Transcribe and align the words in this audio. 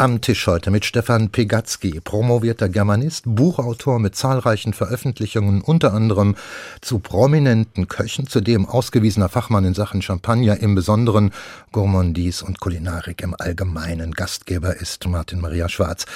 am 0.00 0.22
Tisch 0.22 0.46
heute 0.46 0.70
mit 0.70 0.86
Stefan 0.86 1.28
Pegatzky, 1.28 2.00
promovierter 2.00 2.70
Germanist, 2.70 3.24
Buchautor 3.26 3.98
mit 3.98 4.16
zahlreichen 4.16 4.72
Veröffentlichungen, 4.72 5.60
unter 5.60 5.92
anderem 5.92 6.36
zu 6.80 7.00
prominenten 7.00 7.86
Köchen, 7.86 8.26
zudem 8.26 8.64
ausgewiesener 8.64 9.28
Fachmann 9.28 9.66
in 9.66 9.74
Sachen 9.74 10.00
Champagner 10.00 10.58
im 10.58 10.74
Besonderen, 10.74 11.32
Gourmandise 11.70 12.46
und 12.46 12.60
Kulinarik 12.60 13.20
im 13.20 13.34
Allgemeinen. 13.38 14.12
Gastgeber 14.12 14.74
ist 14.74 15.06
Martin 15.06 15.38
Maria 15.38 15.68
Schwarz. 15.68 16.06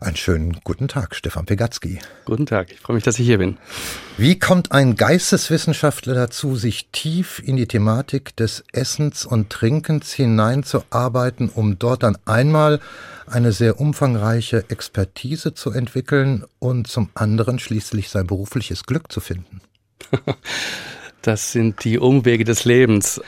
Einen 0.00 0.14
schönen 0.14 0.60
guten 0.62 0.86
Tag, 0.86 1.16
Stefan 1.16 1.44
Pegatzky. 1.44 1.98
Guten 2.24 2.46
Tag, 2.46 2.70
ich 2.70 2.78
freue 2.78 2.94
mich, 2.94 3.04
dass 3.04 3.18
ich 3.18 3.26
hier 3.26 3.38
bin. 3.38 3.58
Wie 4.18 4.38
kommt 4.38 4.70
ein 4.70 4.94
Geisteswissenschaftler 4.94 6.14
dazu, 6.14 6.54
sich 6.54 6.90
tief 6.92 7.42
in 7.44 7.56
die 7.56 7.66
Thematik 7.66 8.36
des 8.36 8.62
Essens 8.72 9.26
und 9.26 9.50
Trinkens 9.50 10.12
hineinzuarbeiten, 10.12 11.48
um 11.48 11.80
dort 11.80 12.04
dann 12.04 12.16
einmal 12.24 12.78
eine 13.32 13.52
sehr 13.52 13.80
umfangreiche 13.80 14.64
Expertise 14.68 15.54
zu 15.54 15.70
entwickeln 15.70 16.44
und 16.58 16.86
zum 16.86 17.10
anderen 17.14 17.58
schließlich 17.58 18.08
sein 18.08 18.26
berufliches 18.26 18.84
Glück 18.84 19.10
zu 19.10 19.20
finden. 19.20 19.60
Das 21.24 21.52
sind 21.52 21.84
die 21.84 22.00
Umwege 22.00 22.42
des 22.42 22.64
Lebens. 22.64 23.20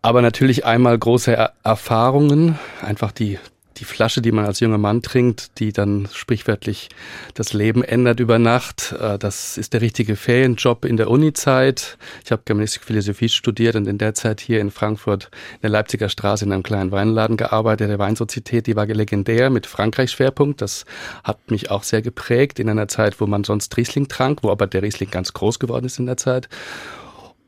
Aber 0.00 0.22
natürlich 0.22 0.64
einmal 0.64 0.98
große 0.98 1.36
er 1.36 1.52
Erfahrungen, 1.62 2.58
einfach 2.80 3.12
die 3.12 3.38
die 3.78 3.84
Flasche, 3.84 4.20
die 4.20 4.32
man 4.32 4.44
als 4.44 4.60
junger 4.60 4.78
Mann 4.78 5.02
trinkt, 5.02 5.58
die 5.58 5.72
dann 5.72 6.08
sprichwörtlich 6.12 6.88
das 7.34 7.52
Leben 7.52 7.82
ändert 7.82 8.20
über 8.20 8.38
Nacht. 8.38 8.94
Äh, 8.98 9.18
das 9.18 9.58
ist 9.58 9.72
der 9.72 9.80
richtige 9.80 10.16
Ferienjob 10.16 10.84
in 10.84 10.96
der 10.96 11.10
Unizeit. 11.10 11.98
Ich 12.24 12.32
habe 12.32 12.42
Germanistik 12.44 12.84
Philosophie 12.84 13.28
studiert 13.28 13.76
und 13.76 13.86
in 13.86 13.98
der 13.98 14.14
Zeit 14.14 14.40
hier 14.40 14.60
in 14.60 14.70
Frankfurt 14.70 15.30
in 15.54 15.62
der 15.62 15.70
Leipziger 15.70 16.08
Straße 16.08 16.44
in 16.44 16.52
einem 16.52 16.62
kleinen 16.62 16.90
Weinladen 16.90 17.36
gearbeitet. 17.36 17.90
Der 17.90 17.98
Weinsozietät, 17.98 18.66
die 18.66 18.76
war 18.76 18.86
legendär 18.86 19.50
mit 19.50 19.66
Frankreich-Schwerpunkt. 19.66 20.60
Das 20.60 20.84
hat 21.24 21.50
mich 21.50 21.70
auch 21.70 21.82
sehr 21.82 22.02
geprägt 22.02 22.58
in 22.58 22.68
einer 22.68 22.88
Zeit, 22.88 23.20
wo 23.20 23.26
man 23.26 23.44
sonst 23.44 23.76
Riesling 23.76 24.08
trank, 24.08 24.42
wo 24.42 24.50
aber 24.50 24.66
der 24.66 24.82
Riesling 24.82 25.10
ganz 25.10 25.32
groß 25.32 25.58
geworden 25.58 25.86
ist 25.86 25.98
in 25.98 26.06
der 26.06 26.16
Zeit. 26.16 26.48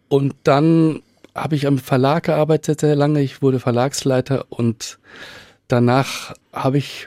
Und 0.09 0.35
dann 0.45 1.03
habe 1.35 1.55
ich 1.55 1.67
am 1.67 1.79
Verlag 1.79 2.25
gearbeitet 2.25 2.81
sehr 2.81 2.97
lange. 2.97 3.21
Ich 3.23 3.43
wurde 3.43 3.61
Verlagsleiter 3.61 4.47
und 4.49 4.99
Danach 5.71 6.35
habe 6.53 6.79
ich 6.79 7.07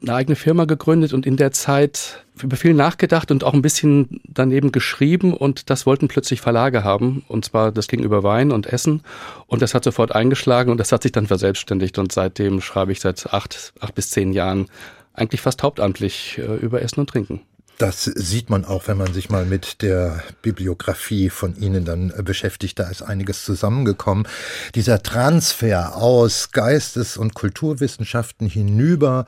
eine 0.00 0.14
eigene 0.14 0.34
Firma 0.34 0.64
gegründet 0.64 1.12
und 1.12 1.26
in 1.26 1.36
der 1.36 1.52
Zeit 1.52 2.24
über 2.40 2.56
viel 2.56 2.72
nachgedacht 2.72 3.30
und 3.30 3.44
auch 3.44 3.52
ein 3.52 3.60
bisschen 3.60 4.22
daneben 4.24 4.72
geschrieben 4.72 5.34
und 5.34 5.68
das 5.68 5.84
wollten 5.84 6.08
plötzlich 6.08 6.40
Verlage 6.40 6.84
haben 6.84 7.22
und 7.28 7.44
zwar 7.44 7.70
das 7.70 7.86
ging 7.86 8.02
über 8.02 8.22
Wein 8.22 8.50
und 8.50 8.66
Essen 8.66 9.02
und 9.46 9.60
das 9.60 9.74
hat 9.74 9.84
sofort 9.84 10.14
eingeschlagen 10.14 10.70
und 10.70 10.78
das 10.78 10.90
hat 10.90 11.02
sich 11.02 11.12
dann 11.12 11.26
verselbstständigt 11.26 11.98
und 11.98 12.10
seitdem 12.10 12.62
schreibe 12.62 12.92
ich 12.92 13.00
seit 13.00 13.34
acht, 13.34 13.74
acht 13.78 13.94
bis 13.94 14.08
zehn 14.08 14.32
Jahren 14.32 14.68
eigentlich 15.12 15.42
fast 15.42 15.62
hauptamtlich 15.62 16.38
äh, 16.38 16.56
über 16.56 16.80
Essen 16.80 17.00
und 17.00 17.10
Trinken. 17.10 17.42
Das 17.78 18.04
sieht 18.04 18.50
man 18.50 18.64
auch, 18.64 18.88
wenn 18.88 18.96
man 18.96 19.14
sich 19.14 19.30
mal 19.30 19.44
mit 19.44 19.82
der 19.82 20.24
Bibliografie 20.42 21.30
von 21.30 21.54
Ihnen 21.54 21.84
dann 21.84 22.10
äh, 22.10 22.24
beschäftigt. 22.24 22.76
Da 22.80 22.88
ist 22.88 23.02
einiges 23.02 23.44
zusammengekommen. 23.44 24.26
Dieser 24.74 25.00
Transfer 25.04 25.94
aus 25.94 26.50
Geistes- 26.50 27.16
und 27.16 27.34
Kulturwissenschaften 27.34 28.48
hinüber 28.48 29.26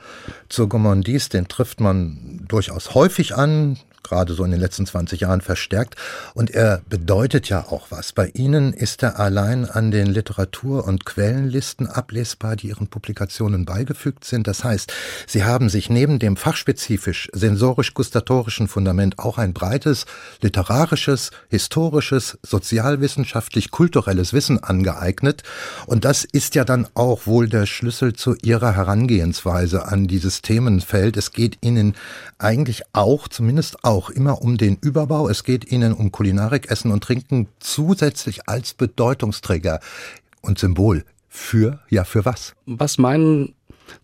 zur 0.49 0.67
Gourmandise, 0.67 1.29
den 1.29 1.47
trifft 1.47 1.79
man 1.79 2.41
durchaus 2.45 2.93
häufig 2.93 3.35
an 3.37 3.77
gerade 4.03 4.33
so 4.33 4.43
in 4.43 4.51
den 4.51 4.59
letzten 4.59 4.85
20 4.85 5.21
Jahren 5.21 5.41
verstärkt. 5.41 5.95
Und 6.33 6.51
er 6.51 6.81
bedeutet 6.89 7.49
ja 7.49 7.65
auch 7.69 7.87
was. 7.89 8.13
Bei 8.13 8.27
Ihnen 8.33 8.73
ist 8.73 9.03
er 9.03 9.19
allein 9.19 9.65
an 9.65 9.91
den 9.91 10.07
Literatur- 10.07 10.85
und 10.85 11.05
Quellenlisten 11.05 11.87
ablesbar, 11.87 12.55
die 12.55 12.67
Ihren 12.67 12.87
Publikationen 12.87 13.65
beigefügt 13.65 14.25
sind. 14.25 14.47
Das 14.47 14.63
heißt, 14.63 14.93
Sie 15.27 15.43
haben 15.43 15.69
sich 15.69 15.89
neben 15.89 16.19
dem 16.19 16.37
fachspezifisch 16.37 17.29
sensorisch-gustatorischen 17.33 18.67
Fundament 18.67 19.19
auch 19.19 19.37
ein 19.37 19.53
breites 19.53 20.05
literarisches, 20.41 21.31
historisches, 21.49 22.37
sozialwissenschaftlich-kulturelles 22.43 24.33
Wissen 24.33 24.63
angeeignet. 24.63 25.43
Und 25.85 26.05
das 26.05 26.23
ist 26.23 26.55
ja 26.55 26.63
dann 26.63 26.87
auch 26.93 27.27
wohl 27.27 27.47
der 27.47 27.65
Schlüssel 27.65 28.13
zu 28.13 28.35
Ihrer 28.41 28.75
Herangehensweise 28.75 29.85
an 29.85 30.07
dieses 30.07 30.41
Themenfeld. 30.41 31.17
Es 31.17 31.31
geht 31.31 31.57
Ihnen 31.61 31.95
eigentlich 32.37 32.83
auch, 32.93 33.27
zumindest 33.27 33.83
auch, 33.83 33.90
immer 34.09 34.41
um 34.41 34.57
den 34.57 34.77
Überbau. 34.81 35.27
Es 35.29 35.43
geht 35.43 35.71
Ihnen 35.71 35.93
um 35.93 36.11
Kulinarik, 36.11 36.71
Essen 36.71 36.91
und 36.91 37.03
Trinken 37.03 37.47
zusätzlich 37.59 38.47
als 38.47 38.73
Bedeutungsträger 38.73 39.79
und 40.41 40.59
Symbol. 40.59 41.03
Für, 41.27 41.79
ja, 41.89 42.03
für 42.03 42.25
was? 42.25 42.55
Was 42.65 42.97
meinen 42.97 43.53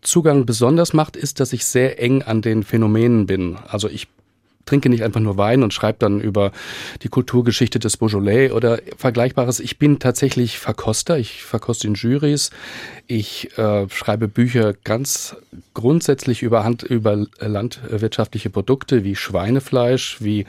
Zugang 0.02 0.46
besonders 0.46 0.94
macht, 0.94 1.16
ist, 1.16 1.40
dass 1.40 1.53
ich 1.53 1.66
sehr 1.66 2.02
eng 2.02 2.22
an 2.22 2.42
den 2.42 2.64
Phänomenen 2.64 3.25
bin. 3.25 3.58
Also 3.68 3.90
ich 3.90 4.08
trinke 4.68 4.90
nicht 4.90 5.04
einfach 5.04 5.20
nur 5.20 5.38
Wein 5.38 5.64
und 5.64 5.74
schreibe 5.74 5.98
dann 6.00 6.22
über 6.22 6.52
die 7.02 7.10
Kulturgeschichte 7.10 7.80
des 7.80 7.98
Beaujolais 7.98 8.52
oder 8.52 8.80
Vergleichbares. 8.98 9.60
Ich 9.60 9.80
bin 9.80 9.98
tatsächlich 9.98 10.60
Verkoster. 10.60 11.18
Ich 11.18 11.44
verkoste 11.44 11.88
in 11.88 11.96
Juries. 11.96 12.52
Ich 13.08 13.58
äh, 13.58 13.90
schreibe 13.90 14.28
Bücher 14.28 14.74
ganz 14.84 15.36
grundsätzlich 15.74 16.44
über, 16.44 16.64
Hand, 16.64 16.84
über 16.84 17.26
landwirtschaftliche 17.40 18.50
Produkte 18.50 19.04
wie 19.04 19.16
Schweinefleisch, 19.16 20.18
wie 20.20 20.46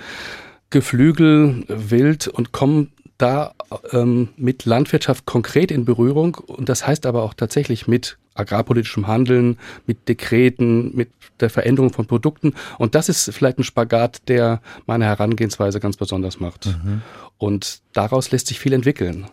Geflügel, 0.70 1.64
Wild 1.68 2.28
und 2.28 2.52
komme 2.52 2.88
da 3.18 3.54
ähm, 3.92 4.28
mit 4.36 4.64
Landwirtschaft 4.64 5.26
konkret 5.26 5.70
in 5.70 5.84
Berührung 5.84 6.36
und 6.36 6.68
das 6.68 6.86
heißt 6.86 7.04
aber 7.04 7.22
auch 7.22 7.34
tatsächlich 7.34 7.86
mit 7.86 8.16
agrarpolitischem 8.34 9.08
Handeln, 9.08 9.58
mit 9.86 10.08
Dekreten, 10.08 10.94
mit 10.96 11.10
der 11.40 11.50
Veränderung 11.50 11.92
von 11.92 12.06
Produkten 12.06 12.54
und 12.78 12.94
das 12.94 13.08
ist 13.08 13.32
vielleicht 13.34 13.58
ein 13.58 13.64
Spagat, 13.64 14.28
der 14.28 14.60
meine 14.86 15.04
Herangehensweise 15.04 15.80
ganz 15.80 15.96
besonders 15.96 16.40
macht. 16.40 16.66
Mhm. 16.66 17.02
Und 17.36 17.80
daraus 17.92 18.30
lässt 18.30 18.46
sich 18.46 18.58
viel 18.58 18.72
entwickeln. 18.72 19.26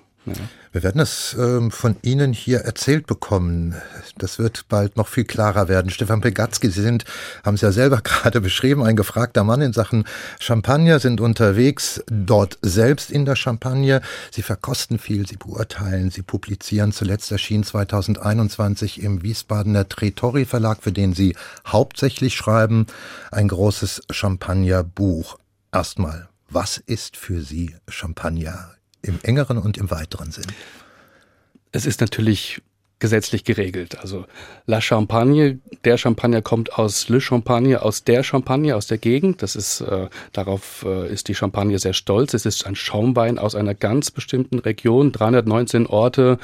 Wir 0.71 0.83
werden 0.83 0.99
es 0.99 1.35
ähm, 1.39 1.71
von 1.71 1.95
Ihnen 2.01 2.33
hier 2.33 2.61
erzählt 2.61 3.05
bekommen. 3.05 3.75
Das 4.17 4.39
wird 4.39 4.67
bald 4.67 4.97
noch 4.97 5.07
viel 5.07 5.23
klarer 5.23 5.67
werden. 5.67 5.91
Stefan 5.91 6.21
Pegatzky, 6.21 6.69
Sie 6.69 6.81
sind, 6.81 7.05
haben 7.43 7.55
es 7.55 7.61
ja 7.61 7.71
selber 7.71 7.97
gerade 8.03 8.41
beschrieben, 8.41 8.83
ein 8.83 8.95
gefragter 8.95 9.43
Mann 9.43 9.61
in 9.61 9.73
Sachen 9.73 10.05
Champagner, 10.39 10.99
sind 10.99 11.21
unterwegs 11.21 12.03
dort 12.07 12.57
selbst 12.61 13.11
in 13.11 13.25
der 13.25 13.35
Champagne. 13.35 14.01
Sie 14.31 14.41
verkosten 14.41 14.97
viel, 14.97 15.27
Sie 15.27 15.37
beurteilen, 15.37 16.09
Sie 16.09 16.23
publizieren. 16.23 16.91
Zuletzt 16.91 17.31
erschien 17.31 17.63
2021 17.63 19.01
im 19.03 19.21
Wiesbadener 19.21 19.87
Tretori 19.87 20.45
Verlag, 20.45 20.81
für 20.81 20.91
den 20.91 21.13
Sie 21.13 21.35
hauptsächlich 21.67 22.35
schreiben, 22.35 22.87
ein 23.31 23.47
großes 23.47 24.01
Champagnerbuch. 24.09 25.37
Erstmal, 25.71 26.29
was 26.49 26.77
ist 26.77 27.15
für 27.15 27.41
Sie 27.41 27.75
Champagner? 27.87 28.74
Im 29.05 29.19
engeren 29.23 29.57
und 29.57 29.77
im 29.77 29.91
weiteren 29.91 30.31
Sinn? 30.31 30.45
Es 31.71 31.85
ist 31.85 32.01
natürlich 32.01 32.61
gesetzlich 32.99 33.43
geregelt. 33.43 33.99
Also 33.99 34.25
La 34.65 34.79
Champagne, 34.79 35.59
der 35.83 35.97
Champagner 35.97 36.41
kommt 36.41 36.73
aus 36.73 37.09
Le 37.09 37.19
Champagne, 37.19 37.81
aus 37.81 38.03
der 38.03 38.23
Champagne, 38.23 38.75
aus 38.75 38.87
der 38.87 38.97
Gegend. 38.97 39.41
Das 39.41 39.55
ist 39.55 39.81
äh, 39.81 40.07
darauf 40.31 40.85
äh, 40.87 41.11
ist 41.11 41.27
die 41.27 41.35
Champagne 41.35 41.77
sehr 41.77 41.93
stolz. 41.93 42.33
Es 42.33 42.45
ist 42.45 42.65
ein 42.65 42.75
Schaumwein 42.75 43.37
aus 43.37 43.53
einer 43.53 43.75
ganz 43.75 44.11
bestimmten 44.11 44.59
Region, 44.59 45.11
319 45.11 45.87
Orte 45.87 46.39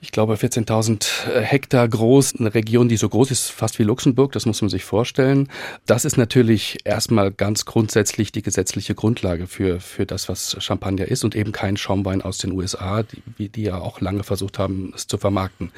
ich 0.00 0.12
glaube, 0.12 0.34
14.000 0.34 1.28
äh, 1.28 1.40
Hektar 1.42 1.88
groß, 1.88 2.36
eine 2.38 2.54
Region, 2.54 2.88
die 2.88 2.96
so 2.96 3.08
groß 3.08 3.32
ist, 3.32 3.50
fast 3.50 3.80
wie 3.80 3.82
Luxemburg, 3.82 4.30
das 4.30 4.46
muss 4.46 4.62
man 4.62 4.68
sich 4.68 4.84
vorstellen. 4.84 5.48
Das 5.86 6.04
ist 6.04 6.16
natürlich 6.16 6.78
erstmal 6.84 7.32
ganz 7.32 7.64
grundsätzlich 7.64 8.30
die 8.30 8.42
gesetzliche 8.42 8.94
Grundlage 8.94 9.48
für, 9.48 9.80
für 9.80 10.06
das, 10.06 10.28
was 10.28 10.56
Champagner 10.62 11.06
ist 11.06 11.24
und 11.24 11.34
eben 11.34 11.50
kein 11.50 11.76
Schaumwein 11.76 12.22
aus 12.22 12.38
den 12.38 12.52
USA, 12.52 13.02
die, 13.38 13.48
die 13.48 13.62
ja 13.62 13.78
auch 13.78 14.00
lange 14.00 14.22
versucht 14.22 14.60
haben, 14.60 14.92
es 14.94 15.08
zu 15.08 15.18
vermarkten. 15.18 15.72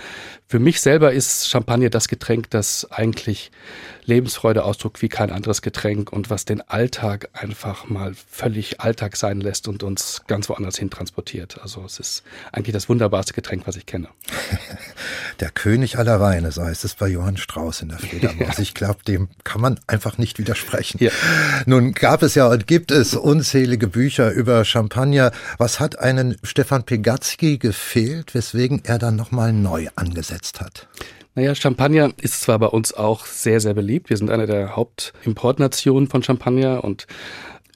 Für 0.46 0.58
mich 0.58 0.82
selber 0.82 1.12
ist 1.12 1.49
Champagner 1.49 1.88
das 1.88 2.08
Getränk, 2.08 2.50
das 2.50 2.90
eigentlich 2.90 3.50
Lebensfreude 4.05 4.64
ausdrückt 4.64 5.00
wie 5.00 5.08
kein 5.08 5.31
anderes 5.31 5.62
Getränk 5.62 6.12
und 6.12 6.28
was 6.28 6.44
den 6.44 6.61
Alltag 6.61 7.31
einfach 7.32 7.88
mal 7.88 8.12
völlig 8.14 8.81
Alltag 8.81 9.16
sein 9.16 9.40
lässt 9.40 9.66
und 9.66 9.82
uns 9.82 10.23
ganz 10.26 10.49
woanders 10.50 10.76
hin 10.76 10.90
transportiert. 10.90 11.61
Also 11.62 11.82
es 11.84 11.99
ist 11.99 12.23
eigentlich 12.52 12.75
das 12.75 12.88
wunderbarste 12.88 13.32
Getränk, 13.32 13.66
was 13.66 13.76
ich 13.76 13.87
kenne. 13.87 14.09
Der 15.40 15.50
König 15.50 15.98
aller 15.98 16.20
Weine, 16.20 16.52
so 16.52 16.62
heißt 16.62 16.84
es 16.84 16.94
bei 16.94 17.08
Johann 17.08 17.36
Strauß 17.36 17.82
in 17.82 17.88
der 17.88 17.98
Fledermaus. 18.00 18.56
Ja. 18.56 18.62
Ich 18.62 18.74
glaube, 18.74 19.02
dem 19.06 19.28
kann 19.44 19.60
man 19.60 19.80
einfach 19.86 20.18
nicht 20.18 20.38
widersprechen. 20.38 20.98
Ja. 21.02 21.10
Nun 21.66 21.92
gab 21.92 22.22
es 22.22 22.34
ja 22.34 22.48
und 22.48 22.66
gibt 22.66 22.90
es 22.90 23.14
unzählige 23.14 23.86
Bücher 23.86 24.30
über 24.32 24.64
Champagner. 24.64 25.32
Was 25.58 25.80
hat 25.80 25.98
einen 25.98 26.36
Stefan 26.42 26.84
Pegatzky 26.84 27.58
gefehlt, 27.58 28.34
weswegen 28.34 28.82
er 28.84 28.98
dann 28.98 29.16
nochmal 29.16 29.52
neu 29.52 29.88
angesetzt 29.96 30.60
hat? 30.60 30.88
Naja, 31.34 31.54
Champagner 31.54 32.12
ist 32.20 32.42
zwar 32.42 32.58
bei 32.58 32.66
uns 32.66 32.92
auch 32.92 33.24
sehr, 33.24 33.60
sehr 33.60 33.74
beliebt. 33.74 34.10
Wir 34.10 34.16
sind 34.16 34.30
eine 34.30 34.46
der 34.46 34.76
Hauptimportnationen 34.76 36.08
von 36.08 36.22
Champagner 36.22 36.84
und 36.84 37.06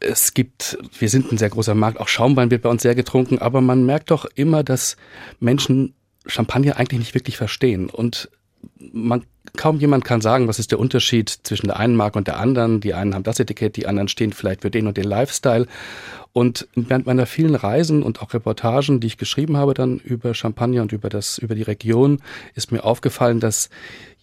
es 0.00 0.34
gibt, 0.34 0.76
wir 0.98 1.08
sind 1.08 1.32
ein 1.32 1.38
sehr 1.38 1.50
großer 1.50 1.74
Markt, 1.74 1.98
auch 1.98 2.08
Schaumwein 2.08 2.50
wird 2.50 2.62
bei 2.62 2.68
uns 2.68 2.82
sehr 2.82 2.94
getrunken, 2.94 3.38
aber 3.38 3.60
man 3.60 3.86
merkt 3.86 4.10
doch 4.10 4.26
immer, 4.34 4.62
dass 4.62 4.96
Menschen 5.40 5.94
Champagner 6.26 6.76
eigentlich 6.76 7.00
nicht 7.00 7.14
wirklich 7.14 7.36
verstehen. 7.36 7.88
Und 7.90 8.30
man, 8.78 9.24
kaum 9.56 9.78
jemand 9.78 10.04
kann 10.04 10.20
sagen, 10.20 10.48
was 10.48 10.58
ist 10.58 10.70
der 10.70 10.78
Unterschied 10.78 11.28
zwischen 11.28 11.66
der 11.66 11.78
einen 11.78 11.96
Marke 11.96 12.18
und 12.18 12.26
der 12.26 12.38
anderen. 12.38 12.80
Die 12.80 12.94
einen 12.94 13.14
haben 13.14 13.22
das 13.22 13.40
Etikett, 13.40 13.76
die 13.76 13.86
anderen 13.86 14.08
stehen 14.08 14.32
vielleicht 14.32 14.62
für 14.62 14.70
den 14.70 14.86
und 14.86 14.96
den 14.96 15.04
Lifestyle. 15.04 15.66
Und 16.32 16.66
während 16.74 17.06
meiner 17.06 17.26
vielen 17.26 17.54
Reisen 17.54 18.02
und 18.02 18.20
auch 18.20 18.34
Reportagen, 18.34 19.00
die 19.00 19.06
ich 19.06 19.18
geschrieben 19.18 19.56
habe 19.56 19.74
dann 19.74 19.98
über 19.98 20.34
Champagner 20.34 20.82
und 20.82 20.92
über 20.92 21.08
das, 21.08 21.38
über 21.38 21.54
die 21.54 21.62
Region, 21.62 22.20
ist 22.54 22.72
mir 22.72 22.84
aufgefallen, 22.84 23.38
dass 23.38 23.70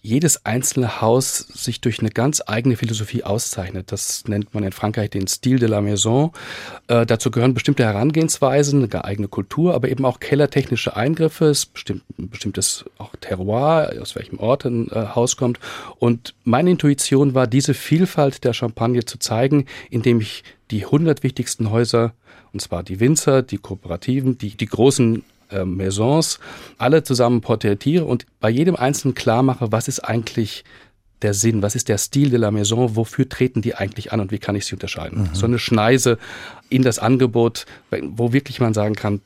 jedes 0.04 0.44
einzelne 0.44 1.00
Haus 1.00 1.38
sich 1.38 1.80
durch 1.80 2.00
eine 2.00 2.10
ganz 2.10 2.42
eigene 2.44 2.76
Philosophie 2.76 3.22
auszeichnet. 3.22 3.92
Das 3.92 4.24
nennt 4.26 4.52
man 4.52 4.64
in 4.64 4.72
Frankreich 4.72 5.10
den 5.10 5.28
Stil 5.28 5.60
de 5.60 5.68
la 5.68 5.80
Maison. 5.80 6.32
Äh, 6.88 7.06
dazu 7.06 7.30
gehören 7.30 7.54
bestimmte 7.54 7.84
Herangehensweisen, 7.84 8.82
eine 8.82 9.04
eigene 9.04 9.28
Kultur, 9.28 9.74
aber 9.74 9.88
eben 9.88 10.04
auch 10.04 10.18
kellertechnische 10.18 10.96
Eingriffe, 10.96 11.44
es 11.46 11.66
bestimmt, 11.66 12.02
ein 12.18 12.28
bestimmtes 12.28 12.84
auch 12.98 13.14
Terroir, 13.20 13.92
aus 14.00 14.16
welchem 14.16 14.40
Ort 14.40 14.64
ein 14.64 14.88
äh, 14.90 15.06
Haus 15.14 15.36
kommt. 15.36 15.60
Und 16.00 16.34
meine 16.42 16.72
Intuition 16.72 17.34
war, 17.34 17.46
diese 17.46 17.72
Vielfalt 17.72 18.42
der 18.42 18.54
Champagne 18.54 19.04
zu 19.04 19.18
zeigen, 19.18 19.66
indem 19.88 20.20
ich 20.20 20.42
die 20.72 20.84
100 20.84 21.22
wichtigsten 21.22 21.70
Häuser, 21.70 22.12
und 22.52 22.60
zwar 22.60 22.82
die 22.82 22.98
Winzer, 22.98 23.42
die 23.42 23.58
Kooperativen, 23.58 24.36
die, 24.36 24.56
die 24.56 24.66
großen 24.66 25.22
äh, 25.52 25.64
Maisons 25.64 26.38
alle 26.78 27.02
zusammen 27.02 27.40
porträtiere 27.40 28.04
und 28.04 28.26
bei 28.40 28.50
jedem 28.50 28.76
Einzelnen 28.76 29.14
klar 29.14 29.42
mache, 29.42 29.72
was 29.72 29.88
ist 29.88 30.00
eigentlich 30.00 30.64
der 31.22 31.34
Sinn, 31.34 31.62
was 31.62 31.74
ist 31.74 31.88
der 31.88 31.98
Stil 31.98 32.30
de 32.30 32.38
la 32.38 32.50
Maison, 32.50 32.96
wofür 32.96 33.28
treten 33.28 33.62
die 33.62 33.74
eigentlich 33.74 34.12
an 34.12 34.20
und 34.20 34.32
wie 34.32 34.38
kann 34.38 34.56
ich 34.56 34.66
sie 34.66 34.74
unterscheiden. 34.74 35.22
Mhm. 35.22 35.34
So 35.34 35.46
eine 35.46 35.58
Schneise 35.58 36.18
in 36.68 36.82
das 36.82 36.98
Angebot, 36.98 37.66
wo 38.02 38.32
wirklich 38.32 38.60
man 38.60 38.74
sagen 38.74 38.94
kann, 38.94 39.20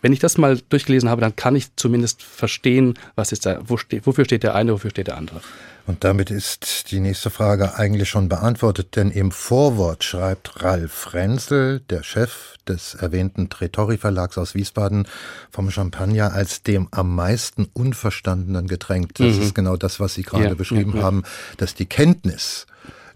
wenn 0.00 0.12
ich 0.12 0.18
das 0.18 0.38
mal 0.38 0.58
durchgelesen 0.68 1.08
habe, 1.08 1.20
dann 1.20 1.36
kann 1.36 1.56
ich 1.56 1.74
zumindest 1.76 2.22
verstehen, 2.22 2.94
was 3.14 3.32
ist 3.32 3.46
da, 3.46 3.60
wo 3.64 3.76
steht, 3.76 4.06
wofür 4.06 4.24
steht 4.24 4.42
der 4.42 4.54
eine, 4.54 4.72
wofür 4.72 4.90
steht 4.90 5.08
der 5.08 5.16
andere. 5.16 5.40
Und 5.86 6.04
damit 6.04 6.30
ist 6.30 6.90
die 6.90 7.00
nächste 7.00 7.30
Frage 7.30 7.76
eigentlich 7.76 8.10
schon 8.10 8.28
beantwortet, 8.28 8.94
denn 8.96 9.10
im 9.10 9.30
Vorwort 9.30 10.04
schreibt 10.04 10.62
Ralf 10.62 11.14
Renzel, 11.14 11.80
der 11.88 12.02
Chef 12.02 12.56
des 12.68 12.94
erwähnten 12.94 13.48
Tretori 13.48 13.96
Verlags 13.96 14.36
aus 14.36 14.54
Wiesbaden, 14.54 15.08
vom 15.50 15.70
Champagner 15.70 16.34
als 16.34 16.62
dem 16.62 16.88
am 16.90 17.14
meisten 17.14 17.70
unverstandenen 17.72 18.66
Getränk. 18.66 19.14
Das 19.14 19.36
mhm. 19.36 19.42
ist 19.42 19.54
genau 19.54 19.78
das, 19.78 19.98
was 19.98 20.12
Sie 20.12 20.24
gerade 20.24 20.48
ja, 20.48 20.54
beschrieben 20.54 20.92
ja, 20.92 20.98
ja. 20.98 21.04
haben, 21.04 21.22
dass 21.56 21.74
die 21.74 21.86
Kenntnis 21.86 22.66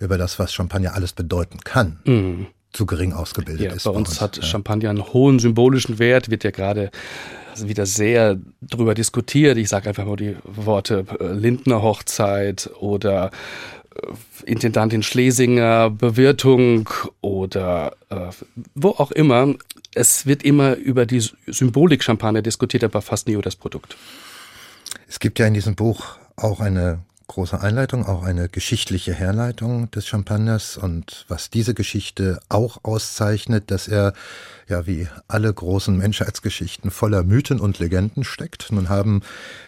über 0.00 0.16
das, 0.16 0.38
was 0.38 0.55
Champagner 0.55 0.94
alles 0.94 1.12
bedeuten 1.12 1.60
kann, 1.60 2.00
mhm 2.05 2.46
zu 2.72 2.86
gering 2.86 3.12
ausgebildet 3.12 3.66
ja, 3.66 3.72
ist. 3.72 3.84
Bei 3.84 3.90
uns, 3.90 4.08
bei 4.08 4.10
uns 4.10 4.20
hat 4.20 4.36
ja. 4.38 4.42
Champagner 4.42 4.90
einen 4.90 5.12
hohen 5.12 5.38
symbolischen 5.38 5.98
Wert, 5.98 6.30
wird 6.30 6.44
ja 6.44 6.50
gerade 6.50 6.90
wieder 7.60 7.86
sehr 7.86 8.38
drüber 8.62 8.94
diskutiert. 8.94 9.58
Ich 9.58 9.69
sage 9.69 9.88
einfach 9.88 10.04
nur 10.04 10.16
die 10.16 10.36
Worte 10.44 11.04
äh, 11.20 11.32
Lindner 11.32 11.82
Hochzeit 11.82 12.70
oder 12.80 13.30
äh, 13.94 14.50
Intendantin 14.50 15.02
Schlesinger 15.02 15.90
Bewirtung 15.90 16.88
oder 17.20 17.94
äh, 18.08 18.30
wo 18.74 18.90
auch 18.90 19.12
immer. 19.12 19.54
Es 19.94 20.24
wird 20.24 20.42
immer 20.42 20.76
über 20.76 21.04
die 21.04 21.22
Symbolik 21.46 22.02
Champagner 22.02 22.40
diskutiert, 22.40 22.84
aber 22.84 23.02
fast 23.02 23.28
nie 23.28 23.34
über 23.34 23.42
das 23.42 23.56
Produkt. 23.56 23.96
Es 25.06 25.20
gibt 25.20 25.38
ja 25.38 25.46
in 25.46 25.52
diesem 25.52 25.74
Buch 25.74 26.16
auch 26.36 26.60
eine 26.60 27.00
große 27.32 27.61
Einleitung, 27.61 28.05
auch 28.05 28.23
eine 28.23 28.50
geschichtliche 28.50 29.14
Herleitung 29.14 29.90
des 29.90 30.06
Champagners 30.06 30.76
und 30.76 31.25
was 31.29 31.49
diese 31.49 31.73
Geschichte 31.73 32.40
auch 32.50 32.81
auszeichnet, 32.82 33.70
dass 33.70 33.88
er 33.88 34.12
ja 34.72 34.86
wie 34.86 35.06
alle 35.28 35.52
großen 35.52 35.96
Menschheitsgeschichten 35.96 36.90
voller 36.90 37.22
Mythen 37.22 37.60
und 37.60 37.78
Legenden 37.78 38.24
steckt. 38.24 38.72
Nun 38.72 38.88
haben 38.88 39.22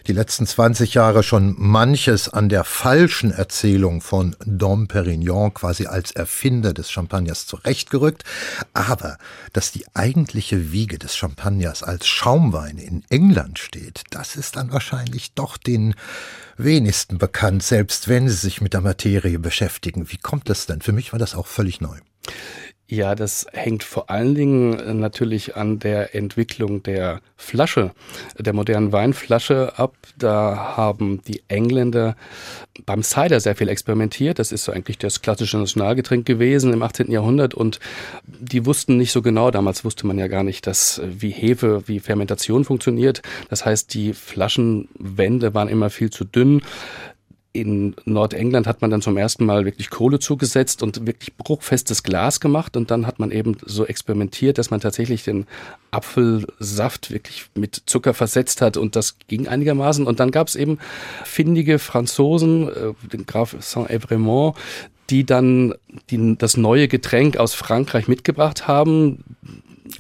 die 0.07 0.13
letzten 0.13 0.47
20 0.47 0.95
Jahre 0.95 1.23
schon 1.23 1.55
manches 1.59 2.29
an 2.29 2.49
der 2.49 2.65
falschen 2.65 3.31
Erzählung 3.31 4.01
von 4.01 4.35
Dom 4.45 4.89
Perignon 4.89 5.55
quasi 5.55 5.87
als 5.87 6.11
Erfinder 6.11 6.73
des 6.73 6.91
Champagners 6.91 7.47
zurechtgerückt, 7.47 8.25
aber 8.73 9.19
dass 9.53 9.71
die 9.71 9.85
eigentliche 9.95 10.73
Wiege 10.73 10.99
des 10.99 11.17
Champagners 11.17 11.83
als 11.83 12.09
Schaumwein 12.09 12.79
in 12.79 13.05
England 13.11 13.59
steht, 13.59 14.03
das 14.11 14.37
ist 14.37 14.57
dann 14.57 14.73
wahrscheinlich 14.73 15.35
doch 15.35 15.57
den 15.57 15.95
wenigsten 16.57 17.19
bekannt, 17.19 17.63
selbst 17.63 18.09
wenn 18.09 18.29
sie 18.29 18.37
sich 18.37 18.61
mit 18.61 18.73
der 18.73 18.81
Materie 18.81 19.39
beschäftigen. 19.39 20.11
Wie 20.11 20.19
kommt 20.19 20.49
das 20.49 20.67
denn? 20.67 20.81
Für 20.81 20.93
mich 20.93 21.13
war 21.13 21.19
das 21.19 21.35
auch 21.35 21.47
völlig 21.47 21.81
neu. 21.81 21.99
Ja, 22.87 23.15
das 23.15 23.47
hängt 23.53 23.83
vor 23.83 24.11
allen 24.11 24.35
Dingen 24.35 24.79
äh, 24.79 24.93
natürlich 24.93 25.57
an 25.57 25.79
der 25.79 26.15
Entwicklung 26.15 26.83
der 26.83 27.21
Flasche, 27.35 27.93
der 28.39 28.53
modernen 28.53 28.93
Weinflasche 28.93 29.79
ab. 29.79 29.95
Da 30.19 30.75
haben 30.77 31.23
die 31.27 31.43
Engländer 31.49 32.15
beim 32.85 33.03
Cider 33.03 33.41
sehr 33.41 33.57
viel 33.57 33.71
experimentiert. 33.71 34.39
Das 34.39 34.53
ist 34.53 34.65
so 34.65 34.73
eigentlich 34.73 34.99
das 34.99 35.23
klassische 35.23 35.57
Nationalgetränk 35.57 36.27
gewesen 36.27 36.75
im 36.75 36.83
18. 36.83 37.11
Jahrhundert 37.11 37.55
und 37.55 37.81
die 38.27 38.67
wussten 38.67 38.99
nicht 38.99 39.13
so 39.13 39.23
genau, 39.23 39.51
damals 39.51 39.85
wusste 39.87 40.07
man 40.07 40.19
ja 40.19 40.29
gar 40.29 40.43
nicht, 40.43 40.67
dass 40.67 40.99
äh, 40.99 41.09
wie 41.09 41.31
Hefe, 41.31 41.85
wie 41.87 42.01
Fermentation 42.01 42.67
funktioniert. 42.67 43.23
Das 43.49 43.65
heißt, 43.65 43.95
die 43.95 44.13
Flaschenwände 44.13 45.55
waren 45.55 45.69
immer 45.69 45.89
viel 45.89 46.11
zu 46.11 46.25
dünn 46.25 46.61
in 47.55 47.95
Nordengland 48.05 48.67
hat 48.67 48.83
man 48.83 48.91
dann 48.91 49.01
zum 49.01 49.17
ersten 49.17 49.47
Mal 49.47 49.65
wirklich 49.65 49.89
Kohle 49.89 50.19
zugesetzt 50.19 50.83
und 50.83 51.07
wirklich 51.07 51.37
bruchfestes 51.37 52.03
Glas 52.03 52.41
gemacht 52.41 52.77
und 52.77 52.91
dann 52.91 53.07
hat 53.07 53.21
man 53.21 53.31
eben 53.31 53.57
so 53.65 53.87
experimentiert, 53.87 54.59
dass 54.59 54.71
man 54.71 54.81
tatsächlich 54.81 55.23
den 55.23 55.47
Apfelsaft 55.93 57.13
wirklich 57.13 57.47
mit 57.55 57.81
Zucker 57.87 58.13
versetzt 58.13 58.61
hat 58.61 58.77
und 58.77 58.97
das 58.97 59.19
ging 59.29 59.47
einigermaßen 59.47 60.05
und 60.05 60.19
dann 60.19 60.33
gab 60.33 60.49
es 60.49 60.57
eben 60.57 60.79
findige 61.25 61.79
Franzosen, 61.79 62.69
äh, 62.69 62.93
den 63.13 63.25
Graf 63.25 63.55
Saint-Evremont, 63.61 64.57
die 65.11 65.25
dann 65.25 65.75
die, 66.11 66.37
das 66.37 66.57
neue 66.57 66.89
Getränk 66.89 67.37
aus 67.37 67.55
Frankreich 67.55 68.09
mitgebracht 68.09 68.67
haben. 68.67 69.23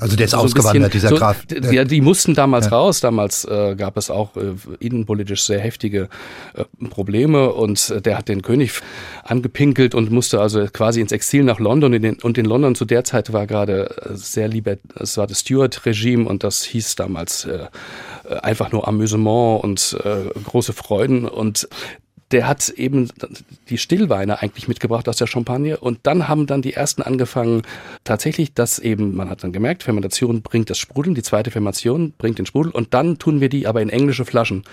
Also 0.00 0.16
der 0.16 0.24
ist 0.24 0.32
so 0.32 0.38
ausgewandert, 0.38 0.92
bisschen, 0.92 1.08
dieser 1.08 1.08
so, 1.10 1.16
Graf. 1.16 1.44
Ja, 1.70 1.84
die 1.84 2.00
mussten 2.00 2.34
damals 2.34 2.66
ja. 2.66 2.72
raus. 2.72 3.00
Damals 3.00 3.44
äh, 3.44 3.74
gab 3.76 3.96
es 3.96 4.10
auch 4.10 4.36
äh, 4.36 4.54
innenpolitisch 4.80 5.42
sehr 5.44 5.60
heftige 5.60 6.08
äh, 6.54 6.64
Probleme 6.88 7.52
und 7.52 7.90
äh, 7.90 8.02
der 8.02 8.18
hat 8.18 8.28
den 8.28 8.42
König 8.42 8.72
angepinkelt 9.22 9.94
und 9.94 10.10
musste 10.10 10.40
also 10.40 10.66
quasi 10.72 11.00
ins 11.00 11.12
Exil 11.12 11.44
nach 11.44 11.60
London. 11.60 11.92
In 11.92 12.02
den, 12.02 12.14
und 12.20 12.38
in 12.38 12.44
London 12.44 12.74
zu 12.74 12.84
der 12.84 13.04
Zeit 13.04 13.32
war 13.32 13.46
gerade 13.46 13.90
äh, 14.02 14.14
sehr 14.14 14.48
lieber, 14.48 14.76
es 14.98 15.16
war 15.16 15.26
das 15.26 15.40
Stuart-Regime 15.40 16.28
und 16.28 16.42
das 16.42 16.64
hieß 16.64 16.96
damals 16.96 17.44
äh, 17.44 17.66
äh 18.28 18.36
einfach 18.42 18.72
nur 18.72 18.88
Amüsement 18.88 19.62
und 19.62 19.96
äh, 20.04 20.40
große 20.44 20.72
Freuden. 20.72 21.26
Und 21.26 21.68
der 22.34 22.48
hat 22.48 22.68
eben 22.70 23.08
die 23.68 23.78
Stillweine 23.78 24.42
eigentlich 24.42 24.66
mitgebracht 24.66 25.08
aus 25.08 25.16
der 25.16 25.28
Champagne 25.28 25.76
und 25.76 26.00
dann 26.02 26.26
haben 26.26 26.48
dann 26.48 26.62
die 26.62 26.72
ersten 26.72 27.00
angefangen, 27.00 27.62
tatsächlich 28.02 28.52
das 28.52 28.80
eben, 28.80 29.14
man 29.14 29.30
hat 29.30 29.44
dann 29.44 29.52
gemerkt, 29.52 29.84
Fermentation 29.84 30.42
bringt 30.42 30.68
das 30.68 30.78
Sprudeln, 30.78 31.14
die 31.14 31.22
zweite 31.22 31.52
Fermentation 31.52 32.12
bringt 32.18 32.38
den 32.38 32.46
Sprudel 32.46 32.72
und 32.72 32.92
dann 32.92 33.18
tun 33.18 33.40
wir 33.40 33.48
die 33.48 33.68
aber 33.68 33.82
in 33.82 33.88
englische 33.88 34.24
Flaschen. 34.24 34.64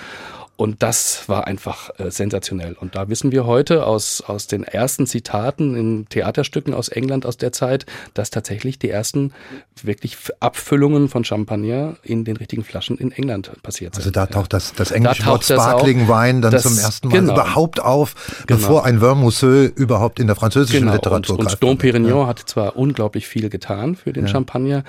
Und 0.62 0.84
das 0.84 1.24
war 1.28 1.48
einfach 1.48 1.90
äh, 1.98 2.12
sensationell. 2.12 2.74
Und 2.80 2.96
da 2.96 3.10
wissen 3.10 3.32
wir 3.32 3.48
heute 3.48 3.88
aus, 3.88 4.22
aus 4.22 4.46
den 4.46 4.64
ersten 4.64 5.08
Zitaten 5.08 5.76
in 5.76 6.06
Theaterstücken 6.08 6.76
aus 6.76 6.88
England 6.88 7.26
aus 7.26 7.38
der 7.38 7.52
Zeit, 7.52 7.88
dass 8.14 8.30
tatsächlich 8.30 8.78
die 8.78 8.92
ersten 8.92 9.34
wirklich 9.82 10.18
Abfüllungen 10.40 11.10
von 11.10 11.24
Champagner 11.26 11.96
in 12.04 12.26
den 12.26 12.38
richtigen 12.38 12.64
Flaschen 12.64 13.00
in 13.00 13.12
England 13.12 13.52
passiert 13.64 13.96
sind. 13.96 14.04
Also 14.04 14.12
da 14.12 14.28
taucht 14.28 14.54
das, 14.54 14.74
das 14.74 14.92
englische 14.92 15.24
da 15.24 15.30
Wort 15.30 15.46
Sparkling 15.46 16.08
Wein 16.08 16.44
dann 16.44 16.52
das, 16.52 16.62
zum 16.62 16.78
ersten 16.78 17.08
Mal 17.08 17.22
genau. 17.22 17.34
überhaupt 17.34 17.80
auf, 17.80 18.14
genau. 18.46 18.60
bevor 18.60 18.86
ein 18.86 19.00
Vermousseux 19.00 19.72
überhaupt 19.76 20.20
in 20.20 20.28
der 20.28 20.36
französischen 20.36 20.82
genau. 20.82 20.94
Literatur 20.94 21.40
und, 21.40 21.46
und 21.48 21.64
Dom 21.64 21.80
Perignon 21.80 22.20
ja. 22.20 22.28
hat 22.28 22.38
zwar 22.38 22.76
unglaublich 22.76 23.28
viel 23.28 23.50
getan 23.50 23.96
für 23.96 24.14
den 24.14 24.28
ja. 24.28 24.32
Champagner, 24.32 24.84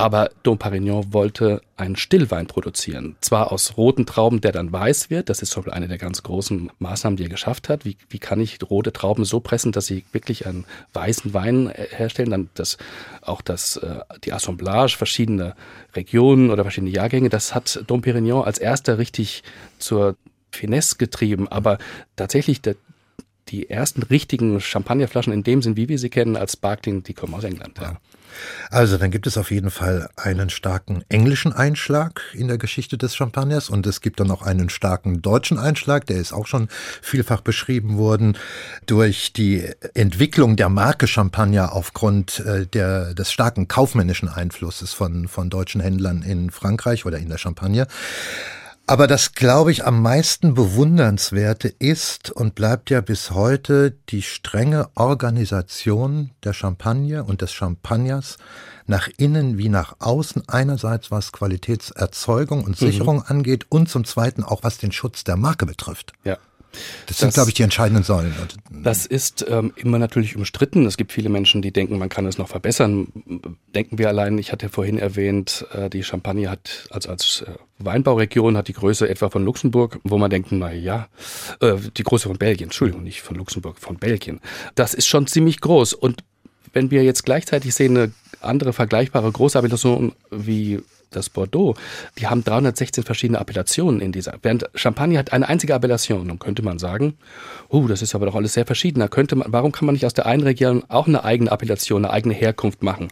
aber 0.00 0.30
Dom 0.42 0.58
Parignon 0.58 1.12
wollte 1.12 1.62
einen 1.76 1.96
Stillwein 1.96 2.46
produzieren. 2.46 3.16
Zwar 3.20 3.52
aus 3.52 3.76
roten 3.76 4.06
Trauben, 4.06 4.40
der 4.40 4.52
dann 4.52 4.72
weiß 4.72 5.10
wird. 5.10 5.28
Das 5.28 5.42
ist 5.42 5.50
zum 5.50 5.62
Beispiel 5.62 5.76
eine 5.76 5.88
der 5.88 5.98
ganz 5.98 6.22
großen 6.22 6.70
Maßnahmen, 6.78 7.16
die 7.16 7.24
er 7.24 7.28
geschafft 7.28 7.68
hat. 7.68 7.84
Wie, 7.84 7.96
wie 8.08 8.18
kann 8.18 8.40
ich 8.40 8.58
rote 8.68 8.92
Trauben 8.92 9.24
so 9.24 9.40
pressen, 9.40 9.72
dass 9.72 9.86
sie 9.86 10.04
wirklich 10.12 10.46
einen 10.46 10.64
weißen 10.92 11.32
Wein 11.34 11.68
äh, 11.68 11.86
herstellen? 11.90 12.30
Dann 12.30 12.50
das, 12.54 12.76
auch 13.22 13.40
das, 13.40 13.76
äh, 13.76 14.00
die 14.24 14.32
Assemblage 14.32 14.96
verschiedener 14.96 15.54
Regionen 15.94 16.50
oder 16.50 16.64
verschiedene 16.64 16.92
Jahrgänge. 16.92 17.28
Das 17.28 17.54
hat 17.54 17.82
Dom 17.86 18.02
Perignon 18.02 18.44
als 18.44 18.58
erster 18.58 18.98
richtig 18.98 19.42
zur 19.78 20.16
Finesse 20.50 20.96
getrieben. 20.96 21.48
Aber 21.48 21.78
tatsächlich 22.16 22.60
der, 22.60 22.76
die 23.48 23.68
ersten 23.68 24.02
richtigen 24.02 24.60
Champagnerflaschen 24.60 25.32
in 25.32 25.42
dem 25.42 25.62
Sinn, 25.62 25.76
wie 25.76 25.88
wir 25.88 25.98
sie 25.98 26.10
kennen, 26.10 26.36
als 26.36 26.52
Sparkling, 26.52 27.02
die 27.02 27.14
kommen 27.14 27.34
aus 27.34 27.44
England. 27.44 27.78
Ja. 27.80 27.98
Also 28.70 28.98
dann 28.98 29.10
gibt 29.10 29.26
es 29.26 29.36
auf 29.36 29.50
jeden 29.50 29.70
Fall 29.70 30.08
einen 30.16 30.50
starken 30.50 31.04
englischen 31.08 31.52
Einschlag 31.52 32.22
in 32.32 32.48
der 32.48 32.58
Geschichte 32.58 32.98
des 32.98 33.14
Champagners 33.16 33.70
und 33.70 33.86
es 33.86 34.00
gibt 34.00 34.20
dann 34.20 34.30
auch 34.30 34.42
einen 34.42 34.68
starken 34.68 35.22
deutschen 35.22 35.58
Einschlag, 35.58 36.06
der 36.06 36.18
ist 36.18 36.32
auch 36.32 36.46
schon 36.46 36.68
vielfach 37.02 37.40
beschrieben 37.40 37.96
worden 37.96 38.36
durch 38.86 39.32
die 39.32 39.68
Entwicklung 39.94 40.56
der 40.56 40.68
Marke 40.68 41.06
Champagner 41.06 41.72
aufgrund 41.72 42.40
äh, 42.40 42.66
der, 42.66 43.14
des 43.14 43.32
starken 43.32 43.68
kaufmännischen 43.68 44.28
Einflusses 44.28 44.92
von, 44.92 45.28
von 45.28 45.50
deutschen 45.50 45.80
Händlern 45.80 46.22
in 46.22 46.50
Frankreich 46.50 47.06
oder 47.06 47.18
in 47.18 47.28
der 47.28 47.38
Champagne. 47.38 47.86
Aber 48.90 49.06
das, 49.06 49.34
glaube 49.34 49.70
ich, 49.70 49.86
am 49.86 50.02
meisten 50.02 50.54
bewundernswerte 50.54 51.68
ist 51.68 52.32
und 52.32 52.56
bleibt 52.56 52.90
ja 52.90 53.00
bis 53.00 53.30
heute 53.30 53.92
die 54.08 54.20
strenge 54.20 54.88
Organisation 54.96 56.32
der 56.42 56.54
Champagne 56.54 57.22
und 57.22 57.40
des 57.40 57.52
Champagners 57.52 58.36
nach 58.86 59.08
innen 59.16 59.58
wie 59.58 59.68
nach 59.68 59.94
außen. 60.00 60.48
Einerseits 60.48 61.12
was 61.12 61.30
Qualitätserzeugung 61.30 62.64
und 62.64 62.80
mhm. 62.80 62.86
Sicherung 62.86 63.16
mhm. 63.18 63.24
angeht 63.28 63.66
und 63.68 63.88
zum 63.88 64.04
Zweiten 64.04 64.42
auch 64.42 64.64
was 64.64 64.78
den 64.78 64.90
Schutz 64.90 65.22
der 65.22 65.36
Marke 65.36 65.66
betrifft. 65.66 66.12
Ja. 66.24 66.38
Das 67.06 67.18
sind, 67.18 67.34
glaube 67.34 67.50
ich, 67.50 67.54
die 67.54 67.62
entscheidenden 67.62 68.04
Säulen. 68.04 68.34
Das 68.70 69.06
ist 69.06 69.44
ähm, 69.48 69.72
immer 69.76 69.98
natürlich 69.98 70.36
umstritten. 70.36 70.86
Es 70.86 70.96
gibt 70.96 71.12
viele 71.12 71.28
Menschen, 71.28 71.62
die 71.62 71.72
denken, 71.72 71.98
man 71.98 72.08
kann 72.08 72.26
es 72.26 72.38
noch 72.38 72.48
verbessern. 72.48 73.08
Denken 73.74 73.98
wir 73.98 74.08
allein, 74.08 74.38
ich 74.38 74.52
hatte 74.52 74.68
vorhin 74.68 74.98
erwähnt, 74.98 75.66
äh, 75.72 75.90
die 75.90 76.04
Champagne 76.04 76.48
hat, 76.48 76.86
also 76.90 77.10
als 77.10 77.42
äh, 77.42 77.52
Weinbauregion 77.78 78.56
hat 78.56 78.68
die 78.68 78.72
Größe 78.72 79.08
etwa 79.08 79.30
von 79.30 79.44
Luxemburg, 79.44 79.98
wo 80.04 80.18
man 80.18 80.30
denkt, 80.30 80.52
na 80.52 80.72
ja, 80.72 81.08
äh, 81.60 81.76
die 81.96 82.02
Größe 82.02 82.28
von 82.28 82.38
Belgien, 82.38 82.68
Entschuldigung, 82.68 83.02
nicht 83.02 83.22
von 83.22 83.36
Luxemburg, 83.36 83.78
von 83.80 83.96
Belgien. 83.96 84.40
Das 84.74 84.94
ist 84.94 85.06
schon 85.06 85.26
ziemlich 85.26 85.60
groß. 85.60 85.94
Und 85.94 86.22
wenn 86.72 86.90
wir 86.90 87.02
jetzt 87.02 87.24
gleichzeitig 87.24 87.74
sehen, 87.74 87.96
eine 87.96 88.12
andere 88.40 88.72
vergleichbare 88.72 89.30
große 89.30 89.58
Appellation 89.58 90.12
wie 90.30 90.80
das 91.10 91.28
Bordeaux, 91.28 91.76
die 92.18 92.26
haben 92.26 92.44
316 92.44 93.04
verschiedene 93.04 93.38
Appellationen 93.38 94.00
in 94.00 94.12
dieser. 94.12 94.34
Während 94.42 94.70
Champagner 94.74 95.18
hat 95.18 95.32
eine 95.32 95.48
einzige 95.48 95.74
Appellation. 95.74 96.28
Dann 96.28 96.38
könnte 96.38 96.62
man 96.62 96.78
sagen, 96.78 97.14
oh, 97.68 97.86
das 97.86 98.02
ist 98.02 98.14
aber 98.14 98.26
doch 98.26 98.34
alles 98.34 98.54
sehr 98.54 98.66
verschieden. 98.66 99.00
Da 99.00 99.08
könnte 99.08 99.36
man, 99.36 99.52
warum 99.52 99.72
kann 99.72 99.86
man 99.86 99.94
nicht 99.94 100.06
aus 100.06 100.14
der 100.14 100.26
einen 100.26 100.42
Region 100.42 100.84
auch 100.88 101.06
eine 101.06 101.24
eigene 101.24 101.50
Appellation, 101.50 102.04
eine 102.04 102.12
eigene 102.12 102.34
Herkunft 102.34 102.82
machen? 102.82 103.08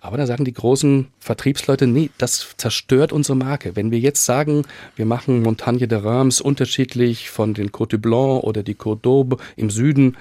Aber 0.00 0.16
da 0.16 0.26
sagen 0.26 0.44
die 0.44 0.52
großen 0.52 1.08
Vertriebsleute, 1.18 1.88
nee, 1.88 2.10
das 2.18 2.54
zerstört 2.56 3.12
unsere 3.12 3.36
Marke. 3.36 3.74
Wenn 3.74 3.90
wir 3.90 3.98
jetzt 3.98 4.24
sagen, 4.24 4.64
wir 4.94 5.06
machen 5.06 5.42
Montagne 5.42 5.88
de 5.88 5.98
Reims 5.98 6.40
unterschiedlich 6.40 7.30
von 7.30 7.52
den 7.52 7.70
Côte 7.70 7.88
du 7.88 7.98
Blanc 7.98 8.44
oder 8.44 8.62
die 8.62 8.76
Côte 8.76 9.02
d'Aube 9.02 9.38
im 9.56 9.70
Süden 9.70 10.16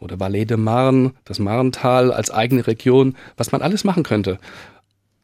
oder 0.00 0.16
Vallée 0.16 0.46
de 0.46 0.56
Marne, 0.56 1.12
das 1.24 1.38
Marntal 1.38 2.12
als 2.12 2.30
eigene 2.30 2.66
Region, 2.66 3.14
was 3.36 3.52
man 3.52 3.62
alles 3.62 3.84
machen 3.84 4.02
könnte. 4.02 4.38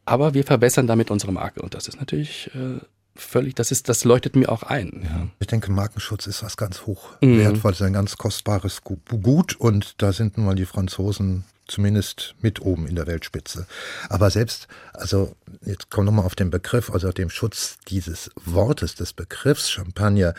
Aber 0.07 0.35
wir 0.35 0.45
verbessern 0.45 0.87
damit 0.87 1.11
unsere 1.11 1.33
Marke 1.33 1.61
und 1.61 1.75
das 1.75 1.89
ist 1.89 1.99
natürlich 1.99 2.51
äh, 2.55 2.81
völlig, 3.17 3.55
das 3.55 3.71
ist, 3.71 3.89
das 3.89 4.05
leuchtet 4.05 4.37
mir 4.37 4.51
auch 4.51 4.63
ein. 4.63 5.03
Ja. 5.05 5.27
Ich 5.41 5.47
denke, 5.47 5.71
Markenschutz 5.71 6.27
ist 6.27 6.43
was 6.43 6.57
ganz 6.57 6.87
hoch 6.87 7.11
mhm. 7.21 7.61
ein 7.81 7.93
ganz 7.93 8.17
kostbares 8.17 8.83
Gut 8.83 9.57
und 9.57 10.01
da 10.03 10.13
sind 10.13 10.37
nun 10.37 10.47
mal 10.47 10.55
die 10.55 10.67
Franzosen 10.67 11.45
zumindest 11.67 12.35
mit 12.41 12.61
oben 12.61 12.87
in 12.87 12.95
der 12.95 13.07
Weltspitze. 13.07 13.67
Aber 14.09 14.31
selbst, 14.31 14.69
also 14.93 15.35
jetzt 15.65 15.91
kommen 15.91 16.07
wir 16.07 16.13
nochmal 16.13 16.27
auf 16.27 16.37
den 16.37 16.51
Begriff, 16.51 16.91
also 16.91 17.09
auf 17.09 17.15
dem 17.15 17.31
Schutz 17.31 17.79
dieses 17.89 18.31
Wortes, 18.45 18.95
des 18.95 19.13
Begriffs 19.13 19.71
Champagner. 19.71 20.35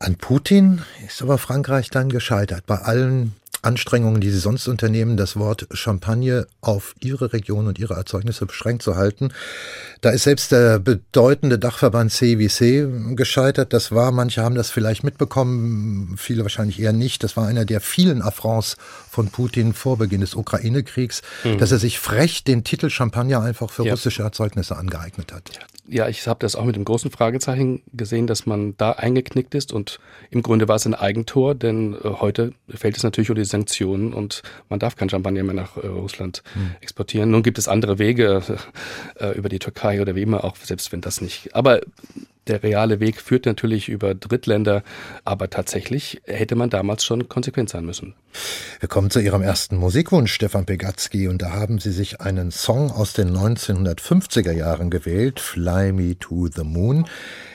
An 0.00 0.16
Putin 0.16 0.82
ist 1.06 1.22
aber 1.22 1.38
Frankreich 1.38 1.88
dann 1.90 2.08
gescheitert. 2.08 2.66
Bei 2.66 2.78
allen 2.78 3.34
Anstrengungen, 3.64 4.20
die 4.20 4.30
sie 4.30 4.38
sonst 4.38 4.68
unternehmen, 4.68 5.16
das 5.16 5.36
Wort 5.36 5.66
Champagne 5.72 6.46
auf 6.60 6.94
ihre 7.00 7.32
Region 7.32 7.66
und 7.66 7.78
ihre 7.78 7.94
Erzeugnisse 7.94 8.46
beschränkt 8.46 8.82
zu 8.82 8.96
halten. 8.96 9.32
Da 10.00 10.10
ist 10.10 10.24
selbst 10.24 10.52
der 10.52 10.78
bedeutende 10.78 11.58
Dachverband 11.58 12.12
CWC 12.12 13.14
gescheitert. 13.16 13.72
Das 13.72 13.92
war, 13.92 14.12
manche 14.12 14.42
haben 14.42 14.54
das 14.54 14.70
vielleicht 14.70 15.04
mitbekommen, 15.04 16.14
viele 16.18 16.42
wahrscheinlich 16.42 16.80
eher 16.80 16.92
nicht. 16.92 17.22
Das 17.24 17.36
war 17.36 17.46
einer 17.46 17.64
der 17.64 17.80
vielen 17.80 18.22
Affronts 18.22 18.76
von 19.10 19.28
Putin 19.28 19.72
vor 19.72 19.98
Beginn 19.98 20.20
des 20.20 20.34
Ukraine-Kriegs, 20.34 21.22
mhm. 21.44 21.58
dass 21.58 21.72
er 21.72 21.78
sich 21.78 21.98
frech 21.98 22.44
den 22.44 22.64
Titel 22.64 22.90
Champagner 22.90 23.40
einfach 23.40 23.70
für 23.70 23.84
ja. 23.84 23.92
russische 23.92 24.22
Erzeugnisse 24.22 24.76
angeeignet 24.76 25.32
hat. 25.32 25.50
Ja, 25.86 26.08
ich 26.08 26.26
habe 26.26 26.40
das 26.40 26.56
auch 26.56 26.64
mit 26.64 26.76
dem 26.76 26.84
großen 26.84 27.10
Fragezeichen 27.10 27.82
gesehen, 27.92 28.26
dass 28.26 28.46
man 28.46 28.76
da 28.76 28.92
eingeknickt 28.92 29.54
ist 29.54 29.72
und 29.72 30.00
im 30.30 30.42
Grunde 30.42 30.66
war 30.66 30.76
es 30.76 30.86
ein 30.86 30.94
Eigentor, 30.94 31.54
denn 31.54 31.94
äh, 31.94 32.08
heute 32.08 32.52
fällt 32.68 32.96
es 32.96 33.02
natürlich 33.02 33.28
unter 33.30 33.42
die 33.42 33.48
Sanktionen 33.48 34.14
und 34.14 34.42
man 34.70 34.80
darf 34.80 34.96
kein 34.96 35.10
Champagner 35.10 35.42
mehr 35.42 35.54
nach 35.54 35.76
äh, 35.76 35.86
Russland 35.86 36.42
mhm. 36.54 36.70
exportieren. 36.80 37.30
Nun 37.30 37.42
gibt 37.42 37.58
es 37.58 37.68
andere 37.68 37.98
Wege 37.98 38.42
äh, 39.16 39.36
über 39.36 39.48
die 39.48 39.58
Türkei 39.58 40.00
oder 40.00 40.14
wie 40.14 40.22
immer, 40.22 40.44
auch 40.44 40.56
selbst 40.56 40.90
wenn 40.90 41.02
das 41.02 41.20
nicht. 41.20 41.54
Aber 41.54 41.80
der 42.46 42.62
reale 42.62 43.00
Weg 43.00 43.20
führt 43.20 43.46
natürlich 43.46 43.88
über 43.88 44.14
Drittländer, 44.14 44.82
aber 45.24 45.50
tatsächlich 45.50 46.20
hätte 46.24 46.56
man 46.56 46.70
damals 46.70 47.04
schon 47.04 47.28
konsequent 47.28 47.70
sein 47.70 47.84
müssen. 47.84 48.14
Wir 48.80 48.88
kommen 48.88 49.10
zu 49.10 49.20
Ihrem 49.20 49.42
ersten 49.42 49.76
Musikwunsch, 49.76 50.32
Stefan 50.32 50.66
Pegatski, 50.66 51.28
und 51.28 51.40
da 51.40 51.52
haben 51.52 51.78
Sie 51.78 51.92
sich 51.92 52.20
einen 52.20 52.50
Song 52.50 52.90
aus 52.90 53.12
den 53.12 53.30
1950er 53.34 54.52
Jahren 54.52 54.90
gewählt, 54.90 55.40
Fly 55.40 55.92
Me 55.92 56.18
to 56.18 56.48
the 56.48 56.64
Moon, 56.64 57.06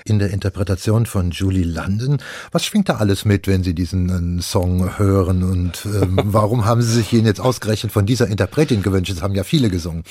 in 0.06 0.20
der 0.20 0.32
Interpretation 0.32 1.06
von 1.06 1.32
Julie 1.32 1.66
London. 1.66 2.18
Was 2.52 2.66
schwingt 2.66 2.90
da 2.90 2.96
alles 2.96 3.26
mit, 3.26 3.48
wenn 3.48 3.64
Sie 3.64 3.76
diesen 3.76 4.40
äh, 4.40 4.42
Song 4.42 4.98
hören 4.98 5.44
und 5.44 5.86
ähm, 5.86 6.20
warum 6.24 6.66
haben 6.66 6.82
Sie 6.82 6.94
sich 6.94 7.14
ihn 7.14 7.26
jetzt 7.26 7.42
ausgerechnet 7.42 7.92
von 7.92 8.06
dieser 8.06 8.28
Interpretin 8.28 8.82
gewünscht? 8.82 9.12
Das 9.12 9.22
haben 9.22 9.36
ja 9.36 9.44
viele 9.44 9.70
gesungen. 9.70 10.04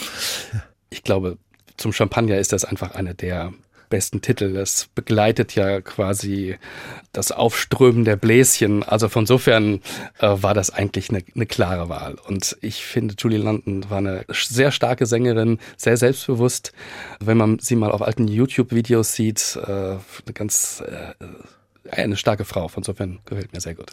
Ich 0.91 1.03
glaube, 1.03 1.39
zum 1.77 1.93
Champagner 1.93 2.39
ist 2.39 2.53
das 2.53 2.65
einfach 2.65 2.93
eine 2.93 3.15
der 3.15 3.53
besten 3.89 4.21
Titel. 4.21 4.53
Das 4.53 4.89
begleitet 4.95 5.55
ja 5.55 5.81
quasi 5.81 6.57
das 7.13 7.33
Aufströmen 7.33 8.05
der 8.05 8.17
Bläschen. 8.17 8.83
Also 8.83 9.09
von 9.09 9.27
sofern 9.27 9.81
äh, 10.19 10.29
war 10.29 10.55
das 10.55 10.71
eigentlich 10.71 11.11
eine, 11.11 11.23
eine 11.35 11.47
klare 11.47 11.89
Wahl. 11.89 12.17
Und 12.27 12.57
ich 12.61 12.85
finde, 12.85 13.15
Julie 13.19 13.39
London 13.39 13.89
war 13.91 13.99
eine 13.99 14.25
sehr 14.31 14.71
starke 14.71 15.07
Sängerin, 15.07 15.59
sehr 15.77 15.97
selbstbewusst. 15.97 16.73
Wenn 17.21 17.37
man 17.37 17.59
sie 17.59 17.77
mal 17.77 17.91
auf 17.91 18.03
alten 18.03 18.29
YouTube-Videos 18.29 19.15
sieht, 19.15 19.59
äh, 19.67 19.71
eine 19.71 20.33
ganz 20.35 20.83
äh, 20.87 21.15
eine 21.91 22.17
starke 22.17 22.45
Frau. 22.45 22.69
Von 22.69 22.83
sofern 22.83 23.21
gefällt 23.25 23.53
mir 23.53 23.61
sehr 23.61 23.75
gut. 23.75 23.93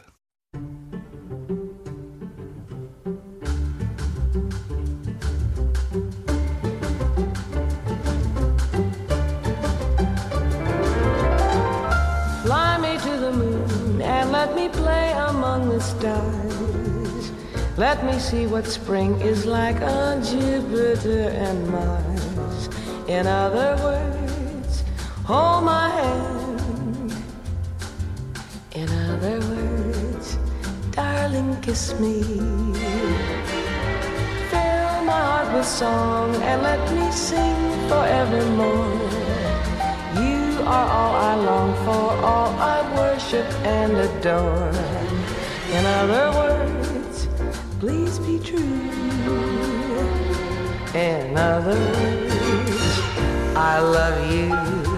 Let 17.78 18.06
me 18.06 18.18
see 18.20 18.48
what 18.48 18.66
spring 18.66 19.20
is 19.20 19.46
like 19.46 19.82
on 19.82 20.24
Jupiter 20.24 21.28
and 21.28 21.68
Mars. 21.68 22.70
In 23.10 23.28
other 23.28 23.76
words, 23.84 24.84
hold 25.26 25.66
my 25.66 25.90
hand. 25.90 27.14
In 28.72 28.88
other 29.12 29.42
words, 29.42 30.38
darling, 30.92 31.60
kiss 31.62 32.00
me. 32.00 32.24
Fill 34.52 34.96
my 35.04 35.22
heart 35.30 35.54
with 35.54 35.66
song 35.68 36.34
and 36.44 36.64
let 36.64 36.80
me 36.96 37.12
sing 37.12 37.60
forevermore 37.90 39.10
You 40.24 40.64
are 40.64 40.90
all 40.98 41.16
I 41.16 41.36
long 41.36 41.74
for, 41.84 42.26
all 42.26 42.52
I 42.58 42.80
worship 42.96 43.46
and 43.66 43.98
adore. 43.98 44.72
In 45.74 45.86
other 45.86 46.32
words, 46.40 46.85
please 47.80 48.20
be 48.20 48.40
true. 48.40 48.60
In 50.94 51.38
other 51.38 51.76
words, 51.76 53.00
I 53.56 53.80
love 53.80 54.32
you. 54.32 54.95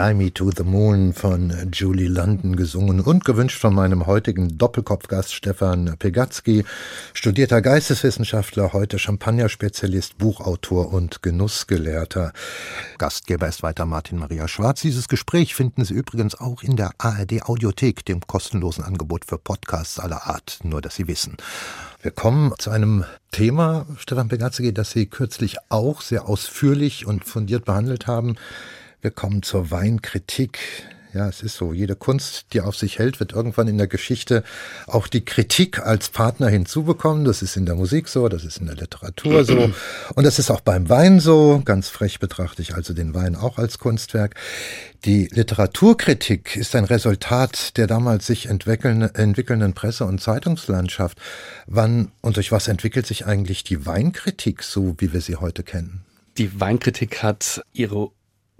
Fly 0.00 0.14
Me 0.14 0.32
to 0.32 0.50
the 0.50 0.62
Moon 0.62 1.12
von 1.12 1.52
Julie 1.74 2.08
London 2.08 2.56
gesungen 2.56 3.00
und 3.00 3.26
gewünscht 3.26 3.60
von 3.60 3.74
meinem 3.74 4.06
heutigen 4.06 4.56
Doppelkopfgast 4.56 5.34
Stefan 5.34 5.94
Pegatzky, 5.98 6.64
studierter 7.12 7.60
Geisteswissenschaftler, 7.60 8.72
heute 8.72 8.98
Champagnerspezialist, 8.98 10.16
Buchautor 10.16 10.94
und 10.94 11.20
Genussgelehrter. 11.20 12.32
Gastgeber 12.96 13.46
ist 13.46 13.62
weiter 13.62 13.84
Martin 13.84 14.16
Maria 14.16 14.48
Schwarz. 14.48 14.80
Dieses 14.80 15.06
Gespräch 15.06 15.54
finden 15.54 15.84
Sie 15.84 15.92
übrigens 15.92 16.34
auch 16.34 16.62
in 16.62 16.76
der 16.76 16.92
ARD 16.96 17.42
Audiothek, 17.42 18.02
dem 18.06 18.26
kostenlosen 18.26 18.82
Angebot 18.82 19.26
für 19.26 19.36
Podcasts 19.36 19.98
aller 19.98 20.26
Art, 20.26 20.60
nur 20.62 20.80
dass 20.80 20.94
Sie 20.94 21.08
wissen. 21.08 21.36
Wir 22.00 22.10
kommen 22.10 22.54
zu 22.58 22.70
einem 22.70 23.04
Thema, 23.32 23.84
Stefan 23.98 24.28
Pegatzky, 24.28 24.72
das 24.72 24.92
Sie 24.92 25.04
kürzlich 25.04 25.58
auch 25.68 26.00
sehr 26.00 26.26
ausführlich 26.26 27.04
und 27.04 27.26
fundiert 27.26 27.66
behandelt 27.66 28.06
haben. 28.06 28.36
Wir 29.02 29.10
kommen 29.10 29.42
zur 29.42 29.70
Weinkritik. 29.70 30.58
Ja, 31.14 31.28
es 31.28 31.42
ist 31.42 31.56
so. 31.56 31.72
Jede 31.72 31.96
Kunst, 31.96 32.46
die 32.52 32.60
auf 32.60 32.76
sich 32.76 32.98
hält, 32.98 33.18
wird 33.18 33.32
irgendwann 33.32 33.66
in 33.66 33.78
der 33.78 33.88
Geschichte 33.88 34.44
auch 34.86 35.08
die 35.08 35.24
Kritik 35.24 35.80
als 35.80 36.10
Partner 36.10 36.48
hinzubekommen. 36.48 37.24
Das 37.24 37.42
ist 37.42 37.56
in 37.56 37.66
der 37.66 37.74
Musik 37.74 38.08
so, 38.08 38.28
das 38.28 38.44
ist 38.44 38.58
in 38.58 38.66
der 38.66 38.76
Literatur 38.76 39.44
so. 39.44 39.72
Und 40.14 40.24
das 40.24 40.38
ist 40.38 40.50
auch 40.50 40.60
beim 40.60 40.88
Wein 40.88 41.18
so. 41.18 41.62
Ganz 41.64 41.88
frech 41.88 42.20
betrachte 42.20 42.62
ich 42.62 42.74
also 42.74 42.92
den 42.92 43.14
Wein 43.14 43.34
auch 43.34 43.58
als 43.58 43.78
Kunstwerk. 43.78 44.36
Die 45.04 45.28
Literaturkritik 45.32 46.56
ist 46.56 46.76
ein 46.76 46.84
Resultat 46.84 47.76
der 47.78 47.86
damals 47.86 48.26
sich 48.26 48.46
entwickelnden 48.46 49.72
Presse- 49.72 50.04
und 50.04 50.20
Zeitungslandschaft. 50.20 51.18
Wann 51.66 52.12
und 52.20 52.36
durch 52.36 52.52
was 52.52 52.68
entwickelt 52.68 53.06
sich 53.06 53.26
eigentlich 53.26 53.64
die 53.64 53.84
Weinkritik 53.86 54.62
so, 54.62 54.94
wie 54.98 55.12
wir 55.12 55.22
sie 55.22 55.36
heute 55.36 55.62
kennen? 55.64 56.04
Die 56.38 56.60
Weinkritik 56.60 57.22
hat 57.22 57.62
ihre 57.72 58.10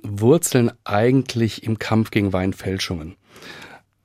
Wurzeln 0.02 0.73
eigentlich 0.85 1.62
im 1.62 1.78
Kampf 1.78 2.11
gegen 2.11 2.33
Weinfälschungen. 2.33 3.16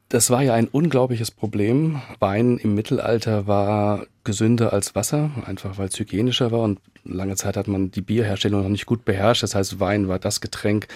Das 0.09 0.29
war 0.29 0.43
ja 0.43 0.53
ein 0.53 0.67
unglaubliches 0.67 1.31
Problem. 1.31 2.01
Wein 2.19 2.57
im 2.57 2.75
Mittelalter 2.75 3.47
war 3.47 4.05
gesünder 4.23 4.71
als 4.71 4.93
Wasser, 4.93 5.31
einfach 5.45 5.77
weil 5.77 5.87
es 5.87 5.99
hygienischer 5.99 6.51
war 6.51 6.61
und 6.61 6.79
lange 7.03 7.35
Zeit 7.35 7.57
hat 7.57 7.67
man 7.67 7.91
die 7.91 8.01
Bierherstellung 8.01 8.61
noch 8.61 8.69
nicht 8.69 8.85
gut 8.85 9.03
beherrscht. 9.03 9.43
Das 9.43 9.55
heißt, 9.55 9.79
Wein 9.79 10.07
war 10.07 10.19
das 10.19 10.41
Getränk 10.41 10.87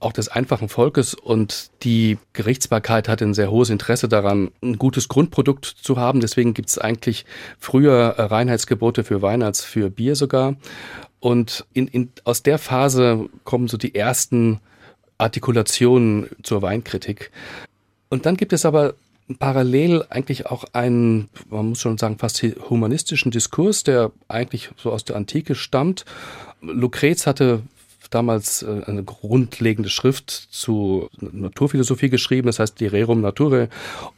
auch 0.00 0.12
des 0.12 0.28
einfachen 0.28 0.68
Volkes 0.68 1.14
und 1.14 1.70
die 1.84 2.18
Gerichtsbarkeit 2.32 3.08
hatte 3.08 3.24
ein 3.24 3.34
sehr 3.34 3.50
hohes 3.50 3.70
Interesse 3.70 4.08
daran, 4.08 4.50
ein 4.62 4.76
gutes 4.76 5.08
Grundprodukt 5.08 5.64
zu 5.64 5.96
haben. 5.96 6.20
Deswegen 6.20 6.54
gibt 6.54 6.68
es 6.68 6.78
eigentlich 6.78 7.24
früher 7.58 8.14
Reinheitsgebote 8.18 9.04
für 9.04 9.22
Wein 9.22 9.42
als 9.42 9.62
für 9.62 9.90
Bier 9.90 10.16
sogar. 10.16 10.56
Und 11.22 11.64
in, 11.72 11.86
in, 11.86 12.10
aus 12.24 12.42
der 12.42 12.58
Phase 12.58 13.28
kommen 13.44 13.68
so 13.68 13.76
die 13.76 13.94
ersten 13.94 14.58
Artikulationen 15.18 16.26
zur 16.42 16.62
Weinkritik. 16.62 17.30
Und 18.08 18.26
dann 18.26 18.36
gibt 18.36 18.52
es 18.52 18.66
aber 18.66 18.94
parallel 19.38 20.04
eigentlich 20.10 20.46
auch 20.46 20.64
einen, 20.72 21.28
man 21.48 21.68
muss 21.68 21.80
schon 21.80 21.96
sagen, 21.96 22.18
fast 22.18 22.42
humanistischen 22.42 23.30
Diskurs, 23.30 23.84
der 23.84 24.10
eigentlich 24.26 24.70
so 24.76 24.90
aus 24.90 25.04
der 25.04 25.14
Antike 25.14 25.54
stammt. 25.54 26.04
Lucrez 26.60 27.24
hatte 27.24 27.62
damals 28.14 28.62
äh, 28.62 28.82
eine 28.86 29.02
grundlegende 29.02 29.90
Schrift 29.90 30.30
zu 30.30 31.08
Naturphilosophie 31.20 32.10
geschrieben, 32.10 32.46
das 32.46 32.58
heißt 32.58 32.78
die 32.80 32.86
Rerum 32.86 33.20
Naturae 33.20 33.68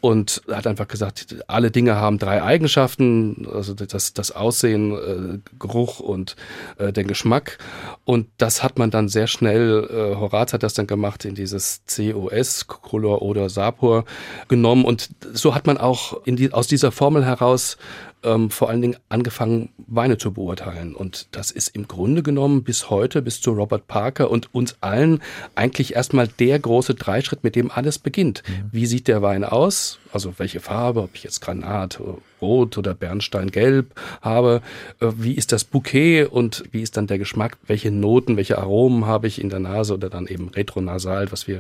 und 0.01 0.43
hat 0.51 0.67
einfach 0.67 0.89
gesagt, 0.89 1.37
alle 1.47 1.71
Dinge 1.71 1.97
haben 1.97 2.19
drei 2.19 2.43
Eigenschaften, 2.43 3.47
also 3.53 3.75
das, 3.75 4.15
das 4.15 4.33
Aussehen, 4.33 4.93
äh, 4.93 5.39
Geruch 5.59 6.01
und 6.01 6.37
äh, 6.79 6.93
den 6.93 7.07
Geschmack. 7.07 7.59
Und 8.05 8.27
das 8.39 8.63
hat 8.63 8.79
man 8.79 8.91
dann 8.91 9.09
sehr 9.09 9.27
schnell, 9.27 10.15
Horaz 10.19 10.53
hat 10.53 10.63
das 10.63 10.75
dann 10.75 10.87
gemacht, 10.87 11.25
in 11.25 11.35
dieses 11.35 11.83
COS, 11.89 12.67
Color 12.67 13.23
oder 13.23 13.49
Sapor 13.49 14.05
genommen. 14.49 14.85
Und 14.85 15.11
so 15.33 15.55
hat 15.55 15.67
man 15.67 15.79
auch 15.79 16.21
die, 16.27 16.53
aus 16.53 16.67
dieser 16.67 16.93
Formel 16.93 17.25
heraus 17.25 17.79
ähm, 18.25 18.51
vor 18.51 18.69
allen 18.71 18.83
Dingen 18.83 18.97
angefangen, 19.09 19.71
Weine 19.87 20.19
zu 20.19 20.33
beurteilen. 20.33 20.95
Und 20.95 21.29
das 21.33 21.51
ist 21.51 21.69
im 21.69 21.87
Grunde 21.87 22.23
genommen 22.23 22.65
bis 22.65 22.91
heute, 22.91 23.23
bis 23.23 23.41
zu 23.41 23.53
Robert 23.53 23.87
Parker 23.87 24.31
und 24.31 24.55
uns 24.55 24.77
allen 24.81 25.21
eigentlich 25.55 25.95
erstmal 25.95 26.29
der 26.29 26.59
große 26.59 26.95
Dreischritt, 26.95 27.45
mit 27.45 27.55
dem 27.57 27.71
alles 27.71 27.99
beginnt. 27.99 28.43
Mhm. 28.47 28.69
Wie 28.73 28.87
sieht 28.87 29.09
der 29.09 29.23
Wein 29.23 29.45
aus? 29.45 29.99
Also 30.13 30.35
welche 30.39 30.61
Farbe, 30.61 31.03
ob 31.03 31.11
ich 31.15 31.25
jetzt 31.25 31.41
Granat, 31.41 32.01
Rot 32.41 32.79
oder 32.79 32.95
Bernsteingelb 32.95 33.93
habe? 34.23 34.63
Äh, 35.01 35.13
wie 35.17 35.35
ist 35.35 35.53
das 35.53 35.65
Bouquet 35.65 36.25
und 36.25 36.65
wie 36.73 36.83
ist 36.83 36.97
dann 36.97 37.07
der 37.07 37.19
Geschmack? 37.19 37.59
Welche 37.67 37.91
Noten, 37.91 38.37
welche 38.37 38.59
Aromen 38.59 39.07
habe 39.07 39.27
ich 39.27 39.41
in 39.41 39.51
der 39.51 39.61
Nase 39.61 39.95
oder 39.95 40.11
dann 40.11 40.27
eben 40.27 40.49
retronasal, 40.49 41.31
was 41.31 41.47
wir 41.47 41.59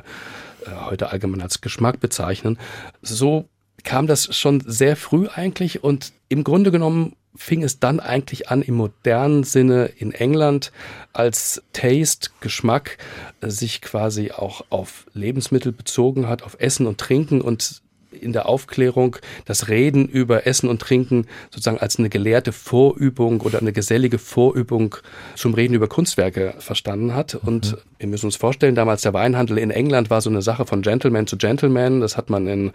äh, 0.66 0.70
heute 0.86 1.10
allgemein 1.10 1.42
als 1.42 1.60
Geschmack 1.60 2.00
bezeichnen? 2.00 2.58
So 3.02 3.48
kam 3.84 4.06
das 4.06 4.34
schon 4.36 4.62
sehr 4.66 4.96
früh 4.96 5.28
eigentlich 5.28 5.84
und 5.84 6.12
im 6.28 6.42
Grunde 6.42 6.70
genommen 6.70 7.14
fing 7.36 7.62
es 7.62 7.80
dann 7.80 8.00
eigentlich 8.00 8.48
an 8.48 8.62
im 8.62 8.74
modernen 8.74 9.44
Sinne 9.44 9.86
in 9.86 10.12
England, 10.12 10.72
als 11.12 11.62
Taste, 11.72 12.30
Geschmack 12.40 12.98
äh, 13.40 13.50
sich 13.50 13.80
quasi 13.80 14.30
auch 14.30 14.64
auf 14.70 15.06
Lebensmittel 15.14 15.72
bezogen 15.72 16.28
hat, 16.28 16.42
auf 16.42 16.56
Essen 16.60 16.86
und 16.86 16.98
Trinken 16.98 17.40
und 17.40 17.82
in 18.20 18.32
der 18.32 18.46
Aufklärung 18.46 19.16
das 19.44 19.68
Reden 19.68 20.06
über 20.06 20.46
Essen 20.46 20.68
und 20.68 20.80
Trinken 20.80 21.26
sozusagen 21.50 21.78
als 21.78 21.98
eine 21.98 22.08
gelehrte 22.08 22.52
Vorübung 22.52 23.40
oder 23.40 23.58
eine 23.58 23.72
gesellige 23.72 24.18
Vorübung 24.18 24.96
zum 25.34 25.54
Reden 25.54 25.74
über 25.74 25.88
Kunstwerke 25.88 26.54
verstanden 26.58 27.14
hat. 27.14 27.34
Und 27.34 27.72
mhm. 27.72 27.76
wir 27.98 28.08
müssen 28.08 28.26
uns 28.26 28.36
vorstellen, 28.36 28.74
damals 28.74 29.02
der 29.02 29.14
Weinhandel 29.14 29.58
in 29.58 29.70
England 29.70 30.10
war 30.10 30.20
so 30.20 30.30
eine 30.30 30.42
Sache 30.42 30.66
von 30.66 30.82
Gentleman 30.82 31.26
zu 31.26 31.36
Gentleman. 31.36 32.00
Das 32.00 32.16
hat 32.16 32.30
man 32.30 32.46
in 32.46 32.72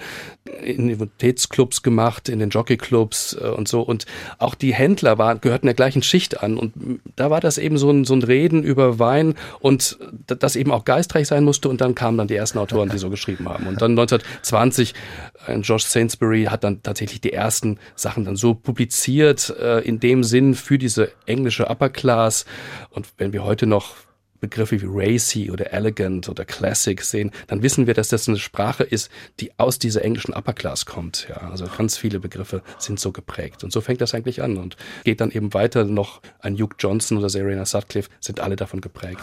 Universitätsclubs 0.65 1.83
gemacht, 1.83 2.29
in 2.29 2.39
den 2.39 2.49
Jockeyclubs 2.49 3.37
äh, 3.39 3.47
und 3.47 3.67
so. 3.67 3.81
Und 3.81 4.05
auch 4.37 4.55
die 4.55 4.73
Händler 4.73 5.17
waren, 5.17 5.41
gehörten 5.41 5.67
der 5.67 5.75
gleichen 5.75 6.03
Schicht 6.03 6.41
an. 6.41 6.57
Und 6.57 6.73
da 7.15 7.29
war 7.29 7.41
das 7.41 7.57
eben 7.57 7.77
so 7.77 7.91
ein, 7.91 8.05
so 8.05 8.13
ein 8.13 8.23
Reden 8.23 8.63
über 8.63 8.99
Wein 8.99 9.35
und 9.59 9.97
das 10.25 10.55
eben 10.55 10.71
auch 10.71 10.85
geistreich 10.85 11.27
sein 11.27 11.43
musste. 11.43 11.69
Und 11.69 11.81
dann 11.81 11.95
kamen 11.95 12.17
dann 12.17 12.27
die 12.27 12.35
ersten 12.35 12.57
Autoren, 12.57 12.89
die 12.89 12.97
so 12.97 13.09
geschrieben 13.09 13.47
haben. 13.47 13.67
Und 13.67 13.81
dann 13.81 13.91
1920 13.99 14.93
ein 14.93 15.28
Josh 15.57 15.83
Sainsbury 15.85 16.45
hat 16.45 16.63
dann 16.63 16.83
tatsächlich 16.83 17.21
die 17.21 17.33
ersten 17.33 17.79
Sachen 17.95 18.25
dann 18.25 18.35
so 18.35 18.53
publiziert, 18.53 19.49
äh, 19.59 19.79
in 19.79 19.99
dem 19.99 20.23
Sinn 20.23 20.55
für 20.55 20.77
diese 20.77 21.11
englische 21.25 21.69
Upper 21.69 21.89
Class. 21.89 22.45
Und 22.89 23.07
wenn 23.17 23.33
wir 23.33 23.43
heute 23.43 23.65
noch 23.65 23.95
Begriffe 24.39 24.81
wie 24.81 24.87
racy 24.87 25.51
oder 25.51 25.73
elegant 25.73 26.29
oder 26.29 26.45
classic 26.45 27.01
sehen, 27.03 27.31
dann 27.47 27.61
wissen 27.61 27.87
wir, 27.87 27.93
dass 27.93 28.09
das 28.09 28.27
eine 28.27 28.37
Sprache 28.37 28.83
ist, 28.83 29.11
die 29.39 29.51
aus 29.57 29.79
dieser 29.79 30.03
englischen 30.03 30.33
Upper 30.33 30.53
Class 30.53 30.85
kommt. 30.85 31.27
Ja, 31.29 31.49
also 31.49 31.65
ganz 31.65 31.97
viele 31.97 32.19
Begriffe 32.19 32.61
sind 32.77 32.99
so 32.99 33.11
geprägt. 33.11 33.63
Und 33.63 33.71
so 33.71 33.81
fängt 33.81 34.01
das 34.01 34.13
eigentlich 34.13 34.41
an 34.41 34.57
und 34.57 34.77
geht 35.03 35.21
dann 35.21 35.31
eben 35.31 35.53
weiter 35.53 35.85
noch 35.85 36.21
ein 36.39 36.55
Hugh 36.55 36.73
Johnson 36.79 37.17
oder 37.17 37.29
Serena 37.29 37.65
Sutcliffe 37.65 38.09
sind 38.19 38.39
alle 38.39 38.55
davon 38.55 38.81
geprägt. 38.81 39.21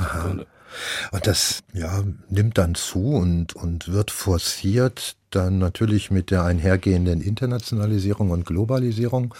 Und 1.12 1.26
das 1.26 1.62
ja, 1.72 2.02
nimmt 2.28 2.58
dann 2.58 2.74
zu 2.74 3.12
und, 3.14 3.54
und 3.54 3.88
wird 3.88 4.10
forciert 4.10 5.16
dann 5.30 5.58
natürlich 5.58 6.10
mit 6.10 6.30
der 6.30 6.44
einhergehenden 6.44 7.20
Internationalisierung 7.20 8.30
und 8.30 8.46
Globalisierung 8.46 9.34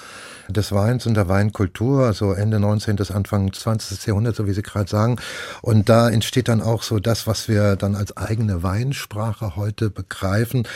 des 0.48 0.72
Weins 0.72 1.06
und 1.06 1.14
der 1.14 1.28
Weinkultur, 1.28 2.06
also 2.06 2.32
Ende 2.32 2.60
19. 2.60 2.96
bis 2.96 3.10
Anfang 3.10 3.52
20. 3.52 4.06
Jahrhundert, 4.06 4.36
so 4.36 4.46
wie 4.46 4.52
Sie 4.52 4.62
gerade 4.62 4.88
sagen. 4.88 5.16
Und 5.62 5.88
da 5.88 6.08
entsteht 6.08 6.48
dann 6.48 6.60
auch 6.60 6.82
so 6.82 6.98
das, 6.98 7.26
was 7.26 7.48
wir 7.48 7.76
dann 7.76 7.94
als 7.94 8.16
eigene 8.16 8.62
Weinsprache 8.62 9.56
heute 9.56 9.90
begreifen. 9.90 10.66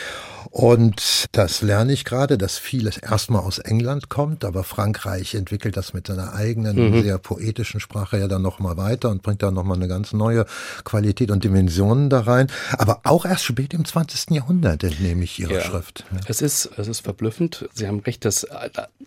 Und 0.50 1.26
das 1.32 1.62
lerne 1.62 1.92
ich 1.92 2.04
gerade, 2.04 2.36
dass 2.36 2.58
vieles 2.58 2.96
erstmal 2.96 3.42
aus 3.42 3.58
England 3.58 4.08
kommt, 4.08 4.44
aber 4.44 4.64
Frankreich 4.64 5.34
entwickelt 5.36 5.76
das 5.76 5.94
mit 5.94 6.08
seiner 6.08 6.34
eigenen, 6.34 6.90
mhm. 6.90 7.02
sehr 7.02 7.18
poetischen 7.18 7.78
Sprache 7.78 8.18
ja 8.18 8.26
dann 8.26 8.42
nochmal 8.42 8.76
weiter 8.76 9.10
und 9.10 9.22
bringt 9.22 9.42
da 9.44 9.52
nochmal 9.52 9.76
eine 9.76 9.86
ganz 9.86 10.12
neue 10.12 10.46
Qualität 10.84 11.30
und 11.30 11.44
Dimensionen 11.44 12.10
da 12.10 12.20
rein. 12.22 12.48
Aber 12.72 13.00
auch 13.04 13.24
erst 13.24 13.44
spät 13.44 13.74
im 13.74 13.84
20. 13.84 14.30
Jahrhundert 14.30 14.82
entnehme 15.00 15.24
ich 15.24 15.38
Ihre 15.38 15.54
ja. 15.54 15.60
Schrift. 15.62 16.04
Ja. 16.12 16.20
Es 16.28 16.42
ist, 16.42 16.70
es 16.76 16.88
ist 16.88 17.00
verblüffend. 17.00 17.68
Sie 17.72 17.86
haben 17.88 18.00
recht, 18.00 18.24
dass 18.24 18.46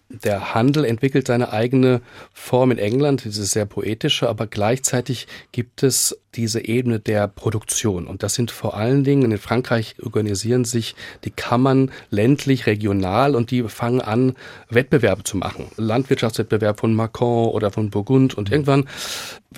der 0.10 0.54
Handel 0.54 0.86
entwickelt 0.86 1.28
seine 1.28 1.54
eigene 1.54 2.02
Form 2.34 2.72
in 2.72 2.78
England, 2.78 3.24
diese 3.26 3.46
sehr 3.46 3.66
poetische, 3.66 4.28
aber 4.28 4.48
gleichzeitig 4.48 5.28
gibt 5.52 5.84
es 5.84 6.18
diese 6.36 6.66
Ebene 6.66 7.00
der 7.00 7.28
Produktion. 7.28 8.08
Und 8.08 8.24
das 8.24 8.34
sind 8.36 8.52
vor 8.52 8.76
allen 8.76 9.04
Dingen, 9.04 9.32
in 9.32 9.38
Frankreich 9.38 9.96
organisieren 10.02 10.66
sich 10.66 10.96
die 11.24 11.32
Kammern 11.32 11.92
ländlich, 12.10 12.66
regional 12.66 13.36
und 13.36 13.52
die 13.52 13.64
fangen 13.64 14.02
an, 14.02 14.36
Wettbewerbe 14.70 15.24
zu 15.24 15.38
machen. 15.38 15.68
Landwirtschaftswettbewerb 15.78 16.80
von 16.80 16.94
Macron 16.94 17.50
oder 17.50 17.72
von 17.72 17.90
Burgund 17.90 18.36
und 18.36 18.52
irgendwann 18.52 18.86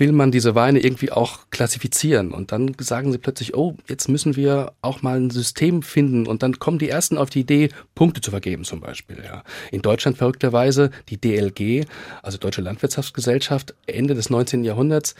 will 0.00 0.12
man 0.12 0.30
diese 0.30 0.54
Weine 0.54 0.80
irgendwie 0.80 1.10
auch 1.10 1.50
klassifizieren. 1.50 2.32
Und 2.32 2.52
dann 2.52 2.74
sagen 2.78 3.12
sie 3.12 3.18
plötzlich, 3.18 3.54
oh, 3.54 3.76
jetzt 3.88 4.08
müssen 4.08 4.36
wir 4.36 4.72
auch 4.82 5.02
mal 5.02 5.18
ein 5.18 5.30
System 5.30 5.82
finden. 5.82 6.26
Und 6.26 6.42
dann 6.42 6.58
kommen 6.58 6.78
die 6.78 6.88
ersten 6.88 7.18
auf 7.18 7.30
die 7.30 7.40
Idee, 7.40 7.70
Punkte 7.94 8.20
zu 8.20 8.30
vergeben 8.30 8.64
zum 8.64 8.80
Beispiel. 8.80 9.18
Ja. 9.24 9.42
In 9.70 9.82
Deutschland 9.82 10.18
verrückterweise 10.18 10.90
die 11.08 11.20
DLG, 11.20 11.86
also 12.22 12.38
Deutsche 12.38 12.62
Landwirtschaftsgesellschaft, 12.62 13.74
Ende 13.86 14.14
des 14.14 14.30
19. 14.30 14.64
Jahrhunderts, 14.64 15.14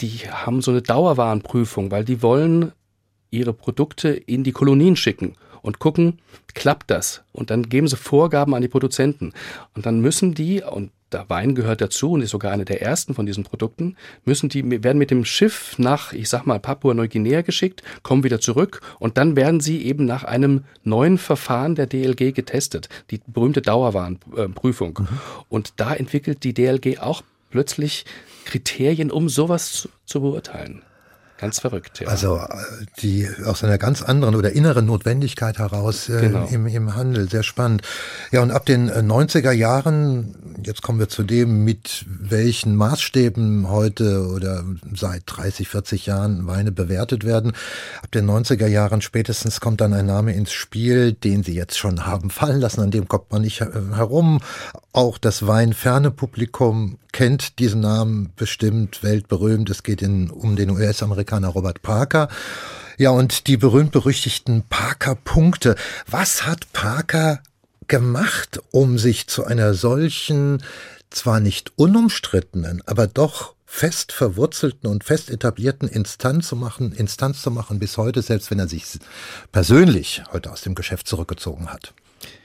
die 0.00 0.30
haben 0.30 0.60
so 0.62 0.70
eine 0.70 0.82
Dauerwarenprüfung, 0.82 1.90
weil 1.90 2.04
die 2.04 2.22
wollen 2.22 2.72
ihre 3.30 3.52
Produkte 3.52 4.08
in 4.10 4.44
die 4.44 4.52
Kolonien 4.52 4.96
schicken 4.96 5.34
und 5.62 5.78
gucken, 5.78 6.20
klappt 6.54 6.90
das? 6.90 7.22
Und 7.32 7.50
dann 7.50 7.68
geben 7.68 7.88
sie 7.88 7.96
Vorgaben 7.96 8.54
an 8.54 8.62
die 8.62 8.68
Produzenten. 8.68 9.32
Und 9.74 9.86
dann 9.86 10.00
müssen 10.00 10.34
die, 10.34 10.62
und 10.62 10.90
der 11.12 11.28
Wein 11.28 11.54
gehört 11.54 11.80
dazu 11.80 12.12
und 12.12 12.22
ist 12.22 12.30
sogar 12.30 12.52
eine 12.52 12.64
der 12.64 12.82
ersten 12.82 13.14
von 13.14 13.26
diesen 13.26 13.44
Produkten, 13.44 13.96
müssen 14.24 14.48
die, 14.48 14.82
werden 14.82 14.98
mit 14.98 15.10
dem 15.10 15.24
Schiff 15.24 15.78
nach, 15.78 16.12
ich 16.12 16.28
sag 16.28 16.46
mal, 16.46 16.58
Papua-Neuguinea 16.58 17.42
geschickt, 17.42 17.82
kommen 18.02 18.24
wieder 18.24 18.40
zurück 18.40 18.80
und 18.98 19.16
dann 19.16 19.36
werden 19.36 19.60
sie 19.60 19.84
eben 19.84 20.04
nach 20.04 20.24
einem 20.24 20.64
neuen 20.84 21.18
Verfahren 21.18 21.74
der 21.74 21.86
DLG 21.86 22.32
getestet, 22.34 22.88
die 23.10 23.20
berühmte 23.26 23.62
Dauerwarenprüfung. 23.62 24.98
Mhm. 25.00 25.08
Und 25.48 25.74
da 25.76 25.94
entwickelt 25.94 26.44
die 26.44 26.54
DLG 26.54 26.98
auch 26.98 27.22
plötzlich 27.50 28.04
Kriterien, 28.46 29.10
um 29.10 29.28
sowas 29.28 29.72
zu, 29.72 29.88
zu 30.06 30.20
beurteilen. 30.22 30.82
Ganz 31.38 31.60
verrückt, 31.60 32.00
ja. 32.00 32.08
Also 32.08 32.36
äh, 32.36 32.86
die 33.00 33.28
aus 33.44 33.62
einer 33.62 33.76
ganz 33.76 34.02
anderen 34.02 34.34
oder 34.34 34.52
inneren 34.52 34.86
Notwendigkeit 34.86 35.58
heraus 35.58 36.08
äh, 36.08 36.20
genau. 36.20 36.46
im, 36.46 36.66
im 36.66 36.94
Handel, 36.94 37.28
sehr 37.28 37.42
spannend. 37.42 37.82
Ja, 38.30 38.40
und 38.42 38.50
ab 38.50 38.64
den 38.64 38.90
90er 38.90 39.50
äh, 39.50 39.54
Jahren, 39.54 40.56
jetzt 40.64 40.82
kommen 40.82 40.98
wir 40.98 41.10
zu 41.10 41.24
dem, 41.24 41.62
mit 41.62 42.06
welchen 42.08 42.74
Maßstäben 42.74 43.68
heute 43.68 44.26
oder 44.28 44.64
seit 44.94 45.24
30, 45.26 45.68
40 45.68 46.06
Jahren 46.06 46.46
Weine 46.46 46.72
bewertet 46.72 47.24
werden. 47.24 47.52
Ab 48.02 48.10
den 48.12 48.28
90er 48.28 48.66
Jahren 48.66 49.02
spätestens 49.02 49.60
kommt 49.60 49.82
dann 49.82 49.92
ein 49.92 50.06
Name 50.06 50.32
ins 50.32 50.52
Spiel, 50.52 51.12
den 51.12 51.42
Sie 51.42 51.54
jetzt 51.54 51.76
schon 51.76 52.06
haben 52.06 52.30
fallen 52.30 52.60
lassen, 52.60 52.80
an 52.80 52.90
dem 52.90 53.08
kommt 53.08 53.30
man 53.30 53.42
nicht 53.42 53.60
herum. 53.60 54.40
Auch 54.92 55.18
das 55.18 55.46
weinferne 55.46 56.10
Publikum 56.10 56.98
kennt 57.12 57.58
diesen 57.58 57.80
Namen 57.80 58.32
bestimmt, 58.36 59.02
weltberühmt. 59.02 59.68
Es 59.68 59.82
geht 59.82 60.00
in, 60.00 60.30
um 60.30 60.56
den 60.56 60.70
US-Amerikaner 61.26 61.48
Robert 61.48 61.82
Parker. 61.82 62.28
Ja, 62.98 63.10
und 63.10 63.46
die 63.46 63.56
berühmt-berüchtigten 63.56 64.62
Parker-Punkte. 64.68 65.74
Was 66.08 66.46
hat 66.46 66.72
Parker 66.72 67.42
gemacht, 67.88 68.60
um 68.70 68.98
sich 68.98 69.26
zu 69.26 69.44
einer 69.44 69.74
solchen, 69.74 70.62
zwar 71.10 71.40
nicht 71.40 71.72
unumstrittenen, 71.76 72.82
aber 72.86 73.06
doch 73.06 73.54
fest 73.66 74.12
verwurzelten 74.12 74.88
und 74.88 75.04
fest 75.04 75.28
etablierten 75.28 75.88
Instanz 75.88 76.48
zu 76.48 76.56
machen, 76.56 76.92
Instanz 76.92 77.42
zu 77.42 77.50
machen 77.50 77.78
bis 77.78 77.98
heute, 77.98 78.22
selbst 78.22 78.50
wenn 78.50 78.60
er 78.60 78.68
sich 78.68 78.84
persönlich 79.52 80.22
heute 80.32 80.50
aus 80.50 80.62
dem 80.62 80.74
Geschäft 80.74 81.06
zurückgezogen 81.06 81.70
hat. 81.70 81.92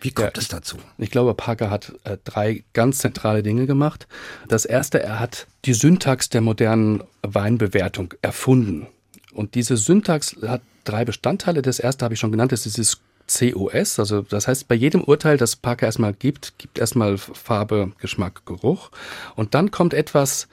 Wie 0.01 0.11
kommt 0.11 0.37
es 0.37 0.47
dazu? 0.47 0.77
Ich 0.97 1.11
glaube, 1.11 1.33
Parker 1.33 1.69
hat 1.69 1.93
äh, 2.03 2.17
drei 2.23 2.63
ganz 2.73 2.99
zentrale 2.99 3.43
Dinge 3.43 3.67
gemacht. 3.67 4.07
Das 4.47 4.65
erste, 4.65 5.01
er 5.01 5.19
hat 5.19 5.47
die 5.65 5.73
Syntax 5.73 6.29
der 6.29 6.41
modernen 6.41 7.03
Weinbewertung 7.21 8.13
erfunden. 8.21 8.87
Und 9.33 9.55
diese 9.55 9.77
Syntax 9.77 10.35
hat 10.45 10.61
drei 10.83 11.05
Bestandteile. 11.05 11.61
Das 11.61 11.79
erste 11.79 12.03
habe 12.03 12.15
ich 12.15 12.19
schon 12.19 12.31
genannt, 12.31 12.51
das 12.51 12.65
ist 12.65 12.77
dieses 12.77 12.99
COS, 13.27 13.99
also 13.99 14.23
das 14.23 14.47
heißt, 14.47 14.67
bei 14.67 14.75
jedem 14.75 15.03
Urteil, 15.03 15.37
das 15.37 15.55
Parker 15.55 15.85
erstmal 15.85 16.13
gibt, 16.13 16.57
gibt 16.57 16.79
erstmal 16.79 17.17
Farbe, 17.17 17.91
Geschmack, 17.99 18.45
Geruch. 18.45 18.91
Und 19.35 19.53
dann 19.53 19.71
kommt 19.71 19.93
etwas, 19.93 20.47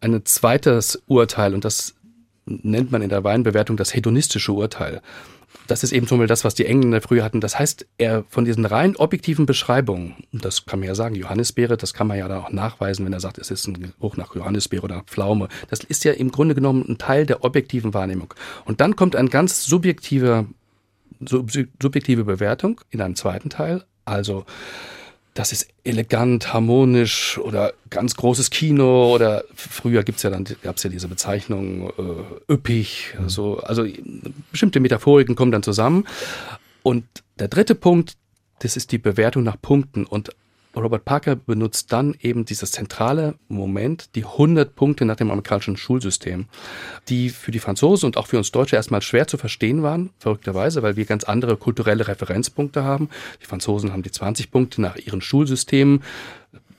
ein 0.00 0.20
zweites 0.24 1.02
Urteil, 1.06 1.54
und 1.54 1.64
das 1.64 1.94
nennt 2.62 2.90
man 2.92 3.02
in 3.02 3.08
der 3.08 3.24
Weinbewertung 3.24 3.76
das 3.76 3.94
hedonistische 3.94 4.52
Urteil. 4.52 5.00
Das 5.66 5.84
ist 5.84 5.92
eben 5.92 6.06
zum 6.06 6.18
Beispiel 6.18 6.28
das, 6.28 6.44
was 6.44 6.54
die 6.54 6.66
Engländer 6.66 7.00
früher 7.00 7.22
hatten. 7.22 7.40
Das 7.40 7.58
heißt, 7.58 7.86
er 7.98 8.24
von 8.28 8.44
diesen 8.44 8.66
rein 8.66 8.96
objektiven 8.96 9.46
Beschreibungen, 9.46 10.16
das 10.32 10.66
kann 10.66 10.80
man 10.80 10.88
ja 10.88 10.94
sagen, 10.94 11.14
Johannisbeere, 11.14 11.76
das 11.76 11.94
kann 11.94 12.06
man 12.06 12.18
ja 12.18 12.28
da 12.28 12.38
auch 12.40 12.50
nachweisen, 12.50 13.06
wenn 13.06 13.12
er 13.12 13.20
sagt, 13.20 13.38
es 13.38 13.50
ist 13.50 13.66
ein 13.66 13.92
Geruch 13.98 14.16
nach 14.16 14.34
Johannisbeere 14.34 14.82
oder 14.82 15.02
Pflaume. 15.06 15.48
Das 15.68 15.80
ist 15.80 16.04
ja 16.04 16.12
im 16.12 16.32
Grunde 16.32 16.54
genommen 16.54 16.84
ein 16.88 16.98
Teil 16.98 17.26
der 17.26 17.44
objektiven 17.44 17.94
Wahrnehmung. 17.94 18.34
Und 18.64 18.80
dann 18.80 18.96
kommt 18.96 19.16
ein 19.16 19.28
ganz 19.28 19.64
subjektiver, 19.64 20.46
sub 21.24 21.50
subjektive 21.80 22.24
Bewertung 22.24 22.80
in 22.90 23.00
einem 23.00 23.16
zweiten 23.16 23.50
Teil. 23.50 23.84
Also, 24.04 24.44
das 25.34 25.52
ist 25.52 25.68
elegant, 25.84 26.52
harmonisch 26.52 27.38
oder 27.38 27.72
ganz 27.88 28.16
großes 28.16 28.50
Kino 28.50 29.14
oder 29.14 29.44
früher 29.54 30.02
gibt's 30.02 30.22
ja 30.22 30.30
dann 30.30 30.44
gab's 30.62 30.82
ja 30.82 30.90
diese 30.90 31.08
Bezeichnung 31.08 31.90
äh, 31.90 32.52
üppig, 32.52 33.14
mhm. 33.18 33.28
so 33.28 33.58
also 33.58 33.86
bestimmte 34.50 34.80
Metaphoriken 34.80 35.36
kommen 35.36 35.52
dann 35.52 35.62
zusammen 35.62 36.06
und 36.82 37.04
der 37.38 37.48
dritte 37.48 37.74
Punkt, 37.74 38.16
das 38.60 38.76
ist 38.76 38.92
die 38.92 38.98
Bewertung 38.98 39.42
nach 39.42 39.60
Punkten 39.60 40.04
und 40.04 40.30
Robert 40.76 41.04
Parker 41.04 41.36
benutzt 41.36 41.92
dann 41.92 42.14
eben 42.20 42.44
dieses 42.44 42.70
zentrale 42.72 43.34
Moment, 43.48 44.14
die 44.14 44.24
100 44.24 44.74
Punkte 44.74 45.04
nach 45.04 45.16
dem 45.16 45.30
amerikanischen 45.30 45.76
Schulsystem, 45.76 46.46
die 47.08 47.30
für 47.30 47.50
die 47.50 47.58
Franzosen 47.58 48.06
und 48.06 48.16
auch 48.16 48.28
für 48.28 48.38
uns 48.38 48.52
Deutsche 48.52 48.76
erstmal 48.76 49.02
schwer 49.02 49.26
zu 49.26 49.36
verstehen 49.36 49.82
waren, 49.82 50.10
verrückterweise, 50.18 50.82
weil 50.82 50.96
wir 50.96 51.04
ganz 51.06 51.24
andere 51.24 51.56
kulturelle 51.56 52.06
Referenzpunkte 52.06 52.84
haben. 52.84 53.08
Die 53.42 53.46
Franzosen 53.46 53.92
haben 53.92 54.02
die 54.02 54.12
20 54.12 54.50
Punkte 54.50 54.80
nach 54.80 54.96
ihren 54.96 55.20
Schulsystemen. 55.20 56.02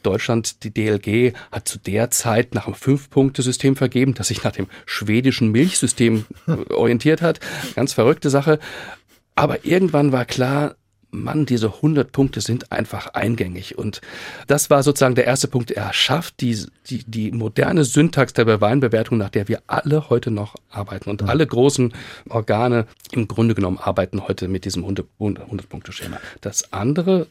Deutschland, 0.04 0.64
die 0.64 0.72
DLG, 0.74 1.34
hat 1.52 1.68
zu 1.68 1.78
der 1.78 2.10
Zeit 2.10 2.56
nach 2.56 2.66
einem 2.66 2.76
Fünf-Punkte-System 2.76 3.76
vergeben, 3.76 4.14
das 4.14 4.30
sich 4.30 4.44
nach 4.44 4.52
dem 4.52 4.68
schwedischen 4.86 5.52
Milchsystem 5.52 6.26
orientiert 6.70 7.22
hat. 7.22 7.40
Ganz 7.76 7.94
verrückte 7.94 8.30
Sache. 8.30 8.58
Aber 9.36 9.64
irgendwann 9.66 10.12
war 10.12 10.26
klar, 10.26 10.76
Mann, 11.12 11.46
diese 11.46 11.68
100 11.68 12.12
Punkte 12.12 12.42
sind 12.42 12.72
einfach 12.72 13.14
eingängig. 13.14 13.78
Und 13.78 14.02
das 14.48 14.70
war 14.70 14.82
sozusagen 14.82 15.16
der 15.16 15.26
erste 15.26 15.48
Punkt. 15.48 15.72
Er 15.72 15.94
schafft 15.94 16.42
die, 16.42 16.58
die, 16.90 17.04
die 17.04 17.32
moderne 17.32 17.84
Syntax 17.84 18.34
der 18.34 18.62
Weinbewertung, 18.62 19.18
nach 19.18 19.30
der 19.30 19.48
wir 19.48 19.62
alle 19.68 20.10
heute 20.10 20.32
noch 20.32 20.56
arbeiten. 20.70 21.10
Und 21.10 21.24
alle 21.24 21.46
großen 21.46 21.94
Organe 22.30 22.88
im 23.12 23.28
Grunde 23.28 23.56
genommen 23.56 23.78
arbeiten 23.78 24.28
heute 24.28 24.48
mit 24.48 24.66
diesem 24.66 24.86
100-Punkte-Schema. 24.86 26.18
Das 26.40 26.72
andere 26.74 27.28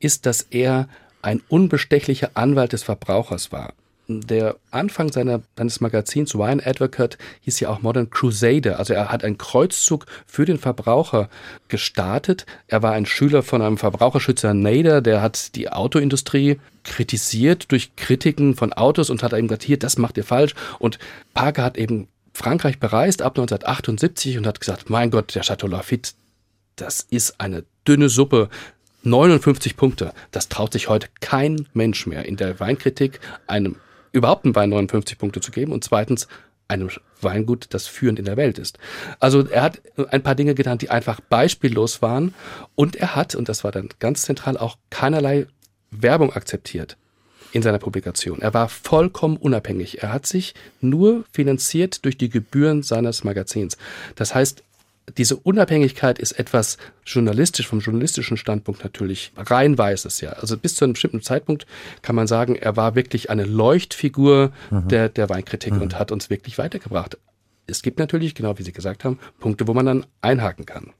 ist, 0.00 0.26
dass 0.26 0.42
er 0.42 0.88
ein 1.22 1.42
unbestechlicher 1.48 2.30
Anwalt 2.34 2.72
des 2.72 2.82
Verbrauchers 2.82 3.50
war 3.50 3.72
der 4.06 4.56
Anfang 4.70 5.10
seiner, 5.10 5.40
seines 5.56 5.80
Magazins 5.80 6.34
Wine 6.34 6.64
Advocate 6.64 7.16
hieß 7.42 7.60
ja 7.60 7.70
auch 7.70 7.80
Modern 7.80 8.10
Crusader. 8.10 8.78
Also 8.78 8.92
er 8.92 9.10
hat 9.10 9.24
einen 9.24 9.38
Kreuzzug 9.38 10.06
für 10.26 10.44
den 10.44 10.58
Verbraucher 10.58 11.28
gestartet. 11.68 12.44
Er 12.66 12.82
war 12.82 12.92
ein 12.92 13.06
Schüler 13.06 13.42
von 13.42 13.62
einem 13.62 13.78
Verbraucherschützer 13.78 14.52
Nader, 14.52 15.00
der 15.00 15.22
hat 15.22 15.54
die 15.56 15.70
Autoindustrie 15.70 16.60
kritisiert 16.84 17.72
durch 17.72 17.96
Kritiken 17.96 18.54
von 18.56 18.72
Autos 18.74 19.08
und 19.08 19.22
hat 19.22 19.32
eben 19.32 19.48
gesagt, 19.48 19.62
hier, 19.62 19.78
das 19.78 19.96
macht 19.96 20.18
ihr 20.18 20.24
falsch. 20.24 20.54
Und 20.78 20.98
Parker 21.32 21.64
hat 21.64 21.78
eben 21.78 22.08
Frankreich 22.34 22.78
bereist 22.78 23.22
ab 23.22 23.32
1978 23.38 24.36
und 24.36 24.46
hat 24.46 24.60
gesagt, 24.60 24.90
mein 24.90 25.10
Gott, 25.10 25.34
der 25.34 25.42
Chateau 25.42 25.68
Lafitte, 25.68 26.12
das 26.76 27.06
ist 27.08 27.40
eine 27.40 27.64
dünne 27.86 28.08
Suppe. 28.08 28.50
59 29.04 29.76
Punkte. 29.76 30.14
Das 30.30 30.48
traut 30.48 30.72
sich 30.72 30.88
heute 30.88 31.08
kein 31.20 31.68
Mensch 31.74 32.06
mehr 32.06 32.24
in 32.24 32.36
der 32.36 32.58
Weinkritik 32.58 33.20
einem 33.46 33.76
überhaupt 34.14 34.44
einem 34.44 34.54
Wein 34.54 34.70
59 34.70 35.18
Punkte 35.18 35.40
zu 35.40 35.50
geben 35.50 35.72
und 35.72 35.84
zweitens 35.84 36.28
einem 36.68 36.88
Weingut, 37.20 37.66
das 37.70 37.86
führend 37.86 38.18
in 38.18 38.24
der 38.24 38.36
Welt 38.36 38.58
ist. 38.58 38.78
Also 39.20 39.46
er 39.46 39.62
hat 39.62 39.82
ein 40.10 40.22
paar 40.22 40.34
Dinge 40.34 40.54
getan, 40.54 40.78
die 40.78 40.88
einfach 40.88 41.20
beispiellos 41.20 42.00
waren 42.00 42.34
und 42.74 42.96
er 42.96 43.16
hat, 43.16 43.34
und 43.34 43.48
das 43.48 43.64
war 43.64 43.72
dann 43.72 43.90
ganz 43.98 44.22
zentral, 44.22 44.56
auch 44.56 44.78
keinerlei 44.90 45.46
Werbung 45.90 46.32
akzeptiert 46.32 46.96
in 47.52 47.62
seiner 47.62 47.78
Publikation. 47.78 48.40
Er 48.40 48.54
war 48.54 48.68
vollkommen 48.68 49.36
unabhängig. 49.36 50.02
Er 50.02 50.12
hat 50.12 50.26
sich 50.26 50.54
nur 50.80 51.24
finanziert 51.30 52.04
durch 52.04 52.18
die 52.18 52.28
Gebühren 52.28 52.82
seines 52.82 53.24
Magazins. 53.24 53.76
Das 54.16 54.34
heißt, 54.34 54.64
diese 55.16 55.36
Unabhängigkeit 55.36 56.18
ist 56.18 56.32
etwas 56.32 56.78
journalistisch, 57.04 57.66
vom 57.66 57.80
journalistischen 57.80 58.36
Standpunkt 58.36 58.82
natürlich 58.82 59.32
rein 59.36 59.76
weißes, 59.76 60.20
ja. 60.20 60.30
Also 60.30 60.56
bis 60.56 60.76
zu 60.76 60.84
einem 60.84 60.94
bestimmten 60.94 61.22
Zeitpunkt 61.22 61.66
kann 62.02 62.16
man 62.16 62.26
sagen, 62.26 62.56
er 62.56 62.76
war 62.76 62.94
wirklich 62.94 63.30
eine 63.30 63.44
Leuchtfigur 63.44 64.52
mhm. 64.70 64.88
der, 64.88 65.08
der 65.08 65.28
Weinkritik 65.28 65.74
mhm. 65.74 65.82
und 65.82 65.98
hat 65.98 66.10
uns 66.10 66.30
wirklich 66.30 66.58
weitergebracht. 66.58 67.18
Es 67.66 67.82
gibt 67.82 67.98
natürlich, 67.98 68.34
genau 68.34 68.58
wie 68.58 68.62
Sie 68.62 68.72
gesagt 68.72 69.04
haben, 69.04 69.18
Punkte, 69.38 69.66
wo 69.66 69.74
man 69.74 69.86
dann 69.86 70.06
einhaken 70.20 70.66
kann. 70.66 70.92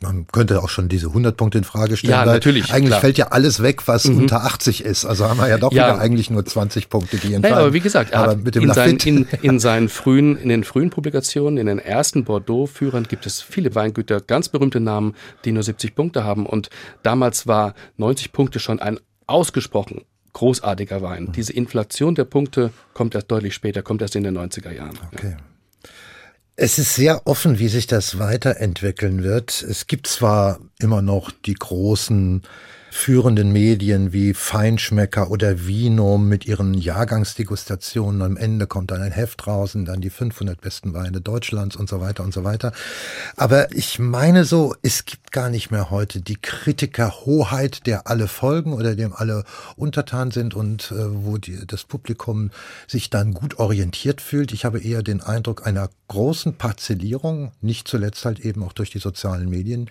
Man 0.00 0.26
könnte 0.32 0.62
auch 0.62 0.68
schon 0.68 0.88
diese 0.88 1.08
100 1.08 1.36
Punkte 1.36 1.58
in 1.58 1.64
Frage 1.64 1.96
stellen. 1.96 2.12
Ja, 2.12 2.24
natürlich. 2.24 2.72
Eigentlich 2.72 2.88
klar. 2.88 3.00
fällt 3.00 3.18
ja 3.18 3.28
alles 3.28 3.62
weg, 3.62 3.86
was 3.86 4.06
mhm. 4.06 4.18
unter 4.18 4.44
80 4.44 4.84
ist. 4.84 5.04
Also 5.04 5.28
haben 5.28 5.38
wir 5.38 5.48
ja 5.48 5.58
doch 5.58 5.72
ja. 5.72 5.88
wieder 5.88 6.00
eigentlich 6.00 6.30
nur 6.30 6.44
20 6.44 6.88
Punkte, 6.88 7.16
die 7.16 7.34
entfallen. 7.34 7.42
Naja, 7.42 7.56
aber 7.58 7.72
wie 7.72 7.80
gesagt, 7.80 8.14
aber 8.14 8.36
mit 8.36 8.54
dem 8.54 8.64
in, 8.64 8.72
seinen, 8.72 8.98
in, 8.98 9.26
in, 9.42 9.58
seinen 9.58 9.88
frühen, 9.88 10.36
in 10.36 10.48
den 10.48 10.64
frühen 10.64 10.90
Publikationen, 10.90 11.58
in 11.58 11.66
den 11.66 11.78
ersten 11.78 12.24
Bordeaux-Führern 12.24 13.04
gibt 13.04 13.26
es 13.26 13.42
viele 13.42 13.74
Weingüter, 13.74 14.20
ganz 14.20 14.48
berühmte 14.48 14.80
Namen, 14.80 15.14
die 15.44 15.52
nur 15.52 15.62
70 15.62 15.94
Punkte 15.94 16.24
haben. 16.24 16.46
Und 16.46 16.70
damals 17.02 17.46
war 17.46 17.74
90 17.96 18.32
Punkte 18.32 18.58
schon 18.58 18.80
ein 18.80 18.98
ausgesprochen 19.26 20.02
großartiger 20.32 21.02
Wein. 21.02 21.24
Mhm. 21.24 21.32
Diese 21.32 21.52
Inflation 21.52 22.14
der 22.14 22.24
Punkte 22.24 22.70
kommt 22.94 23.14
erst 23.14 23.30
deutlich 23.30 23.54
später, 23.54 23.82
kommt 23.82 24.02
erst 24.02 24.16
in 24.16 24.24
den 24.24 24.36
90er 24.36 24.72
Jahren. 24.72 24.98
Okay. 25.12 25.30
Ja. 25.32 25.51
Es 26.64 26.78
ist 26.78 26.94
sehr 26.94 27.26
offen, 27.26 27.58
wie 27.58 27.66
sich 27.66 27.88
das 27.88 28.20
weiterentwickeln 28.20 29.24
wird. 29.24 29.62
Es 29.62 29.88
gibt 29.88 30.06
zwar 30.06 30.60
immer 30.78 31.02
noch 31.02 31.32
die 31.32 31.54
großen 31.54 32.42
führenden 32.92 33.52
Medien 33.52 34.12
wie 34.12 34.34
Feinschmecker 34.34 35.30
oder 35.30 35.66
Vino 35.66 36.18
mit 36.18 36.46
ihren 36.46 36.74
Jahrgangsdegustationen. 36.74 38.20
Am 38.20 38.36
Ende 38.36 38.66
kommt 38.66 38.90
dann 38.90 39.00
ein 39.00 39.12
Heft 39.12 39.46
raus 39.46 39.74
und 39.74 39.86
dann 39.86 40.02
die 40.02 40.10
500 40.10 40.60
besten 40.60 40.92
Weine 40.92 41.22
Deutschlands 41.22 41.74
und 41.74 41.88
so 41.88 42.00
weiter 42.00 42.22
und 42.22 42.34
so 42.34 42.44
weiter. 42.44 42.72
Aber 43.34 43.72
ich 43.72 43.98
meine 43.98 44.44
so, 44.44 44.74
es 44.82 45.06
gibt 45.06 45.32
gar 45.32 45.48
nicht 45.48 45.70
mehr 45.70 45.90
heute 45.90 46.20
die 46.20 46.36
Kritikerhoheit, 46.36 47.86
der 47.86 48.06
alle 48.08 48.28
folgen 48.28 48.74
oder 48.74 48.94
dem 48.94 49.14
alle 49.14 49.44
untertan 49.74 50.30
sind 50.30 50.54
und 50.54 50.92
äh, 50.92 51.24
wo 51.24 51.38
die, 51.38 51.66
das 51.66 51.84
Publikum 51.84 52.50
sich 52.86 53.08
dann 53.08 53.32
gut 53.32 53.58
orientiert 53.58 54.20
fühlt. 54.20 54.52
Ich 54.52 54.66
habe 54.66 54.80
eher 54.80 55.02
den 55.02 55.22
Eindruck 55.22 55.66
einer 55.66 55.88
großen 56.08 56.56
Parzellierung, 56.58 57.52
nicht 57.62 57.88
zuletzt 57.88 58.26
halt 58.26 58.40
eben 58.40 58.62
auch 58.62 58.74
durch 58.74 58.90
die 58.90 58.98
sozialen 58.98 59.48
Medien, 59.48 59.88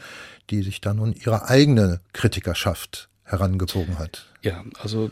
die 0.50 0.64
sich 0.64 0.82
dann 0.82 0.98
nun 0.98 1.14
ihre 1.14 1.48
eigene 1.48 2.02
Kritikerschaft 2.14 3.10
herangezogen 3.24 3.98
hat. 3.98 4.28
Ja, 4.42 4.64
also 4.80 5.12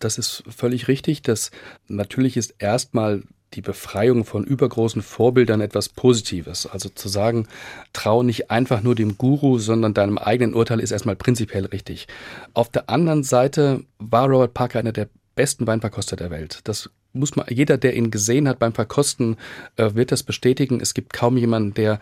das 0.00 0.18
ist 0.18 0.42
völlig 0.48 0.88
richtig. 0.88 1.22
Das 1.22 1.50
natürlich 1.86 2.36
ist 2.36 2.54
erstmal 2.58 3.22
die 3.54 3.62
Befreiung 3.62 4.24
von 4.24 4.44
übergroßen 4.44 5.02
Vorbildern 5.02 5.60
etwas 5.60 5.88
Positives. 5.88 6.66
Also 6.66 6.88
zu 6.90 7.08
sagen, 7.08 7.46
trau 7.92 8.22
nicht 8.22 8.50
einfach 8.50 8.82
nur 8.82 8.94
dem 8.94 9.16
Guru, 9.16 9.58
sondern 9.58 9.94
deinem 9.94 10.18
eigenen 10.18 10.54
Urteil 10.54 10.80
ist 10.80 10.90
erstmal 10.90 11.16
prinzipiell 11.16 11.64
richtig. 11.66 12.08
Auf 12.52 12.68
der 12.68 12.90
anderen 12.90 13.22
Seite 13.22 13.84
war 13.98 14.28
Robert 14.28 14.54
Parker 14.54 14.78
einer 14.78 14.92
der 14.92 15.08
besten 15.34 15.66
Weinverkoster 15.66 16.16
der 16.16 16.30
Welt. 16.30 16.60
Das 16.64 16.90
muss 17.12 17.36
man, 17.36 17.46
jeder, 17.48 17.78
der 17.78 17.96
ihn 17.96 18.10
gesehen 18.10 18.48
hat 18.48 18.58
beim 18.58 18.74
Verkosten, 18.74 19.36
äh, 19.76 19.94
wird 19.94 20.12
das 20.12 20.22
bestätigen. 20.22 20.80
Es 20.80 20.92
gibt 20.94 21.12
kaum 21.12 21.36
jemanden, 21.36 21.74
der 21.74 22.00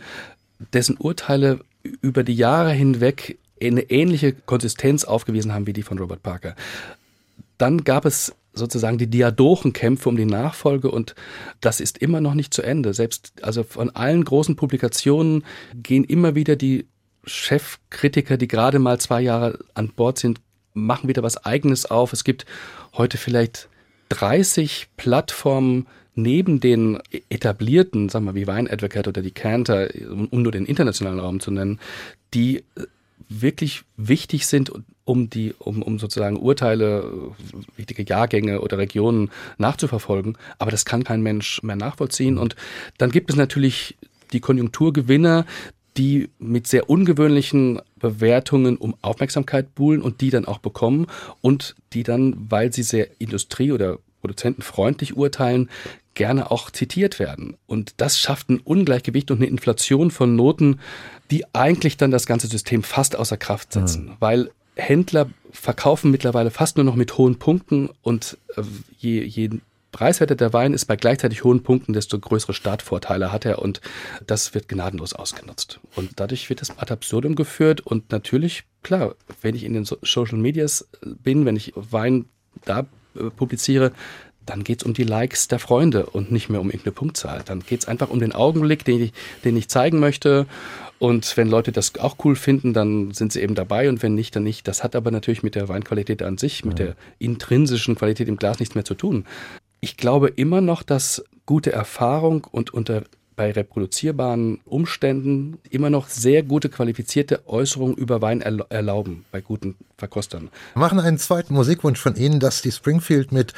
dessen 0.72 0.96
Urteile 0.96 1.60
über 1.86 2.24
die 2.24 2.34
Jahre 2.34 2.72
hinweg 2.72 3.38
eine 3.62 3.82
ähnliche 3.90 4.32
Konsistenz 4.32 5.04
aufgewiesen 5.04 5.52
haben 5.52 5.66
wie 5.66 5.72
die 5.72 5.82
von 5.82 5.98
Robert 5.98 6.22
Parker. 6.22 6.54
Dann 7.58 7.84
gab 7.84 8.04
es 8.04 8.34
sozusagen 8.52 8.98
die 8.98 9.06
Diadochenkämpfe 9.06 10.08
um 10.08 10.16
die 10.16 10.24
Nachfolge 10.24 10.90
und 10.90 11.14
das 11.60 11.80
ist 11.80 11.98
immer 11.98 12.20
noch 12.20 12.34
nicht 12.34 12.54
zu 12.54 12.62
Ende. 12.62 12.94
Selbst 12.94 13.32
also 13.42 13.62
von 13.62 13.90
allen 13.90 14.24
großen 14.24 14.56
Publikationen 14.56 15.44
gehen 15.74 16.04
immer 16.04 16.34
wieder 16.34 16.56
die 16.56 16.86
Chefkritiker, 17.24 18.36
die 18.36 18.48
gerade 18.48 18.78
mal 18.78 18.98
zwei 18.98 19.20
Jahre 19.20 19.58
an 19.74 19.88
Bord 19.88 20.18
sind, 20.18 20.40
machen 20.74 21.08
wieder 21.08 21.22
was 21.22 21.44
Eigenes 21.44 21.86
auf. 21.86 22.12
Es 22.12 22.24
gibt 22.24 22.46
heute 22.94 23.18
vielleicht 23.18 23.68
30 24.10 24.88
Plattformen, 24.96 25.86
neben 26.16 26.60
den 26.60 26.98
etablierten, 27.28 28.08
sagen 28.08 28.24
wir 28.24 28.34
wie 28.34 28.46
Wine 28.46 28.70
Advocate 28.70 29.08
oder 29.08 29.22
die 29.22 29.30
Canter, 29.30 29.88
um 30.08 30.42
nur 30.42 30.50
den 30.50 30.66
internationalen 30.66 31.20
Raum 31.20 31.40
zu 31.40 31.50
nennen, 31.50 31.78
die 32.34 32.58
äh, 32.58 32.86
wirklich 33.28 33.82
wichtig 33.96 34.46
sind, 34.46 34.72
um 35.04 35.30
die, 35.30 35.54
um, 35.58 35.82
um 35.82 35.98
sozusagen 35.98 36.36
Urteile, 36.36 37.32
wichtige 37.76 38.02
Jahrgänge 38.02 38.60
oder 38.60 38.78
Regionen 38.78 39.30
nachzuverfolgen. 39.58 40.36
Aber 40.58 40.70
das 40.70 40.84
kann 40.84 41.04
kein 41.04 41.22
Mensch 41.22 41.62
mehr 41.62 41.76
nachvollziehen. 41.76 42.38
Und 42.38 42.56
dann 42.98 43.10
gibt 43.10 43.30
es 43.30 43.36
natürlich 43.36 43.96
die 44.32 44.40
Konjunkturgewinner, 44.40 45.46
die 45.96 46.28
mit 46.38 46.66
sehr 46.66 46.90
ungewöhnlichen 46.90 47.80
Bewertungen 47.98 48.76
um 48.76 48.96
Aufmerksamkeit 49.00 49.74
buhlen 49.74 50.02
und 50.02 50.20
die 50.20 50.30
dann 50.30 50.44
auch 50.44 50.58
bekommen 50.58 51.06
und 51.40 51.74
die 51.92 52.02
dann, 52.02 52.34
weil 52.50 52.72
sie 52.72 52.82
sehr 52.82 53.08
industrie- 53.18 53.72
oder 53.72 53.98
produzentenfreundlich 54.20 55.16
urteilen, 55.16 55.70
gerne 56.16 56.50
auch 56.50 56.72
zitiert 56.72 57.20
werden. 57.20 57.56
Und 57.66 57.94
das 57.98 58.18
schafft 58.18 58.50
ein 58.50 58.58
Ungleichgewicht 58.58 59.30
und 59.30 59.36
eine 59.36 59.46
Inflation 59.46 60.10
von 60.10 60.34
Noten, 60.34 60.80
die 61.30 61.44
eigentlich 61.54 61.96
dann 61.96 62.10
das 62.10 62.26
ganze 62.26 62.48
System 62.48 62.82
fast 62.82 63.14
außer 63.14 63.36
Kraft 63.36 63.72
setzen, 63.72 64.06
mhm. 64.06 64.16
weil 64.18 64.50
Händler 64.74 65.30
verkaufen 65.52 66.10
mittlerweile 66.10 66.50
fast 66.50 66.76
nur 66.76 66.84
noch 66.84 66.96
mit 66.96 67.16
hohen 67.16 67.38
Punkten 67.38 67.88
und 68.02 68.36
äh, 68.56 68.62
je, 68.98 69.22
je 69.22 69.50
preiswerter 69.92 70.34
der 70.34 70.52
Wein 70.52 70.74
ist 70.74 70.84
bei 70.84 70.96
gleichzeitig 70.96 71.44
hohen 71.44 71.62
Punkten, 71.62 71.94
desto 71.94 72.18
größere 72.18 72.52
Startvorteile 72.52 73.32
hat 73.32 73.46
er 73.46 73.60
und 73.60 73.80
das 74.26 74.52
wird 74.52 74.68
gnadenlos 74.68 75.14
ausgenutzt. 75.14 75.80
Und 75.94 76.10
dadurch 76.16 76.50
wird 76.50 76.60
das 76.60 76.78
ad 76.78 76.92
absurdum 76.92 77.34
geführt 77.34 77.80
und 77.80 78.12
natürlich, 78.12 78.64
klar, 78.82 79.14
wenn 79.40 79.54
ich 79.54 79.64
in 79.64 79.72
den 79.72 79.86
Social 79.86 80.36
Medias 80.36 80.86
bin, 81.02 81.46
wenn 81.46 81.56
ich 81.56 81.72
Wein 81.74 82.26
da 82.66 82.80
äh, 83.14 83.30
publiziere, 83.30 83.92
dann 84.46 84.64
geht 84.64 84.80
es 84.80 84.86
um 84.86 84.94
die 84.94 85.04
Likes 85.04 85.48
der 85.48 85.58
Freunde 85.58 86.06
und 86.06 86.32
nicht 86.32 86.48
mehr 86.48 86.60
um 86.60 86.68
irgendeine 86.68 86.92
Punktzahl. 86.92 87.42
Dann 87.44 87.60
geht 87.60 87.80
es 87.80 87.88
einfach 87.88 88.10
um 88.10 88.20
den 88.20 88.32
Augenblick, 88.32 88.84
den 88.84 89.02
ich, 89.02 89.12
den 89.44 89.56
ich 89.56 89.68
zeigen 89.68 89.98
möchte. 89.98 90.46
Und 90.98 91.36
wenn 91.36 91.48
Leute 91.48 91.72
das 91.72 91.98
auch 91.98 92.16
cool 92.24 92.36
finden, 92.36 92.72
dann 92.72 93.12
sind 93.12 93.32
sie 93.32 93.42
eben 93.42 93.54
dabei 93.54 93.88
und 93.88 94.02
wenn 94.02 94.14
nicht, 94.14 94.34
dann 94.34 94.44
nicht. 94.44 94.66
Das 94.66 94.82
hat 94.82 94.96
aber 94.96 95.10
natürlich 95.10 95.42
mit 95.42 95.54
der 95.54 95.68
Weinqualität 95.68 96.22
an 96.22 96.38
sich, 96.38 96.64
mit 96.64 96.78
der 96.78 96.94
intrinsischen 97.18 97.96
Qualität 97.96 98.28
im 98.28 98.36
Glas 98.36 98.60
nichts 98.60 98.74
mehr 98.74 98.84
zu 98.84 98.94
tun. 98.94 99.26
Ich 99.80 99.96
glaube 99.96 100.28
immer 100.28 100.62
noch, 100.62 100.82
dass 100.82 101.22
gute 101.44 101.72
Erfahrung 101.72 102.46
und 102.50 102.72
unter 102.72 103.02
bei 103.36 103.52
reproduzierbaren 103.52 104.60
Umständen 104.64 105.58
immer 105.68 105.90
noch 105.90 106.08
sehr 106.08 106.42
gute 106.42 106.70
qualifizierte 106.70 107.46
Äußerungen 107.46 107.94
über 107.94 108.22
Wein 108.22 108.40
erlauben 108.40 109.26
bei 109.30 109.42
guten 109.42 109.76
Verkostern. 109.98 110.48
Wir 110.72 110.80
machen 110.80 110.98
einen 110.98 111.18
zweiten 111.18 111.52
Musikwunsch 111.52 112.00
von 112.00 112.16
Ihnen, 112.16 112.40
dass 112.40 112.62
die 112.62 112.72
Springfield 112.72 113.32
mit 113.32 113.52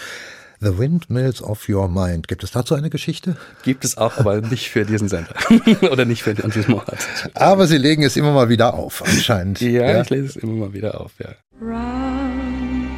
The 0.61 0.77
Windmills 0.77 1.41
of 1.41 1.69
Your 1.69 1.89
Mind. 1.89 2.27
Gibt 2.27 2.43
es 2.43 2.51
dazu 2.51 2.75
eine 2.75 2.91
Geschichte? 2.91 3.37
Gibt 3.63 3.85
es 3.85 3.97
auch, 3.97 4.19
aber 4.19 4.41
nicht 4.41 4.71
für 4.71 4.85
diesen 4.85 5.09
Sender. 5.09 5.33
Oder 5.93 6.05
nicht 6.05 6.25
für 6.25 6.35
diesen 6.35 6.69
Monat. 6.69 6.99
Aber 7.35 7.69
Sie 7.69 7.79
legen 7.79 8.03
es 8.03 8.17
immer 8.17 8.33
mal 8.33 8.49
wieder 8.49 8.75
auf, 8.75 9.05
anscheinend. 9.07 9.61
ja, 9.61 9.69
ja, 9.71 10.01
ich 10.03 10.11
lese 10.11 10.27
es 10.27 10.37
immer 10.37 10.55
mal 10.55 10.73
wieder 10.73 11.01
auf, 11.01 11.13
ja. 11.21 11.29
Round, 11.61 12.89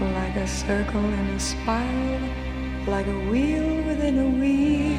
like 0.00 0.36
a 0.42 0.46
circle 0.46 1.00
in 1.00 1.36
a 1.36 1.38
spiral, 1.38 2.20
like 2.88 3.06
a 3.06 3.30
wheel 3.30 3.84
within 3.86 4.18
a 4.18 4.40
wheel, 4.40 4.98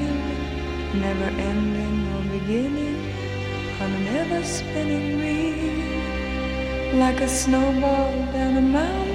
never 0.93 1.27
ending 1.37 2.07
or 2.15 2.23
beginning, 2.39 2.95
on 3.81 3.91
an 3.91 4.07
ever 4.15 4.41
spinning 4.45 5.19
reel, 5.19 6.99
like 6.99 7.19
a 7.21 7.27
snowball 7.27 8.13
down 8.31 8.57
a 8.57 8.61
mountain 8.61 9.14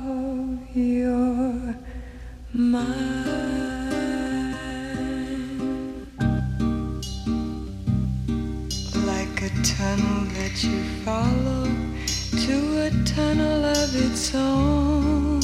your 0.73 1.75
mind. 2.53 2.95
Like 9.05 9.41
a 9.41 9.49
tunnel 9.63 10.25
that 10.35 10.63
you 10.63 10.83
follow 11.03 11.65
to 12.45 12.87
a 12.87 12.91
tunnel 13.03 13.65
of 13.65 13.95
its 13.95 14.33
own. 14.33 15.41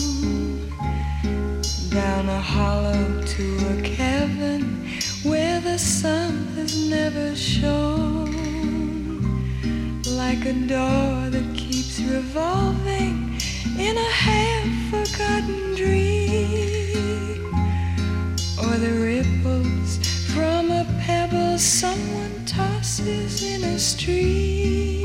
Down 1.89 2.29
a 2.29 2.39
hollow 2.39 3.21
to 3.23 3.57
a 3.77 3.81
cavern 3.81 4.87
where 5.23 5.59
the 5.59 5.77
sun 5.77 6.47
has 6.55 6.89
never 6.89 7.35
shone. 7.35 8.31
Like 10.05 10.45
a 10.45 10.53
door 10.53 11.29
that 11.29 11.53
keeps 11.53 11.99
revolving 11.99 13.37
in 13.77 13.97
a 13.97 14.11
half 14.11 14.66
forgotten 15.17 15.75
dream. 15.75 17.45
Or 18.59 18.77
the 18.77 18.93
ripples 19.01 19.97
from 20.33 20.71
a 20.71 20.85
pebble 20.99 21.57
someone 21.57 22.45
tosses 22.45 23.43
in 23.43 23.63
a 23.63 23.79
stream. 23.79 25.03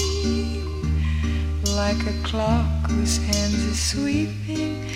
Like 1.64 2.00
a 2.06 2.12
clock 2.22 2.90
whose 2.90 3.16
hands 3.16 3.66
are 3.70 3.74
sweeping 3.74 4.91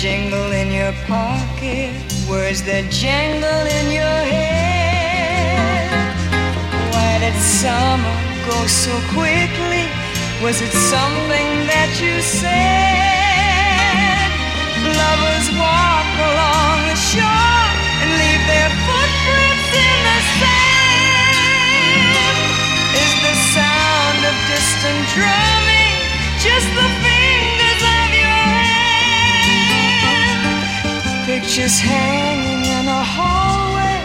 jingle 0.00 0.52
in 0.52 0.70
your 0.70 0.92
pocket, 1.08 1.88
words 2.28 2.60
that 2.68 2.84
jangle 2.92 3.64
in 3.80 3.86
your 3.88 4.20
head. 4.28 5.88
Why 6.92 7.16
did 7.24 7.32
summer 7.40 8.16
go 8.44 8.60
so 8.68 8.92
quickly? 9.16 9.88
Was 10.44 10.60
it 10.60 10.68
something 10.92 11.48
that 11.72 11.88
you 11.96 12.12
said? 12.20 12.52
Lovers 14.84 15.48
walk 15.56 16.12
along 16.28 16.92
the 16.92 16.98
shore 17.00 17.68
and 18.04 18.10
leave 18.20 18.44
their 18.52 18.68
footprints 18.84 19.70
in 19.80 19.96
the 20.04 20.18
sand. 20.44 22.36
Is 23.00 23.12
the 23.24 23.36
sound 23.56 24.20
of 24.28 24.36
distant 24.44 25.00
drumming 25.16 25.96
just 26.44 26.68
the 26.76 26.84
fingers 27.00 27.25
Pictures 31.36 31.78
hanging 31.78 32.64
in 32.64 32.86
a 32.88 33.02
hallway 33.14 33.98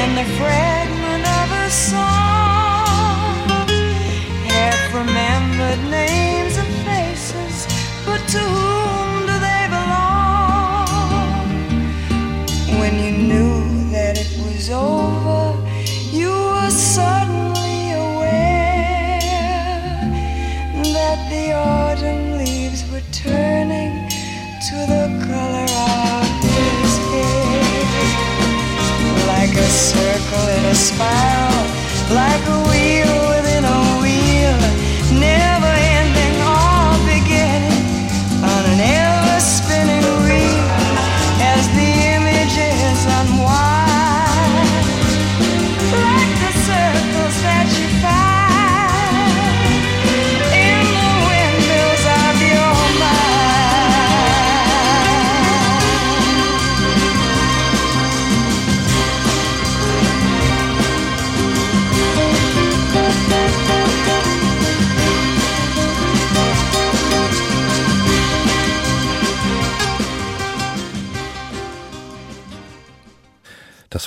and 0.00 0.16
the 0.16 0.24
fragment 0.38 1.24
of 1.26 1.48
a 1.66 1.70
song. 1.70 3.48
Half 4.46 4.94
remembered 4.94 5.82
names 5.90 6.56
and 6.56 6.77
circle 30.78 30.94
in 30.94 31.08
a 31.08 31.08
spiral, 31.08 32.14
like 32.14 32.48
a 32.48 32.67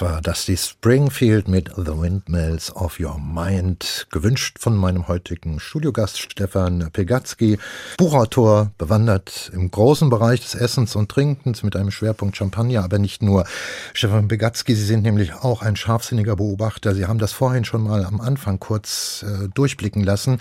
Das 0.02 0.10
war 0.10 0.22
Dusty 0.22 0.58
Springfield 0.58 1.48
mit 1.48 1.70
The 1.76 1.96
Windmills 1.96 2.76
of 2.76 3.00
Your 3.00 3.20
Mind, 3.20 4.08
gewünscht 4.10 4.58
von 4.60 4.76
meinem 4.76 5.08
heutigen 5.08 5.60
Studiogast 5.60 6.20
Stefan 6.20 6.90
Pegatzky, 6.92 7.60
Buchautor, 7.98 8.72
bewandert 8.80 9.52
im 9.54 9.70
großen 9.70 10.10
Bereich 10.10 10.42
des 10.42 10.56
Essens 10.56 10.96
und 10.96 11.10
Trinkens 11.10 11.62
mit 11.62 11.76
einem 11.76 11.92
Schwerpunkt 11.92 12.36
Champagner, 12.36 12.84
aber 12.84 12.98
nicht 12.98 13.22
nur. 13.22 13.46
Stefan 13.94 14.28
Pegatzky, 14.28 14.74
Sie 14.74 14.86
sind 14.86 15.04
nämlich 15.04 15.36
auch 15.36 15.62
ein 15.62 15.76
scharfsinniger 15.76 16.36
Beobachter. 16.36 16.96
Sie 16.96 17.06
haben 17.06 17.20
das 17.20 17.32
vorhin 17.32 17.64
schon 17.64 17.84
mal 17.84 18.04
am 18.04 18.22
Anfang 18.22 18.60
kurz 18.60 19.24
äh, 19.24 19.50
durchblicken 19.50 20.04
lassen 20.04 20.40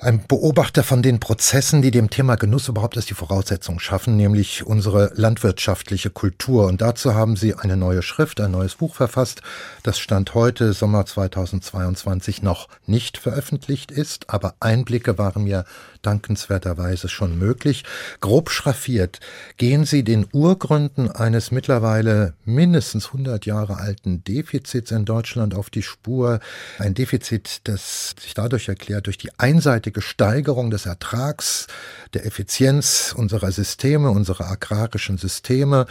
ein 0.00 0.24
Beobachter 0.28 0.84
von 0.84 1.02
den 1.02 1.18
Prozessen, 1.18 1.82
die 1.82 1.90
dem 1.90 2.08
Thema 2.08 2.36
Genuss 2.36 2.68
überhaupt 2.68 2.94
erst 2.94 3.10
die 3.10 3.14
Voraussetzungen 3.14 3.80
schaffen, 3.80 4.16
nämlich 4.16 4.64
unsere 4.64 5.10
landwirtschaftliche 5.14 6.10
Kultur. 6.10 6.66
Und 6.66 6.80
dazu 6.80 7.14
haben 7.14 7.34
Sie 7.34 7.54
eine 7.54 7.76
neue 7.76 8.02
Schrift, 8.02 8.40
ein 8.40 8.52
neues 8.52 8.76
Buch 8.76 8.94
verfasst, 8.94 9.42
das 9.82 9.98
Stand 9.98 10.34
heute, 10.34 10.72
Sommer 10.72 11.04
2022, 11.04 12.42
noch 12.42 12.68
nicht 12.86 13.18
veröffentlicht 13.18 13.90
ist, 13.90 14.30
aber 14.30 14.54
Einblicke 14.60 15.18
waren 15.18 15.42
mir 15.42 15.64
dankenswerterweise 16.02 17.08
schon 17.08 17.36
möglich. 17.36 17.82
Grob 18.20 18.50
schraffiert 18.50 19.18
gehen 19.56 19.84
Sie 19.84 20.04
den 20.04 20.28
Urgründen 20.32 21.10
eines 21.10 21.50
mittlerweile 21.50 22.34
mindestens 22.44 23.06
100 23.06 23.46
Jahre 23.46 23.78
alten 23.78 24.22
Defizits 24.22 24.92
in 24.92 25.04
Deutschland 25.04 25.56
auf 25.56 25.70
die 25.70 25.82
Spur. 25.82 26.38
Ein 26.78 26.94
Defizit, 26.94 27.62
das 27.64 28.14
sich 28.20 28.34
dadurch 28.34 28.68
erklärt, 28.68 29.06
durch 29.06 29.18
die 29.18 29.36
einseitige 29.38 29.87
Steigerung 29.96 30.70
des 30.70 30.86
Ertrags, 30.86 31.66
der 32.14 32.26
Effizienz 32.26 33.14
unserer 33.16 33.52
Systeme, 33.52 34.10
unserer 34.10 34.50
agrarischen 34.50 35.18
Systeme, 35.18 35.86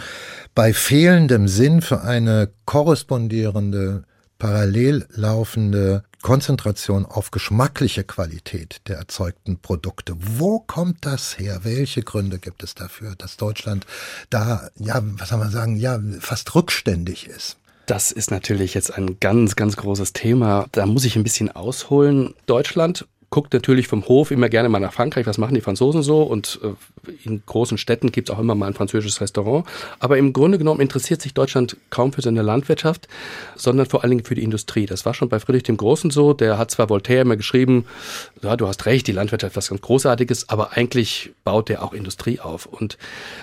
bei 0.55 0.73
fehlendem 0.73 1.47
Sinn 1.47 1.81
für 1.81 2.01
eine 2.01 2.49
korrespondierende 2.65 4.03
parallel 4.39 5.05
laufende 5.09 6.03
Konzentration 6.21 7.05
auf 7.05 7.31
geschmackliche 7.31 8.03
Qualität 8.03 8.81
der 8.87 8.97
erzeugten 8.97 9.59
Produkte. 9.59 10.15
Wo 10.17 10.59
kommt 10.59 11.05
das 11.05 11.37
her? 11.39 11.61
Welche 11.63 12.01
Gründe 12.01 12.39
gibt 12.39 12.63
es 12.63 12.75
dafür, 12.75 13.15
dass 13.17 13.37
Deutschland 13.37 13.85
da, 14.29 14.69
ja, 14.77 15.01
was 15.03 15.29
soll 15.29 15.39
man 15.39 15.51
sagen, 15.51 15.77
ja, 15.77 15.99
fast 16.19 16.53
rückständig 16.55 17.27
ist? 17.27 17.57
Das 17.85 18.11
ist 18.11 18.31
natürlich 18.31 18.73
jetzt 18.73 18.93
ein 18.93 19.17
ganz, 19.21 19.55
ganz 19.55 19.77
großes 19.77 20.11
Thema. 20.11 20.65
Da 20.73 20.85
muss 20.85 21.05
ich 21.05 21.15
ein 21.15 21.23
bisschen 21.23 21.49
ausholen. 21.55 22.33
Deutschland 22.45 23.07
guckt 23.29 23.53
natürlich 23.53 23.87
vom 23.87 24.07
Hof 24.07 24.31
immer 24.31 24.47
gerne 24.47 24.69
mal 24.69 24.79
nach 24.79 24.93
Frankreich, 24.93 25.25
was 25.25 25.37
machen 25.37 25.55
die 25.55 25.61
Franzosen 25.61 26.01
so 26.01 26.23
und 26.23 26.59
äh, 26.63 26.69
in 27.25 27.41
großen 27.45 27.77
Städten 27.77 28.11
gibt 28.11 28.29
es 28.29 28.35
auch 28.35 28.39
immer 28.39 28.55
mal 28.55 28.67
ein 28.67 28.73
französisches 28.73 29.21
Restaurant. 29.21 29.65
Aber 29.99 30.17
im 30.17 30.33
Grunde 30.33 30.57
genommen 30.57 30.79
interessiert 30.79 31.21
sich 31.21 31.33
Deutschland 31.33 31.77
kaum 31.89 32.13
für 32.13 32.21
seine 32.21 32.41
Landwirtschaft, 32.41 33.07
sondern 33.55 33.85
vor 33.85 34.03
allen 34.03 34.11
Dingen 34.11 34.25
für 34.25 34.35
die 34.35 34.43
Industrie. 34.43 34.85
Das 34.85 35.05
war 35.05 35.13
schon 35.13 35.29
bei 35.29 35.39
Friedrich 35.39 35.63
dem 35.63 35.77
Großen 35.77 36.09
so, 36.09 36.33
der 36.33 36.57
hat 36.57 36.71
zwar 36.71 36.89
Voltaire 36.89 37.21
immer 37.21 37.37
geschrieben, 37.37 37.85
ja, 38.41 38.55
du 38.55 38.67
hast 38.67 38.85
recht, 38.85 39.07
die 39.07 39.11
Landwirtschaft 39.11 39.53
ist 39.53 39.57
was 39.57 39.69
ganz 39.69 39.81
Großartiges, 39.81 40.49
aber 40.49 40.73
eigentlich 40.73 41.31
baut 41.43 41.69
der 41.69 41.83
auch 41.83 41.93
Industrie 41.93 42.39
auf. 42.39 42.65
Und, 42.65 42.97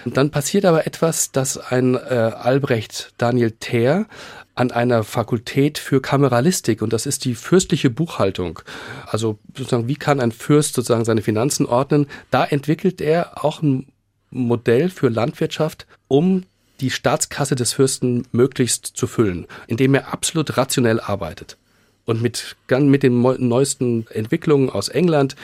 dann 0.04 0.30
passiert 0.30 0.64
aber 0.64 0.86
etwas, 0.86 1.32
dass 1.32 1.58
ein 1.58 1.94
äh, 1.94 1.98
Albrecht 1.98 3.12
Daniel 3.18 3.52
Thaer 3.58 4.06
an 4.54 4.70
einer 4.70 5.02
Fakultät 5.02 5.78
für 5.78 6.00
Kameralistik 6.00 6.80
und 6.82 6.92
das 6.92 7.06
ist 7.06 7.24
die 7.24 7.34
fürstliche 7.34 7.90
Buchhaltung. 7.90 8.60
Also 9.06 9.38
sozusagen, 9.56 9.88
wie 9.88 9.96
kann 9.96 10.20
ein 10.20 10.32
Fürst 10.32 10.74
sozusagen 10.74 11.04
seine 11.04 11.22
Finanzen 11.22 11.66
ordnen? 11.66 12.06
Da 12.30 12.44
entwickelt 12.44 13.00
er 13.00 13.44
auch 13.44 13.62
ein 13.62 13.86
Modell 14.30 14.90
für 14.90 15.08
Landwirtschaft, 15.08 15.86
um 16.08 16.44
die 16.80 16.90
Staatskasse 16.90 17.54
des 17.54 17.72
Fürsten 17.72 18.26
möglichst 18.32 18.86
zu 18.86 19.06
füllen, 19.06 19.46
indem 19.66 19.94
er 19.94 20.12
absolut 20.12 20.56
rationell 20.56 21.00
arbeitet. 21.00 21.56
Und 22.04 22.20
mit, 22.20 22.56
mit 22.68 23.02
den 23.02 23.22
neuesten 23.22 24.06
Entwicklungen 24.10 24.70
aus 24.70 24.88
England, 24.88 25.36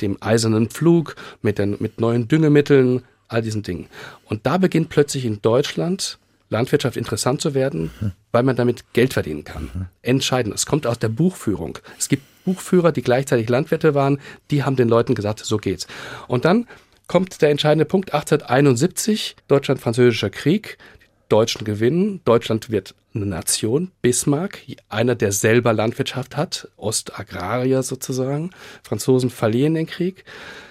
dem 0.00 0.16
eisernen 0.20 0.68
Pflug, 0.68 1.14
mit, 1.42 1.58
den, 1.58 1.76
mit 1.78 2.00
neuen 2.00 2.26
Düngemitteln, 2.26 3.02
all 3.28 3.42
diesen 3.42 3.62
Dingen. 3.62 3.86
Und 4.24 4.46
da 4.46 4.58
beginnt 4.58 4.88
plötzlich 4.88 5.24
in 5.24 5.40
Deutschland 5.42 6.18
Landwirtschaft 6.50 6.96
interessant 6.96 7.40
zu 7.40 7.54
werden, 7.54 7.90
weil 8.32 8.42
man 8.42 8.56
damit 8.56 8.92
Geld 8.92 9.12
verdienen 9.12 9.44
kann. 9.44 9.88
Entscheidend. 10.02 10.54
Es 10.54 10.66
kommt 10.66 10.86
aus 10.86 10.98
der 10.98 11.08
Buchführung. 11.08 11.78
Es 11.98 12.08
gibt 12.08 12.22
Buchführer, 12.44 12.92
die 12.92 13.02
gleichzeitig 13.02 13.48
Landwirte 13.48 13.94
waren, 13.94 14.20
die 14.50 14.62
haben 14.64 14.76
den 14.76 14.88
Leuten 14.88 15.14
gesagt, 15.14 15.40
so 15.40 15.58
geht's. 15.58 15.86
Und 16.28 16.46
dann 16.46 16.66
kommt 17.06 17.42
der 17.42 17.50
entscheidende 17.50 17.84
Punkt 17.84 18.14
1871, 18.14 19.36
Deutschland-Französischer 19.48 20.30
Krieg. 20.30 20.78
Die 21.02 21.08
Deutschen 21.28 21.64
gewinnen. 21.64 22.22
Deutschland 22.24 22.70
wird 22.70 22.94
eine 23.22 23.30
Nation, 23.30 23.90
Bismarck, 24.02 24.60
einer, 24.88 25.14
der 25.14 25.32
selber 25.32 25.72
Landwirtschaft 25.72 26.36
hat, 26.36 26.68
Ostagrarier 26.76 27.82
sozusagen. 27.82 28.50
Franzosen 28.82 29.30
verlieren 29.30 29.74
den 29.74 29.86
Krieg. 29.86 30.24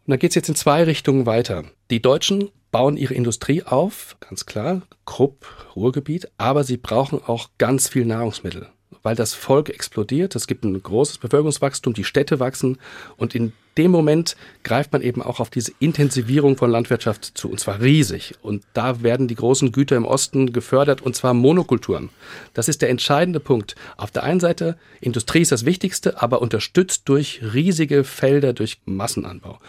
Und 0.06 0.12
da 0.12 0.18
geht 0.18 0.32
es 0.32 0.36
jetzt 0.36 0.50
in 0.50 0.56
zwei 0.56 0.84
Richtungen 0.84 1.26
weiter. 1.26 1.66
Die 1.92 2.02
Deutschen 2.02 2.50
bauen 2.72 2.98
ihre 2.98 3.14
Industrie 3.14 3.64
auf, 3.64 4.18
ganz 4.20 4.46
klar, 4.46 4.82
Krupp, 5.06 5.48
Ruhrgebiet, 5.76 6.30
aber 6.38 6.64
sie 6.64 6.78
brauchen 6.78 7.22
auch 7.26 7.50
ganz 7.58 7.88
viel 7.88 8.06
Nahrungsmittel, 8.06 8.68
weil 9.04 9.16
das 9.16 9.34
Volk 9.34 9.70
explodiert, 9.70 10.36
es 10.36 10.48
gibt 10.48 10.64
ein 10.66 10.82
großes 10.82 11.18
Bevölkerungswachstum, 11.20 11.94
die 11.94 12.04
Städte 12.04 12.40
wachsen 12.40 12.78
und 13.16 13.36
in 13.36 13.54
dem 13.78 13.92
Moment 13.92 14.36
greift 14.64 14.92
man 14.92 15.02
eben 15.02 15.22
auch 15.22 15.40
auf 15.40 15.50
diese 15.50 15.72
Intensivierung 15.80 16.58
von 16.58 16.70
Landwirtschaft 16.70 17.38
zu, 17.38 17.50
und 17.50 17.60
zwar 17.60 17.80
riesig. 17.82 18.36
Und 18.42 18.64
da 18.74 19.04
werden 19.04 19.28
die 19.28 19.36
großen 19.36 19.72
Güter 19.72 19.96
im 19.96 20.06
Osten 20.06 20.52
gefördert, 20.52 21.02
und 21.02 21.16
zwar 21.16 21.34
Monokulturen. 21.34 22.10
Das 22.54 22.68
ist 22.68 22.82
der 22.82 22.90
entscheidende 22.90 23.40
Punkt. 23.40 23.76
Auf 23.96 24.12
der 24.12 24.24
einen 24.24 24.40
Seite, 24.40 24.78
Industrie 25.00 25.42
ist 25.42 25.52
das 25.52 25.66
Wichtigste, 25.66 26.22
aber 26.22 26.42
unterstützt 26.42 27.04
durch 27.06 27.42
riesige 27.54 28.04
Felder, 28.04 28.54
durch 28.54 28.80
Massenanbau. 28.86 29.60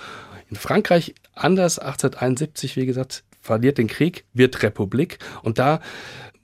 In 0.50 0.56
Frankreich 0.56 1.14
anders, 1.34 1.78
1871, 1.78 2.76
wie 2.76 2.86
gesagt, 2.86 3.24
verliert 3.40 3.78
den 3.78 3.86
Krieg, 3.86 4.24
wird 4.32 4.62
Republik, 4.62 5.18
und 5.42 5.58
da 5.58 5.80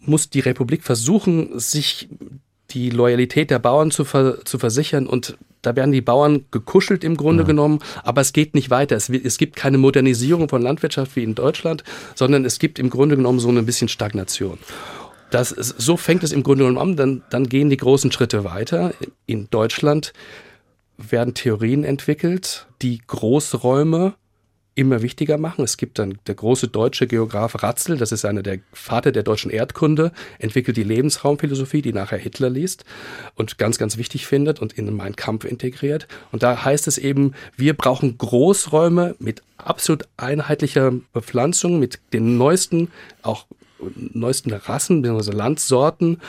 muss 0.00 0.28
die 0.30 0.40
Republik 0.40 0.82
versuchen, 0.82 1.58
sich 1.58 2.08
die 2.74 2.90
Loyalität 2.90 3.50
der 3.50 3.58
Bauern 3.58 3.90
zu, 3.90 4.04
ver 4.04 4.44
zu 4.44 4.58
versichern 4.58 5.06
und 5.06 5.36
da 5.62 5.76
werden 5.76 5.92
die 5.92 6.02
Bauern 6.02 6.44
gekuschelt 6.50 7.04
im 7.04 7.16
Grunde 7.16 7.44
ja. 7.44 7.46
genommen, 7.46 7.78
aber 8.02 8.20
es 8.20 8.32
geht 8.32 8.54
nicht 8.54 8.70
weiter. 8.70 8.96
Es, 8.96 9.08
es, 9.08 9.38
gibt 9.38 9.56
keine 9.56 9.78
Modernisierung 9.78 10.48
von 10.48 10.60
Landwirtschaft 10.60 11.16
wie 11.16 11.22
in 11.22 11.34
Deutschland, 11.34 11.84
sondern 12.14 12.44
es 12.44 12.58
gibt 12.58 12.78
im 12.78 12.90
Grunde 12.90 13.16
genommen 13.16 13.38
so 13.38 13.48
ein 13.48 13.64
bisschen 13.64 13.88
Stagnation. 13.88 14.58
Das 15.30 15.52
ist, 15.52 15.74
so 15.78 15.96
fängt 15.96 16.22
es 16.22 16.32
im 16.32 16.42
Grunde 16.42 16.64
genommen 16.64 16.90
an, 16.90 16.96
dann, 16.96 17.22
dann 17.30 17.48
gehen 17.48 17.70
die 17.70 17.76
großen 17.76 18.12
Schritte 18.12 18.44
weiter. 18.44 18.92
In 19.26 19.48
Deutschland 19.50 20.12
werden 20.96 21.34
Theorien 21.34 21.82
entwickelt, 21.82 22.66
die 22.82 23.00
Großräume 23.06 24.14
immer 24.74 25.02
wichtiger 25.02 25.38
machen. 25.38 25.64
Es 25.64 25.76
gibt 25.76 25.98
dann 25.98 26.18
der 26.26 26.34
große 26.34 26.68
deutsche 26.68 27.06
Geograf 27.06 27.62
Ratzel, 27.62 27.96
das 27.96 28.12
ist 28.12 28.24
einer 28.24 28.42
der 28.42 28.58
Vater 28.72 29.12
der 29.12 29.22
deutschen 29.22 29.50
Erdkunde, 29.50 30.12
entwickelt 30.38 30.76
die 30.76 30.82
Lebensraumphilosophie, 30.82 31.82
die 31.82 31.92
nachher 31.92 32.18
Hitler 32.18 32.50
liest 32.50 32.84
und 33.36 33.58
ganz, 33.58 33.78
ganz 33.78 33.96
wichtig 33.96 34.26
findet 34.26 34.60
und 34.60 34.72
in 34.72 34.94
Mein 34.94 35.16
Kampf 35.16 35.44
integriert. 35.44 36.08
Und 36.32 36.42
da 36.42 36.64
heißt 36.64 36.88
es 36.88 36.98
eben, 36.98 37.34
wir 37.56 37.74
brauchen 37.74 38.18
Großräume 38.18 39.14
mit 39.18 39.42
absolut 39.58 40.08
einheitlicher 40.16 40.92
Bepflanzung, 41.12 41.78
mit 41.78 42.00
den 42.12 42.36
neuesten, 42.36 42.88
auch 43.22 43.46
neuesten 43.96 44.52
Rassen 44.52 45.02
bzw. 45.02 45.32
Landsorten, 45.32 46.20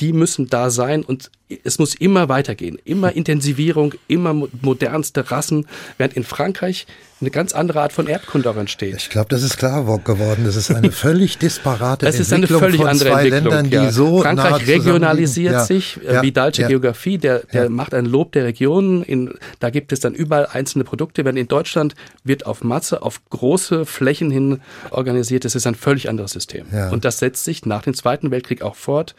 die 0.00 0.12
müssen 0.12 0.48
da 0.48 0.70
sein 0.70 1.02
und 1.04 1.30
es 1.64 1.78
muss 1.78 1.94
immer 1.94 2.28
weitergehen. 2.28 2.78
Immer 2.84 3.12
Intensivierung, 3.12 3.94
immer 4.06 4.34
modernste 4.60 5.30
Rassen, 5.30 5.66
während 5.96 6.14
in 6.14 6.24
Frankreich 6.24 6.86
eine 7.20 7.30
ganz 7.30 7.52
andere 7.52 7.80
Art 7.80 7.92
von 7.92 8.06
Erdkunde 8.06 8.48
auch 8.48 8.56
entsteht. 8.56 8.94
Ich 8.96 9.10
glaube, 9.10 9.28
das 9.28 9.42
ist 9.42 9.56
klar 9.56 9.84
geworden. 9.98 10.44
Das 10.44 10.54
ist 10.54 10.70
eine 10.70 10.92
völlig 10.92 11.38
disparate 11.38 12.06
das 12.06 12.20
ist 12.20 12.32
eine 12.32 12.46
völlig 12.46 12.76
von 12.76 12.86
andere 12.86 13.10
zwei 13.10 13.24
Entwicklung, 13.24 13.54
Ländern, 13.54 13.70
ja. 13.70 13.86
die 13.86 13.92
so 13.92 14.22
Frankreich 14.22 14.66
regionalisiert 14.68 15.52
ja, 15.52 15.64
sich. 15.64 15.98
Äh, 16.06 16.14
ja, 16.14 16.22
Vidalsche 16.22 16.62
ja, 16.62 16.68
Geografie, 16.68 17.18
der, 17.18 17.40
der 17.52 17.70
macht 17.70 17.92
ein 17.92 18.06
Lob 18.06 18.32
der 18.32 18.44
Regionen. 18.44 19.02
In, 19.02 19.34
da 19.58 19.70
gibt 19.70 19.92
es 19.92 19.98
dann 19.98 20.14
überall 20.14 20.46
einzelne 20.46 20.84
Produkte. 20.84 21.24
Während 21.24 21.38
in 21.40 21.48
Deutschland 21.48 21.96
wird 22.22 22.46
auf 22.46 22.62
Masse, 22.62 23.02
auf 23.02 23.20
große 23.30 23.84
Flächen 23.84 24.30
hin 24.30 24.60
organisiert. 24.90 25.44
Das 25.44 25.56
ist 25.56 25.66
ein 25.66 25.74
völlig 25.74 26.08
anderes 26.08 26.32
System. 26.32 26.66
Und 26.92 27.04
das 27.04 27.18
setzt 27.18 27.44
sich 27.44 27.66
nach 27.66 27.82
dem 27.82 27.94
Zweiten 27.94 28.30
Weltkrieg 28.30 28.62
auch 28.62 28.76
fort. 28.76 29.16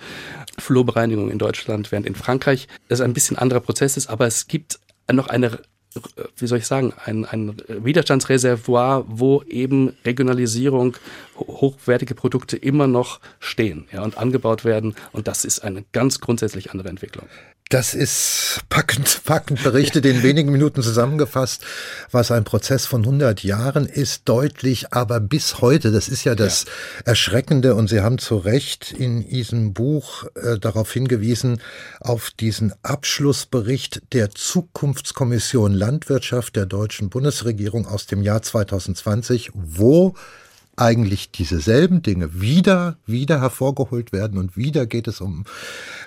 Flurbereinigung 0.57 1.31
in 1.31 1.37
Deutschland, 1.37 1.91
während 1.91 2.05
in 2.05 2.15
Frankreich 2.19 2.67
es 2.87 3.01
ein 3.01 3.13
bisschen 3.13 3.37
anderer 3.37 3.59
Prozess 3.59 3.97
ist, 3.97 4.07
aber 4.07 4.27
es 4.27 4.47
gibt 4.47 4.79
noch 5.11 5.27
eine 5.27 5.59
wie 6.37 6.47
soll 6.47 6.59
ich 6.59 6.67
sagen, 6.67 6.93
ein, 7.05 7.25
ein 7.25 7.55
Widerstandsreservoir, 7.67 9.05
wo 9.07 9.41
eben 9.43 9.95
Regionalisierung, 10.05 10.95
hochwertige 11.39 12.15
Produkte 12.15 12.57
immer 12.57 12.87
noch 12.87 13.19
stehen 13.39 13.87
ja, 13.91 14.03
und 14.03 14.17
angebaut 14.17 14.65
werden. 14.65 14.95
Und 15.11 15.27
das 15.27 15.45
ist 15.45 15.59
eine 15.59 15.83
ganz 15.91 16.19
grundsätzlich 16.19 16.71
andere 16.71 16.89
Entwicklung. 16.89 17.27
Das 17.69 17.93
ist 17.93 18.61
packend, 18.69 19.21
packend 19.25 19.61
berichtet 19.61 20.03
in 20.03 20.23
wenigen 20.23 20.51
Minuten 20.51 20.81
zusammengefasst, 20.81 21.63
was 22.09 22.31
ein 22.31 22.43
Prozess 22.43 22.87
von 22.87 23.01
100 23.01 23.43
Jahren 23.43 23.85
ist, 23.85 24.23
deutlich, 24.27 24.91
aber 24.91 25.19
bis 25.19 25.61
heute, 25.61 25.91
das 25.91 26.09
ist 26.09 26.23
ja 26.23 26.33
das 26.33 26.65
ja. 26.65 26.71
Erschreckende 27.05 27.75
und 27.75 27.87
Sie 27.87 28.01
haben 28.01 28.17
zu 28.17 28.37
Recht 28.37 28.91
in 28.91 29.21
diesem 29.29 29.73
Buch 29.75 30.25
äh, 30.33 30.57
darauf 30.57 30.91
hingewiesen, 30.91 31.61
auf 31.99 32.31
diesen 32.31 32.73
Abschlussbericht 32.81 34.01
der 34.13 34.31
Zukunftskommission 34.31 35.71
Landwirtschaft 35.71 36.55
der 36.55 36.65
deutschen 36.65 37.11
Bundesregierung 37.11 37.85
aus 37.85 38.07
dem 38.07 38.23
Jahr 38.23 38.41
2020, 38.41 39.51
wo 39.53 40.15
eigentlich 40.79 41.31
dieselben 41.31 42.01
Dinge 42.01 42.41
wieder, 42.41 42.97
wieder 43.05 43.41
hervorgeholt 43.41 44.11
werden 44.11 44.37
und 44.37 44.55
wieder 44.55 44.85
geht 44.85 45.07
es 45.07 45.21
um 45.21 45.45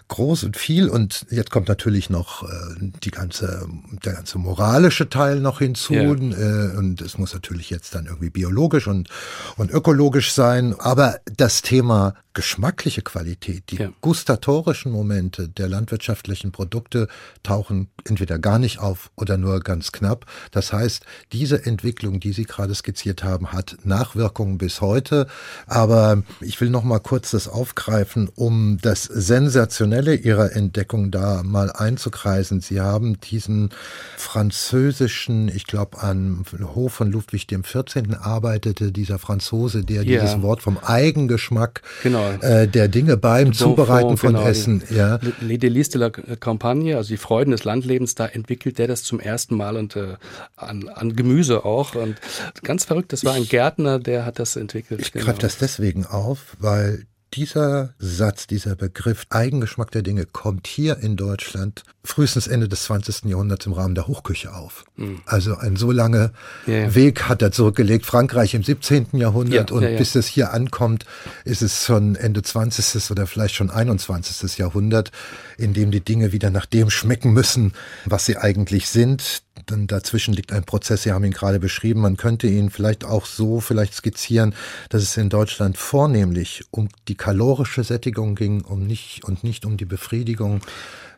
groß 0.09 0.45
und 0.45 0.57
viel. 0.57 0.89
Und 0.89 1.27
jetzt 1.31 1.51
kommt 1.51 1.69
natürlich 1.69 2.11
noch 2.11 2.43
äh, 2.45 2.91
die 3.03 3.11
ganze, 3.11 3.69
der 4.05 4.15
ganze 4.15 4.39
moralische 4.39 5.09
Teil 5.09 5.41
noch 5.41 5.59
hinzu. 5.59 5.95
Ja. 5.95 6.11
äh, 6.33 6.77
und 6.77 7.01
es 7.01 7.19
muss 7.19 7.35
natürlich 7.35 7.71
jetzt 7.71 7.95
dann 7.95 8.07
irgendwie 8.07 8.31
biologisch 8.31 8.87
und, 8.87 9.09
und 9.57 9.71
ökologisch 9.71 10.33
sein, 10.33 10.75
aber 10.79 11.19
das 11.37 11.63
Thema 11.63 12.15
geschmackliche 12.35 13.03
Qualität, 13.03 13.65
die 13.71 13.77
ja. 13.77 13.93
gustatorischen 14.01 14.93
Momente 14.93 15.49
der 15.49 15.69
landwirtschaftlichen 15.69 16.53
Produkte 16.53 17.09
tauchen 17.43 17.89
entweder 18.05 18.39
gar 18.39 18.59
nicht 18.59 18.79
auf 18.79 19.11
oder 19.17 19.37
nur 19.37 19.61
ganz 19.61 19.93
knapp. 19.93 20.27
Das 20.51 20.73
heißt, 20.73 21.05
diese 21.33 21.67
Entwicklung, 21.67 22.21
die 22.21 22.33
Sie 22.33 22.45
gerade 22.45 22.75
skizziert 22.75 23.23
haben, 23.23 23.53
hat 23.53 23.77
Nachwirkungen 23.85 24.59
bis 24.59 24.81
heute. 24.81 25.27
Aber 25.67 26.23
ich 26.41 26.61
will 26.61 26.71
noch 26.71 26.85
mal 26.85 27.01
kurz 27.01 27.33
das 27.33 27.49
aufgreifen, 27.49 28.31
um 28.35 28.79
das 28.81 29.05
Sensationelle 29.05 30.15
Ihrer 30.15 30.53
Entdeckung 30.53 31.11
da 31.11 31.43
mal 31.43 31.71
einzukreisen. 31.71 32.61
Sie 32.61 32.81
haben 32.81 33.21
diesen 33.21 33.71
französischen, 34.17 35.49
ich 35.49 35.67
glaube, 35.67 36.01
an 36.01 36.45
Hof 36.75 36.95
von 36.95 37.11
Ludwig 37.11 37.47
XIV. 37.47 38.19
arbeitete 38.21 38.93
dieser 38.93 39.19
Franzose, 39.19 39.85
der 39.85 40.05
ja. 40.05 40.21
dieses 40.21 40.41
Wort 40.43 40.63
vom 40.63 40.79
Eigengeschmack 40.79 41.83
genau 42.03 42.22
genau. 42.31 42.45
äh, 42.45 42.69
der 42.69 42.89
Dinge 42.89 43.17
beim 43.17 43.53
Zubereiten 43.53 44.17
von 44.17 44.35
genau, 44.35 44.47
Essen. 44.47 44.83
Ja. 44.91 45.19
Les 45.41 45.59
Délices 45.59 45.91
de 45.91 46.01
la 46.01 46.11
Campagne, 46.11 46.97
also 46.97 47.09
die 47.09 47.17
Freuden 47.17 47.51
des 47.51 47.65
Landlebens, 47.65 48.15
da 48.15 48.27
entwickelt 48.27 48.79
der 48.79 48.89
das 48.89 49.03
zum 49.03 49.21
ersten 49.21 49.57
Mal 49.57 49.77
und 49.77 49.97
äh, 49.97 50.15
an, 50.57 50.89
an 50.89 51.17
Gemüse 51.17 51.65
auch. 51.65 51.95
Und 51.95 52.17
ganz 52.63 52.85
verrückt, 52.85 53.13
das 53.13 53.25
war 53.25 53.35
ein 53.35 53.47
Gärtner, 53.47 53.99
der 53.99 54.25
hat 54.25 54.39
das 54.39 54.57
entwickelt. 54.57 55.01
Ich 55.01 55.13
genau. 55.13 55.27
greife 55.27 55.41
das 55.41 55.59
deswegen 55.59 56.07
auf, 56.07 56.57
weil 56.59 57.07
dieser 57.35 57.95
Satz, 57.99 58.47
dieser 58.47 58.77
Begriff 58.77 59.27
Eigengeschmack 59.31 59.91
der 59.91 60.03
Dinge 60.03 60.27
kommt 60.27 60.67
hier 60.67 60.99
in 60.99 61.17
Deutschland 61.17 61.83
frühestens 62.05 62.47
Ende 62.47 62.69
des 62.69 62.85
20. 62.85 63.25
Jahrhunderts 63.25 63.67
im 63.67 63.73
Rahmen 63.73 63.95
der 63.95 64.09
Hochküche 64.09 64.53
auf. 64.55 64.85
Mhm. 64.97 65.23
Also 65.25 65.57
ein 65.57 65.77
so 65.77 65.91
langer 65.91 66.33
ja, 66.67 66.95
Weg 66.95 67.29
hat 67.29 67.43
er 67.43 67.53
zurückgelegt. 67.53 68.07
Frankreich 68.07 68.55
im 68.55 68.63
17. 68.63 69.09
Jahrhundert 69.13 69.71
ja, 69.71 69.77
und 69.77 69.83
ja, 69.83 69.97
bis 69.97 70.15
es 70.15 70.27
hier 70.27 70.53
ankommt, 70.53 71.07
ist 71.45 71.63
es 71.63 71.85
schon 71.85 72.17
Ende 72.17 72.43
20. 72.43 73.11
oder 73.11 73.27
vielleicht 73.27 73.55
schon 73.55 73.71
21. 73.71 74.59
Jahrhundert, 74.59 75.13
in 75.59 75.75
dem 75.75 75.91
die 75.91 76.05
Dinge 76.05 76.33
wieder 76.33 76.51
nach 76.51 76.67
dem 76.67 76.91
schmecken 76.91 77.33
müssen, 77.33 77.73
was 78.05 78.27
sie 78.27 78.37
eigentlich 78.37 78.89
sind. 78.89 79.43
Dann 79.67 79.87
dazwischen 79.87 80.35
liegt 80.35 80.53
ein 80.53 80.65
Prozess, 80.65 81.03
Sie 81.03 81.13
haben 81.13 81.25
ihn 81.25 81.33
gerade 81.33 81.61
beschrieben. 81.61 82.01
Man 82.01 82.17
könnte 82.17 82.47
ihn 82.47 82.71
vielleicht 82.71 83.05
auch 83.05 83.27
so 83.27 83.61
vielleicht 83.61 83.95
skizzieren, 83.95 84.55
dass 84.89 85.03
es 85.03 85.17
in 85.17 85.29
Deutschland 85.29 85.79
vornehmlich 85.79 86.65
um 86.71 86.89
die 87.09 87.17
kalorische 87.17 87.85
Sättigung 87.85 88.35
ging, 88.35 88.63
um 88.63 88.87
nicht 88.87 89.25
und 89.25 89.45
nicht 89.45 89.65
um 89.65 89.77
die 89.77 89.85
Befriedigung 89.85 90.61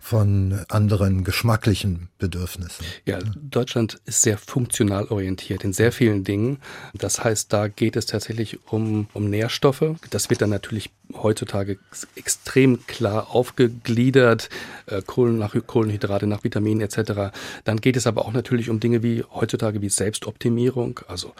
von 0.05 0.67
anderen 0.69 1.25
geschmacklichen 1.25 2.11
Bedürfnissen. 2.19 2.85
Ja, 3.07 3.21
Deutschland 3.41 4.03
ist 4.05 4.21
sehr 4.21 4.37
funktional 4.37 5.07
orientiert 5.07 5.65
in 5.65 5.73
sehr 5.73 5.93
vielen 5.93 6.25
Dingen. 6.25 6.59
Das 6.93 7.25
heißt, 7.25 7.51
da 7.51 7.69
geht 7.69 7.97
es 7.97 8.05
tatsächlich 8.05 8.59
um, 8.71 9.09
um 9.15 9.31
Nährstoffe. 9.31 9.97
Das 10.11 10.29
wird 10.29 10.43
dann 10.43 10.51
natürlich 10.51 10.91
heutzutage 11.15 11.79
extrem 12.17 12.87
klar 12.87 13.35
aufgegliedert, 13.35 14.51
äh, 14.85 15.01
Kohlen 15.01 15.39
nach 15.39 15.57
Kohlenhydrate, 15.67 16.27
nach 16.27 16.45
Vitaminen 16.45 16.83
etc. 16.83 17.35
Dann 17.65 17.81
geht 17.81 17.97
es 17.97 18.07
aber 18.07 18.27
auch 18.27 18.35
natürlich 18.35 18.69
um 18.69 18.81
Dinge 18.81 19.03
wie 19.03 19.25
heutzutage 19.33 19.81
wie 19.81 19.89
Selbstoptimierung. 19.89 21.01
Also 21.09 21.33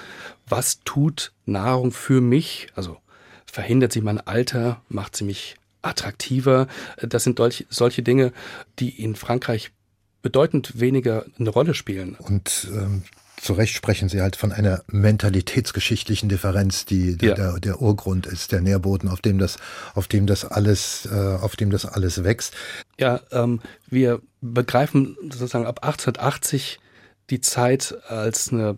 was 0.49 0.81
tut 0.87 1.33
Nahrung 1.45 1.93
für 1.93 2.23
mich? 2.23 2.69
Also 2.75 2.97
verhindert 3.45 3.93
sie 3.93 4.01
mein 4.01 4.27
Alter, 4.27 4.81
macht 4.89 5.17
sie 5.17 5.25
mich 5.25 5.57
attraktiver. 5.85 6.67
Das 7.01 7.25
sind 7.25 7.41
solche, 7.71 8.03
Dinge, 8.03 8.33
die 8.79 8.91
in 8.91 9.15
Frankreich 9.17 9.71
bedeutend 10.23 10.81
weniger 10.81 11.25
eine 11.39 11.51
Rolle 11.51 11.75
spielen. 11.75 12.17
Und 12.19 12.69
ähm, 12.73 13.03
zu 13.37 13.53
Recht 13.53 13.75
sprechen 13.75 14.09
Sie 14.09 14.23
halt 14.23 14.37
von 14.37 14.53
einer 14.53 14.83
mentalitätsgeschichtlichen 14.91 16.29
Differenz, 16.29 16.87
die 16.87 17.17
ja. 17.21 17.35
der, 17.35 17.61
der, 17.61 17.83
Urgrund 17.83 18.27
ist, 18.27 18.53
der 18.53 18.63
Nährboden, 18.63 19.11
auf 19.11 19.21
dem 19.21 19.39
das, 19.39 19.59
auf 19.95 20.09
dem 20.09 20.27
das 20.27 20.45
alles, 20.45 21.07
äh, 21.13 21.15
auf 21.15 21.57
dem 21.57 21.71
das 21.71 21.85
alles 21.85 22.25
wächst. 22.25 22.55
Ja, 22.99 23.21
ähm, 23.33 23.61
wir 23.89 24.23
begreifen 24.41 25.17
sozusagen 25.23 25.67
ab 25.67 25.85
1880 25.85 26.79
die 27.31 27.41
Zeit 27.41 27.95
als 28.09 28.51
eine 28.51 28.77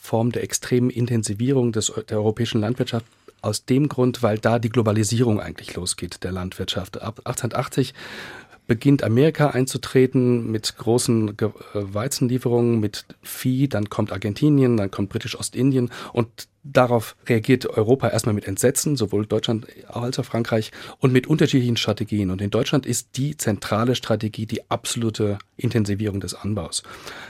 Form 0.00 0.32
der 0.32 0.44
extremen 0.44 0.88
Intensivierung 0.88 1.72
des, 1.72 1.92
der 2.08 2.18
europäischen 2.18 2.60
Landwirtschaft 2.60 3.06
aus 3.46 3.64
dem 3.64 3.88
Grund, 3.88 4.22
weil 4.22 4.38
da 4.38 4.58
die 4.58 4.68
Globalisierung 4.68 5.40
eigentlich 5.40 5.74
losgeht 5.74 6.24
der 6.24 6.32
Landwirtschaft. 6.32 7.00
Ab 7.00 7.20
1880 7.24 7.94
beginnt 8.66 9.02
Amerika 9.02 9.50
einzutreten 9.50 10.50
mit 10.50 10.76
großen 10.76 11.36
äh, 11.38 11.50
Weizenlieferungen, 11.72 12.80
mit 12.80 13.04
Vieh, 13.22 13.68
dann 13.68 13.88
kommt 13.88 14.12
Argentinien, 14.12 14.76
dann 14.76 14.90
kommt 14.90 15.10
Britisch-Ostindien 15.10 15.90
und 16.12 16.48
darauf 16.72 17.16
reagiert 17.26 17.66
Europa 17.66 18.08
erstmal 18.08 18.34
mit 18.34 18.46
Entsetzen, 18.46 18.96
sowohl 18.96 19.26
Deutschland 19.26 19.66
als 19.86 20.18
auch 20.18 20.24
Frankreich 20.24 20.72
und 20.98 21.12
mit 21.12 21.28
unterschiedlichen 21.28 21.76
Strategien. 21.76 22.30
Und 22.30 22.42
in 22.42 22.50
Deutschland 22.50 22.86
ist 22.86 23.16
die 23.16 23.36
zentrale 23.36 23.94
Strategie 23.94 24.46
die 24.46 24.68
absolute 24.68 25.38
Intensivierung 25.56 26.20
des 26.20 26.34
Anbaus. 26.34 26.82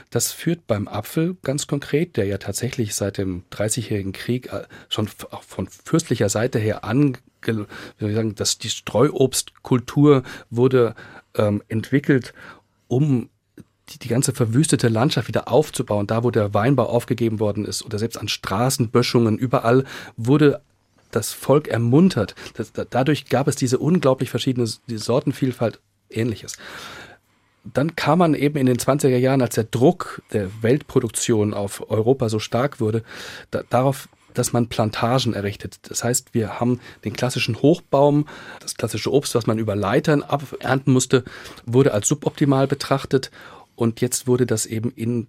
Das 0.09 0.31
führt 0.31 0.65
beim 0.65 0.87
Apfel 0.87 1.37
ganz 1.43 1.67
konkret, 1.67 2.17
der 2.17 2.25
ja 2.25 2.39
tatsächlich 2.39 2.95
seit 2.95 3.19
dem 3.19 3.43
Dreißigjährigen 3.51 4.13
Krieg 4.13 4.51
äh, 4.51 4.63
schon 4.89 5.07
von 5.07 5.67
fürstlicher 5.67 6.29
Seite 6.29 6.57
her 6.57 6.83
an 6.83 7.17
wie 7.45 7.53
soll 7.99 8.09
ich 8.09 8.15
sagen, 8.15 8.35
dass 8.35 8.57
die 8.57 8.69
Streuobstkultur 8.69 10.23
wurde 10.49 10.95
ähm, 11.37 11.63
entwickelt, 11.67 12.33
um 12.87 13.29
die, 13.89 13.99
die 13.99 14.07
ganze 14.07 14.33
verwüstete 14.33 14.89
Landschaft 14.89 15.27
wieder 15.27 15.47
aufzubauen, 15.47 16.07
da 16.07 16.23
wo 16.23 16.31
der 16.31 16.53
Weinbau 16.53 16.85
aufgegeben 16.87 17.39
worden 17.39 17.65
ist 17.65 17.85
oder 17.85 17.99
selbst 17.99 18.17
an 18.17 18.27
Straßenböschungen, 18.27 19.37
überall 19.37 19.85
wurde 20.17 20.61
das 21.11 21.31
Volk 21.31 21.67
ermuntert. 21.67 22.35
Das, 22.55 22.73
dadurch 22.73 23.29
gab 23.29 23.47
es 23.47 23.55
diese 23.55 23.79
unglaublich 23.79 24.29
verschiedene 24.29 24.67
Sortenvielfalt, 24.67 25.79
ähnliches. 26.09 26.57
Dann 27.63 27.95
kam 27.95 28.19
man 28.19 28.33
eben 28.33 28.57
in 28.57 28.65
den 28.65 28.77
20er 28.77 29.17
Jahren, 29.17 29.41
als 29.41 29.55
der 29.55 29.65
Druck 29.65 30.21
der 30.31 30.49
Weltproduktion 30.61 31.53
auf 31.53 31.89
Europa 31.89 32.29
so 32.29 32.39
stark 32.39 32.79
wurde, 32.79 33.03
da, 33.51 33.63
darauf 33.69 34.09
dass 34.37 34.53
man 34.53 34.67
Plantagen 34.67 35.33
errichtet. 35.33 35.79
Das 35.83 36.03
heißt, 36.03 36.33
wir 36.33 36.59
haben 36.59 36.79
den 37.03 37.13
klassischen 37.13 37.61
Hochbaum, 37.61 38.27
das 38.59 38.75
klassische 38.75 39.11
Obst, 39.11 39.35
was 39.35 39.47
man 39.47 39.57
über 39.57 39.75
Leitern 39.75 40.23
abernten 40.23 40.93
musste, 40.93 41.23
wurde 41.65 41.93
als 41.93 42.07
suboptimal 42.07 42.67
betrachtet 42.67 43.31
und 43.75 44.01
jetzt 44.01 44.27
wurde 44.27 44.45
das 44.45 44.65
eben 44.65 44.91
in 44.91 45.27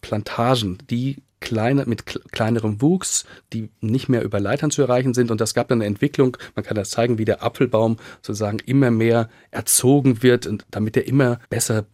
Plantagen, 0.00 0.78
die 0.90 1.22
kleine, 1.40 1.84
mit 1.86 2.04
kleinerem 2.32 2.80
Wuchs, 2.80 3.24
die 3.52 3.70
nicht 3.80 4.08
mehr 4.08 4.22
über 4.22 4.40
Leitern 4.40 4.70
zu 4.70 4.82
erreichen 4.82 5.14
sind. 5.14 5.30
Und 5.30 5.40
das 5.40 5.54
gab 5.54 5.68
dann 5.68 5.78
eine 5.80 5.86
Entwicklung, 5.86 6.36
man 6.54 6.64
kann 6.64 6.74
das 6.74 6.90
zeigen, 6.90 7.18
wie 7.18 7.24
der 7.24 7.42
Apfelbaum 7.42 7.98
sozusagen 8.22 8.58
immer 8.60 8.90
mehr 8.90 9.28
erzogen 9.50 10.22
wird, 10.22 10.46
und 10.46 10.64
damit 10.70 10.96
er 10.96 11.06
immer 11.06 11.38
besser 11.50 11.84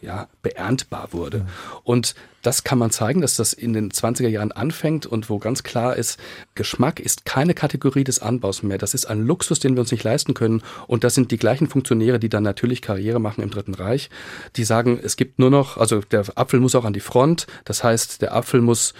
ja, 0.00 0.28
beerntbar 0.42 1.08
wurde. 1.12 1.46
Und 1.84 2.14
das 2.42 2.64
kann 2.64 2.78
man 2.78 2.90
zeigen, 2.90 3.20
dass 3.20 3.36
das 3.36 3.52
in 3.52 3.72
den 3.72 3.90
20er 3.90 4.28
Jahren 4.28 4.52
anfängt 4.52 5.06
und 5.06 5.28
wo 5.28 5.38
ganz 5.38 5.62
klar 5.62 5.96
ist, 5.96 6.18
Geschmack 6.54 7.00
ist 7.00 7.24
keine 7.24 7.54
Kategorie 7.54 8.04
des 8.04 8.20
Anbaus 8.20 8.62
mehr. 8.62 8.78
Das 8.78 8.94
ist 8.94 9.06
ein 9.06 9.26
Luxus, 9.26 9.58
den 9.58 9.74
wir 9.74 9.80
uns 9.80 9.90
nicht 9.92 10.04
leisten 10.04 10.34
können. 10.34 10.62
Und 10.86 11.04
das 11.04 11.14
sind 11.14 11.30
die 11.30 11.36
gleichen 11.36 11.68
Funktionäre, 11.68 12.18
die 12.18 12.28
dann 12.28 12.44
natürlich 12.44 12.80
Karriere 12.80 13.18
machen 13.18 13.42
im 13.42 13.50
Dritten 13.50 13.74
Reich. 13.74 14.08
Die 14.56 14.64
sagen, 14.64 14.98
es 15.02 15.16
gibt 15.16 15.38
nur 15.38 15.50
noch, 15.50 15.76
also 15.76 16.00
der 16.00 16.24
Apfel 16.36 16.60
muss 16.60 16.74
auch 16.74 16.84
an 16.84 16.92
die 16.92 17.00
Front. 17.00 17.46
Das 17.64 17.82
heißt, 17.82 18.22
der 18.22 18.34
Apfel 18.34 18.60
muss 18.60 18.94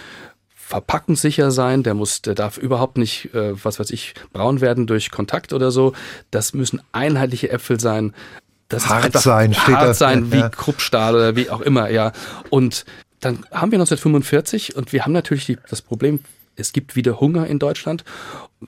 verpackungssicher 0.68 1.50
sein, 1.50 1.82
der 1.82 1.94
muss, 1.94 2.20
der 2.20 2.34
darf 2.34 2.58
überhaupt 2.58 2.98
nicht, 2.98 3.32
äh, 3.34 3.52
was 3.64 3.80
weiß 3.80 3.90
ich, 3.90 4.12
braun 4.34 4.60
werden 4.60 4.86
durch 4.86 5.10
Kontakt 5.10 5.54
oder 5.54 5.70
so. 5.70 5.94
Das 6.30 6.52
müssen 6.52 6.82
einheitliche 6.92 7.50
Äpfel 7.50 7.80
sein 7.80 8.12
das 8.68 8.88
hart 8.88 9.12
sein, 9.18 9.54
steht 9.54 9.74
hart 9.74 9.96
sein, 9.96 10.30
wie 10.32 10.38
ja. 10.38 10.48
Kruppstahl 10.48 11.14
oder 11.14 11.36
wie 11.36 11.50
auch 11.50 11.60
immer, 11.60 11.90
ja. 11.90 12.12
Und 12.50 12.84
dann 13.20 13.44
haben 13.50 13.72
wir 13.72 13.78
1945 13.78 14.76
und 14.76 14.92
wir 14.92 15.04
haben 15.04 15.12
natürlich 15.12 15.46
die, 15.46 15.58
das 15.68 15.82
Problem, 15.82 16.20
es 16.58 16.72
gibt 16.72 16.96
wieder 16.96 17.20
Hunger 17.20 17.46
in 17.46 17.58
Deutschland. 17.58 18.04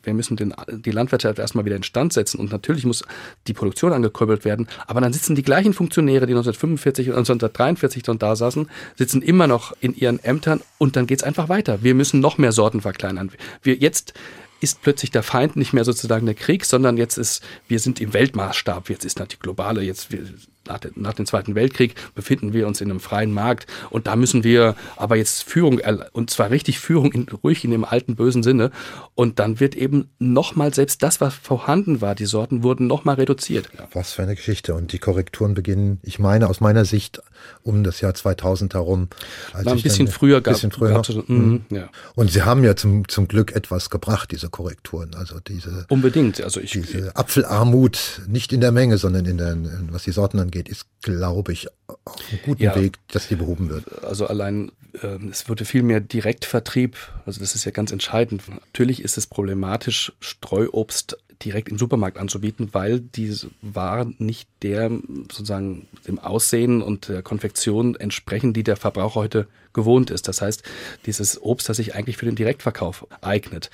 Wir 0.04 0.14
müssen 0.14 0.36
den, 0.36 0.54
die 0.68 0.92
Landwirtschaft 0.92 1.38
erstmal 1.38 1.64
wieder 1.64 1.76
instand 1.76 2.12
setzen 2.12 2.38
und 2.38 2.52
natürlich 2.52 2.84
muss 2.84 3.04
die 3.48 3.52
Produktion 3.52 3.92
angekurbelt 3.92 4.44
werden. 4.44 4.68
Aber 4.86 5.00
dann 5.00 5.12
sitzen 5.12 5.34
die 5.34 5.42
gleichen 5.42 5.74
Funktionäre, 5.74 6.26
die 6.26 6.32
1945 6.32 7.08
und 7.08 7.16
1943 7.16 8.04
schon 8.06 8.18
da 8.18 8.36
saßen, 8.36 8.70
sitzen 8.96 9.22
immer 9.22 9.48
noch 9.48 9.72
in 9.80 9.94
ihren 9.94 10.22
Ämtern 10.22 10.60
und 10.78 10.96
dann 10.96 11.06
geht's 11.06 11.24
einfach 11.24 11.48
weiter. 11.48 11.82
Wir 11.82 11.94
müssen 11.94 12.20
noch 12.20 12.38
mehr 12.38 12.52
Sorten 12.52 12.80
verkleinern. 12.80 13.32
Wir 13.62 13.74
jetzt 13.74 14.14
ist 14.60 14.82
plötzlich 14.82 15.10
der 15.10 15.22
Feind 15.22 15.56
nicht 15.56 15.72
mehr 15.72 15.84
sozusagen 15.84 16.26
der 16.26 16.34
Krieg, 16.34 16.64
sondern 16.64 16.96
jetzt 16.96 17.18
ist, 17.18 17.42
wir 17.68 17.78
sind 17.78 18.00
im 18.00 18.12
Weltmaßstab, 18.12 18.90
jetzt 18.90 19.04
ist 19.04 19.18
natürlich 19.18 19.40
globale, 19.40 19.82
jetzt 19.82 20.12
wir, 20.12 20.24
nach, 20.70 20.80
nach 20.94 21.14
dem 21.14 21.26
Zweiten 21.26 21.54
Weltkrieg 21.54 21.94
befinden 22.14 22.52
wir 22.52 22.66
uns 22.66 22.80
in 22.80 22.90
einem 22.90 23.00
freien 23.00 23.32
Markt 23.32 23.66
und 23.90 24.06
da 24.06 24.16
müssen 24.16 24.44
wir 24.44 24.76
aber 24.96 25.16
jetzt 25.16 25.42
Führung, 25.42 25.80
und 26.12 26.30
zwar 26.30 26.50
richtig 26.50 26.78
Führung, 26.78 27.12
in, 27.12 27.26
ruhig 27.42 27.64
in 27.64 27.70
dem 27.70 27.84
alten 27.84 28.16
bösen 28.16 28.42
Sinne 28.42 28.70
und 29.14 29.38
dann 29.38 29.60
wird 29.60 29.74
eben 29.74 30.08
nochmal 30.18 30.72
selbst 30.72 31.02
das, 31.02 31.20
was 31.20 31.34
vorhanden 31.34 32.00
war, 32.00 32.14
die 32.14 32.26
Sorten 32.26 32.62
wurden 32.62 32.86
nochmal 32.86 33.16
reduziert. 33.16 33.70
Ja. 33.76 33.88
Was 33.92 34.12
für 34.12 34.22
eine 34.22 34.34
Geschichte 34.34 34.74
und 34.74 34.92
die 34.92 34.98
Korrekturen 34.98 35.54
beginnen, 35.54 35.98
ich 36.02 36.18
meine 36.18 36.48
aus 36.48 36.60
meiner 36.60 36.84
Sicht 36.84 37.20
um 37.62 37.84
das 37.84 38.00
Jahr 38.00 38.14
2000 38.14 38.74
herum. 38.74 39.08
Als 39.52 39.66
War 39.66 39.72
ein 39.72 39.82
bisschen 39.82 40.06
dann, 40.06 40.14
früher 40.14 40.40
gab 40.40 40.54
bisschen 40.54 40.70
früher. 40.70 41.02
So, 41.04 41.24
mhm. 41.26 41.62
ja. 41.70 41.88
Und 42.14 42.30
Sie 42.30 42.42
haben 42.42 42.64
ja 42.64 42.76
zum, 42.76 43.08
zum 43.08 43.28
Glück 43.28 43.52
etwas 43.52 43.90
gebracht, 43.90 44.30
diese 44.30 44.48
Korrekturen, 44.48 45.14
also 45.14 45.40
diese 45.40 45.86
unbedingt, 45.88 46.42
also 46.42 46.60
ich 46.60 46.72
diese 46.72 47.16
Apfelarmut 47.16 48.22
nicht 48.28 48.52
in 48.52 48.60
der 48.60 48.72
Menge, 48.72 48.98
sondern 48.98 49.24
in 49.24 49.38
der 49.38 49.56
was 49.90 50.04
die 50.04 50.12
Sorten 50.12 50.38
angeht, 50.38 50.59
ist, 50.68 50.86
glaube 51.02 51.52
ich, 51.52 51.68
auf 51.86 51.98
einem 52.30 52.40
guten 52.44 52.62
ja, 52.62 52.74
Weg, 52.74 52.98
dass 53.08 53.28
die 53.28 53.36
behoben 53.36 53.68
wird. 53.68 54.04
Also 54.04 54.26
allein, 54.26 54.72
äh, 55.02 55.18
es 55.30 55.48
wurde 55.48 55.64
viel 55.64 55.82
mehr 55.82 56.00
Direktvertrieb, 56.00 56.96
also 57.26 57.40
das 57.40 57.54
ist 57.54 57.64
ja 57.64 57.70
ganz 57.70 57.92
entscheidend. 57.92 58.42
Natürlich 58.48 59.02
ist 59.02 59.18
es 59.18 59.26
problematisch, 59.26 60.12
Streuobst 60.20 61.16
direkt 61.44 61.68
im 61.68 61.78
Supermarkt 61.78 62.18
anzubieten, 62.18 62.70
weil 62.72 63.00
diese 63.00 63.50
Waren 63.62 64.14
nicht 64.18 64.48
der 64.62 64.90
sozusagen 65.30 65.88
dem 66.06 66.18
Aussehen 66.18 66.82
und 66.82 67.08
der 67.08 67.22
Konfektion 67.22 67.96
entsprechen, 67.96 68.52
die 68.52 68.62
der 68.62 68.76
Verbraucher 68.76 69.20
heute 69.20 69.46
gewohnt 69.72 70.10
ist. 70.10 70.28
Das 70.28 70.42
heißt, 70.42 70.62
dieses 71.06 71.40
Obst, 71.40 71.68
das 71.68 71.78
sich 71.78 71.94
eigentlich 71.94 72.16
für 72.16 72.26
den 72.26 72.34
Direktverkauf 72.34 73.06
eignet. 73.22 73.70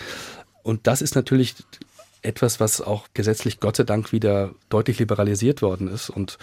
Und 0.62 0.86
das 0.86 1.02
ist 1.02 1.14
natürlich 1.14 1.54
etwas, 2.26 2.60
was 2.60 2.80
auch 2.80 3.06
gesetzlich 3.14 3.60
Gott 3.60 3.76
sei 3.76 3.84
Dank 3.84 4.12
wieder 4.12 4.52
deutlich 4.68 4.98
liberalisiert 4.98 5.62
worden 5.62 5.88
ist. 5.88 6.10
Und 6.10 6.38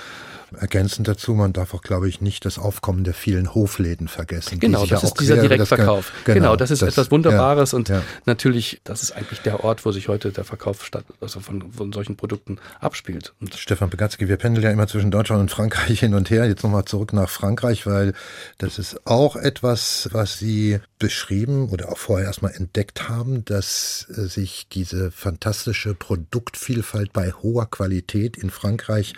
Ergänzend 0.55 1.07
dazu, 1.07 1.33
man 1.33 1.53
darf 1.53 1.73
auch, 1.73 1.81
glaube 1.81 2.07
ich, 2.09 2.21
nicht 2.21 2.45
das 2.45 2.57
Aufkommen 2.57 3.03
der 3.03 3.13
vielen 3.13 3.53
Hofläden 3.53 4.07
vergessen. 4.07 4.59
Genau, 4.59 4.85
das 4.85 5.03
ist 5.03 5.19
dieser 5.19 5.37
Direktverkauf. 5.37 6.11
Das, 6.11 6.25
genau, 6.25 6.35
genau, 6.35 6.55
das 6.55 6.71
ist 6.71 6.81
das, 6.81 6.89
etwas 6.89 7.11
Wunderbares 7.11 7.71
ja, 7.71 7.77
und 7.77 7.89
ja. 7.89 8.01
natürlich, 8.25 8.81
das 8.83 9.03
ist 9.03 9.11
eigentlich 9.11 9.39
der 9.41 9.63
Ort, 9.63 9.85
wo 9.85 9.91
sich 9.91 10.07
heute 10.07 10.31
der 10.31 10.43
Verkauf 10.43 10.85
statt, 10.85 11.05
also 11.21 11.39
von, 11.39 11.71
von 11.71 11.93
solchen 11.93 12.15
Produkten 12.15 12.57
abspielt. 12.79 13.33
Und 13.39 13.55
Stefan 13.55 13.89
Begatzky, 13.89 14.27
wir 14.27 14.37
pendeln 14.37 14.63
ja 14.63 14.71
immer 14.71 14.87
zwischen 14.87 15.11
Deutschland 15.11 15.41
und 15.41 15.51
Frankreich 15.51 15.99
hin 16.01 16.13
und 16.13 16.29
her. 16.29 16.45
Jetzt 16.45 16.63
nochmal 16.63 16.85
zurück 16.85 17.13
nach 17.13 17.29
Frankreich, 17.29 17.85
weil 17.85 18.13
das 18.57 18.79
ist 18.79 19.07
auch 19.07 19.35
etwas, 19.35 20.09
was 20.11 20.39
Sie 20.39 20.79
beschrieben 20.99 21.69
oder 21.69 21.91
auch 21.91 21.97
vorher 21.97 22.27
erstmal 22.27 22.53
entdeckt 22.53 23.09
haben, 23.09 23.43
dass 23.45 24.07
äh, 24.15 24.21
sich 24.21 24.67
diese 24.71 25.11
fantastische 25.11 25.93
Produktvielfalt 25.93 27.11
bei 27.11 27.31
hoher 27.31 27.69
Qualität 27.69 28.37
in 28.37 28.49
Frankreich 28.49 29.13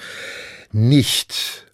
nicht 0.76 1.71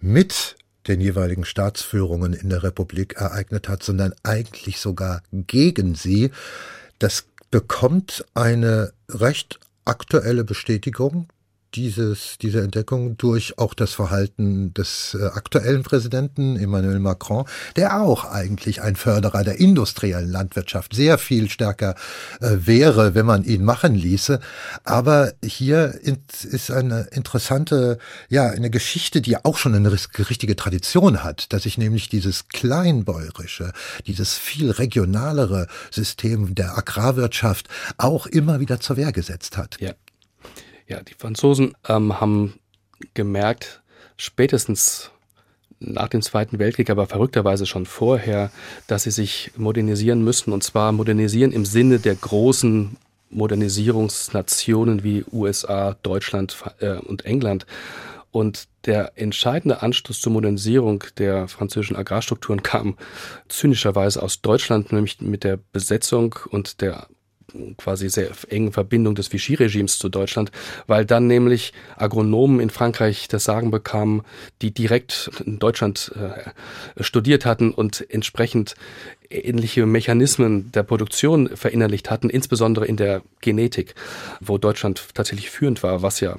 mit 0.00 0.56
den 0.88 1.00
jeweiligen 1.00 1.44
Staatsführungen 1.44 2.32
in 2.32 2.50
der 2.50 2.64
Republik 2.64 3.14
ereignet 3.14 3.68
hat, 3.68 3.84
sondern 3.84 4.14
eigentlich 4.24 4.80
sogar 4.80 5.22
gegen 5.30 5.94
sie. 5.94 6.32
Das 6.98 7.24
bekommt 7.52 8.24
eine 8.34 8.92
recht 9.08 9.60
aktuelle 9.84 10.42
Bestätigung 10.42 11.28
dieses, 11.74 12.38
diese 12.40 12.60
Entdeckung 12.60 13.16
durch 13.16 13.58
auch 13.58 13.74
das 13.74 13.92
Verhalten 13.92 14.74
des 14.74 15.16
äh, 15.18 15.24
aktuellen 15.24 15.82
Präsidenten 15.82 16.56
Emmanuel 16.56 16.98
Macron, 16.98 17.44
der 17.76 18.00
auch 18.00 18.24
eigentlich 18.24 18.82
ein 18.82 18.96
Förderer 18.96 19.44
der 19.44 19.58
industriellen 19.58 20.30
Landwirtschaft 20.30 20.94
sehr 20.94 21.18
viel 21.18 21.48
stärker 21.50 21.94
äh, 22.40 22.56
wäre, 22.60 23.14
wenn 23.14 23.26
man 23.26 23.44
ihn 23.44 23.64
machen 23.64 23.94
ließe. 23.94 24.40
Aber 24.84 25.32
hier 25.42 25.98
ist 26.02 26.70
eine 26.70 27.08
interessante, 27.12 27.98
ja, 28.28 28.48
eine 28.48 28.70
Geschichte, 28.70 29.20
die 29.20 29.36
auch 29.36 29.56
schon 29.56 29.74
eine 29.74 29.92
richtige 29.92 30.56
Tradition 30.56 31.22
hat, 31.22 31.52
dass 31.52 31.62
sich 31.64 31.78
nämlich 31.78 32.08
dieses 32.08 32.48
kleinbäuerische, 32.48 33.72
dieses 34.06 34.34
viel 34.34 34.70
regionalere 34.70 35.66
System 35.90 36.54
der 36.54 36.76
Agrarwirtschaft 36.76 37.68
auch 37.96 38.26
immer 38.26 38.60
wieder 38.60 38.80
zur 38.80 38.96
Wehr 38.96 39.12
gesetzt 39.12 39.56
hat. 39.56 39.76
Ja. 39.80 39.92
Ja, 40.88 41.02
die 41.02 41.14
Franzosen 41.14 41.74
ähm, 41.88 42.20
haben 42.20 42.58
gemerkt, 43.14 43.82
spätestens 44.16 45.10
nach 45.80 46.08
dem 46.08 46.22
Zweiten 46.22 46.58
Weltkrieg, 46.58 46.90
aber 46.90 47.06
verrückterweise 47.06 47.66
schon 47.66 47.86
vorher, 47.86 48.50
dass 48.86 49.04
sie 49.04 49.10
sich 49.10 49.50
modernisieren 49.56 50.22
müssen 50.22 50.52
und 50.52 50.62
zwar 50.62 50.92
modernisieren 50.92 51.52
im 51.52 51.64
Sinne 51.64 51.98
der 51.98 52.14
großen 52.14 52.96
Modernisierungsnationen 53.30 55.02
wie 55.02 55.24
USA, 55.32 55.96
Deutschland 56.02 56.56
äh, 56.80 56.98
und 56.98 57.24
England. 57.24 57.66
Und 58.30 58.68
der 58.86 59.12
entscheidende 59.16 59.82
Anstoß 59.82 60.20
zur 60.20 60.32
Modernisierung 60.32 61.04
der 61.18 61.48
französischen 61.48 61.96
Agrarstrukturen 61.96 62.62
kam 62.62 62.96
zynischerweise 63.48 64.22
aus 64.22 64.40
Deutschland, 64.40 64.92
nämlich 64.92 65.20
mit 65.20 65.44
der 65.44 65.58
Besetzung 65.72 66.34
und 66.50 66.80
der 66.80 67.08
quasi 67.76 68.08
sehr 68.08 68.30
engen 68.48 68.72
Verbindung 68.72 69.14
des 69.14 69.32
Vichy-Regimes 69.32 69.98
zu 69.98 70.08
Deutschland, 70.08 70.50
weil 70.86 71.04
dann 71.04 71.26
nämlich 71.26 71.72
Agronomen 71.96 72.60
in 72.60 72.70
Frankreich 72.70 73.28
das 73.28 73.44
Sagen 73.44 73.70
bekamen, 73.70 74.22
die 74.60 74.72
direkt 74.72 75.30
in 75.44 75.58
Deutschland 75.58 76.12
äh, 76.16 77.02
studiert 77.02 77.46
hatten 77.46 77.72
und 77.72 78.04
entsprechend 78.10 78.74
ähnliche 79.30 79.86
Mechanismen 79.86 80.70
der 80.72 80.82
Produktion 80.82 81.56
verinnerlicht 81.56 82.10
hatten, 82.10 82.30
insbesondere 82.30 82.86
in 82.86 82.96
der 82.96 83.22
Genetik, 83.40 83.94
wo 84.40 84.58
Deutschland 84.58 85.02
tatsächlich 85.14 85.50
führend 85.50 85.82
war, 85.82 86.02
was 86.02 86.20
ja 86.20 86.36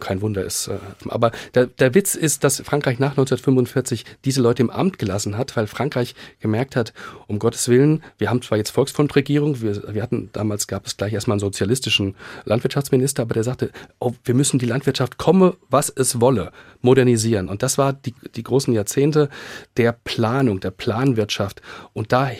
kein 0.00 0.20
Wunder 0.20 0.44
ist. 0.44 0.68
Äh, 0.68 0.78
aber 1.08 1.30
der, 1.54 1.66
der 1.66 1.94
Witz 1.94 2.14
ist, 2.14 2.44
dass 2.44 2.60
Frankreich 2.60 2.98
nach 2.98 3.10
1945 3.10 4.04
diese 4.24 4.40
Leute 4.40 4.62
im 4.62 4.70
Amt 4.70 4.98
gelassen 4.98 5.36
hat, 5.36 5.56
weil 5.56 5.66
Frankreich 5.66 6.14
gemerkt 6.40 6.76
hat, 6.76 6.92
um 7.26 7.38
Gottes 7.38 7.68
Willen, 7.68 8.02
wir 8.18 8.30
haben 8.30 8.42
zwar 8.42 8.58
jetzt 8.58 8.70
Volksfrontregierung, 8.70 9.60
wir, 9.60 9.94
wir 9.94 10.02
hatten 10.02 10.30
damals 10.32 10.66
gab 10.66 10.86
es 10.86 10.96
gleich 10.96 11.12
erstmal 11.12 11.34
einen 11.34 11.40
sozialistischen 11.40 12.16
Landwirtschaftsminister, 12.44 13.22
aber 13.22 13.34
der 13.34 13.44
sagte, 13.44 13.70
oh, 13.98 14.12
wir 14.24 14.34
müssen 14.34 14.58
die 14.58 14.66
Landwirtschaft 14.66 15.18
komme, 15.18 15.56
was 15.68 15.90
es 15.90 16.20
wolle, 16.20 16.52
modernisieren. 16.80 17.48
Und 17.48 17.62
das 17.62 17.78
war 17.78 17.92
die, 17.92 18.14
die 18.34 18.42
großen 18.42 18.72
Jahrzehnte 18.72 19.28
der 19.76 19.92
Planung, 19.92 20.60
der 20.60 20.70
Planwirtschaft. 20.70 21.62
Und 21.92 22.12
da 22.12 22.30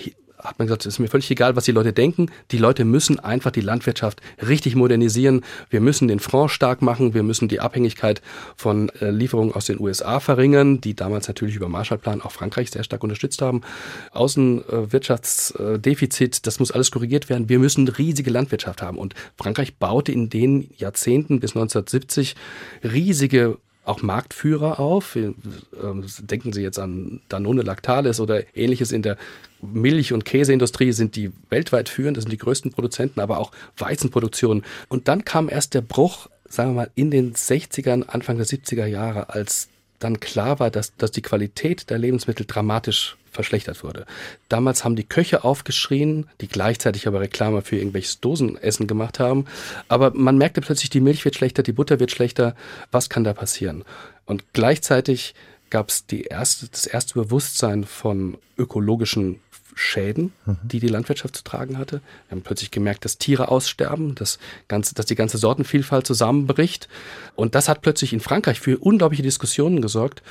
hat 0.42 0.58
man 0.58 0.66
gesagt, 0.66 0.86
es 0.86 0.94
ist 0.94 0.98
mir 0.98 1.08
völlig 1.08 1.30
egal, 1.30 1.54
was 1.56 1.64
die 1.64 1.72
Leute 1.72 1.92
denken. 1.92 2.30
Die 2.50 2.56
Leute 2.58 2.84
müssen 2.84 3.18
einfach 3.20 3.50
die 3.50 3.60
Landwirtschaft 3.60 4.20
richtig 4.46 4.76
modernisieren. 4.76 5.42
Wir 5.68 5.80
müssen 5.80 6.08
den 6.08 6.20
Franc 6.20 6.50
stark 6.50 6.80
machen. 6.82 7.14
Wir 7.14 7.22
müssen 7.22 7.48
die 7.48 7.60
Abhängigkeit 7.60 8.20
von 8.56 8.90
äh, 9.00 9.10
Lieferungen 9.10 9.54
aus 9.54 9.64
den 9.66 9.80
USA 9.80 10.20
verringern, 10.20 10.80
die 10.80 10.94
damals 10.94 11.28
natürlich 11.28 11.56
über 11.56 11.68
Marshallplan 11.68 12.22
auch 12.22 12.32
Frankreich 12.32 12.70
sehr 12.70 12.84
stark 12.84 13.02
unterstützt 13.02 13.42
haben. 13.42 13.60
Außenwirtschaftsdefizit, 14.12 16.46
das 16.46 16.60
muss 16.60 16.70
alles 16.70 16.90
korrigiert 16.90 17.28
werden. 17.28 17.48
Wir 17.48 17.58
müssen 17.58 17.88
riesige 17.88 18.30
Landwirtschaft 18.30 18.82
haben. 18.82 18.98
Und 18.98 19.14
Frankreich 19.36 19.76
baute 19.76 20.12
in 20.12 20.30
den 20.30 20.70
Jahrzehnten 20.76 21.40
bis 21.40 21.50
1970 21.52 22.36
riesige 22.84 23.58
auch 23.90 24.02
Marktführer 24.02 24.80
auf. 24.80 25.16
Ähm, 25.16 25.34
denken 26.20 26.52
Sie 26.52 26.62
jetzt 26.62 26.78
an 26.78 27.20
Danone 27.28 27.62
Lactalis 27.62 28.20
oder 28.20 28.42
ähnliches 28.56 28.92
in 28.92 29.02
der 29.02 29.16
Milch- 29.60 30.12
und 30.12 30.24
Käseindustrie 30.24 30.92
sind 30.92 31.16
die 31.16 31.32
weltweit 31.50 31.88
führend, 31.88 32.16
das 32.16 32.24
sind 32.24 32.32
die 32.32 32.38
größten 32.38 32.72
Produzenten, 32.72 33.20
aber 33.20 33.38
auch 33.38 33.52
Weizenproduktion. 33.76 34.62
Und 34.88 35.08
dann 35.08 35.24
kam 35.24 35.48
erst 35.48 35.74
der 35.74 35.82
Bruch, 35.82 36.28
sagen 36.48 36.70
wir 36.70 36.74
mal, 36.74 36.90
in 36.94 37.10
den 37.10 37.34
60ern, 37.34 38.04
Anfang 38.06 38.38
der 38.38 38.46
70er 38.46 38.86
Jahre, 38.86 39.30
als 39.30 39.68
dann 40.00 40.18
klar 40.18 40.58
war, 40.58 40.70
dass, 40.70 40.96
dass 40.96 41.12
die 41.12 41.22
Qualität 41.22 41.90
der 41.90 41.98
Lebensmittel 41.98 42.46
dramatisch 42.46 43.16
verschlechtert 43.30 43.84
wurde. 43.84 44.06
Damals 44.48 44.84
haben 44.84 44.96
die 44.96 45.04
Köche 45.04 45.44
aufgeschrien, 45.44 46.26
die 46.40 46.48
gleichzeitig 46.48 47.06
aber 47.06 47.20
Reklame 47.20 47.62
für 47.62 47.76
irgendwelches 47.76 48.20
Dosenessen 48.20 48.88
gemacht 48.88 49.20
haben. 49.20 49.44
Aber 49.86 50.10
man 50.12 50.36
merkte 50.36 50.60
plötzlich, 50.60 50.90
die 50.90 51.00
Milch 51.00 51.24
wird 51.24 51.36
schlechter, 51.36 51.62
die 51.62 51.72
Butter 51.72 52.00
wird 52.00 52.10
schlechter. 52.10 52.56
Was 52.90 53.08
kann 53.08 53.22
da 53.22 53.32
passieren? 53.32 53.84
Und 54.26 54.52
gleichzeitig 54.52 55.34
gab 55.70 55.90
es 55.90 56.04
erste, 56.10 56.68
das 56.68 56.86
erste 56.86 57.14
Bewusstsein 57.14 57.84
von 57.84 58.36
ökologischen 58.58 59.38
Schäden, 59.80 60.32
die 60.62 60.78
die 60.78 60.88
Landwirtschaft 60.88 61.34
zu 61.34 61.42
tragen 61.42 61.78
hatte. 61.78 62.02
Wir 62.28 62.36
haben 62.36 62.42
plötzlich 62.42 62.70
gemerkt, 62.70 63.06
dass 63.06 63.16
Tiere 63.16 63.48
aussterben, 63.48 64.14
dass, 64.14 64.38
ganze, 64.68 64.94
dass 64.94 65.06
die 65.06 65.14
ganze 65.14 65.38
Sortenvielfalt 65.38 66.06
zusammenbricht. 66.06 66.88
Und 67.34 67.54
das 67.54 67.68
hat 67.68 67.80
plötzlich 67.80 68.12
in 68.12 68.20
Frankreich 68.20 68.60
für 68.60 68.78
unglaubliche 68.78 69.22
Diskussionen 69.22 69.80
gesorgt. 69.80 70.22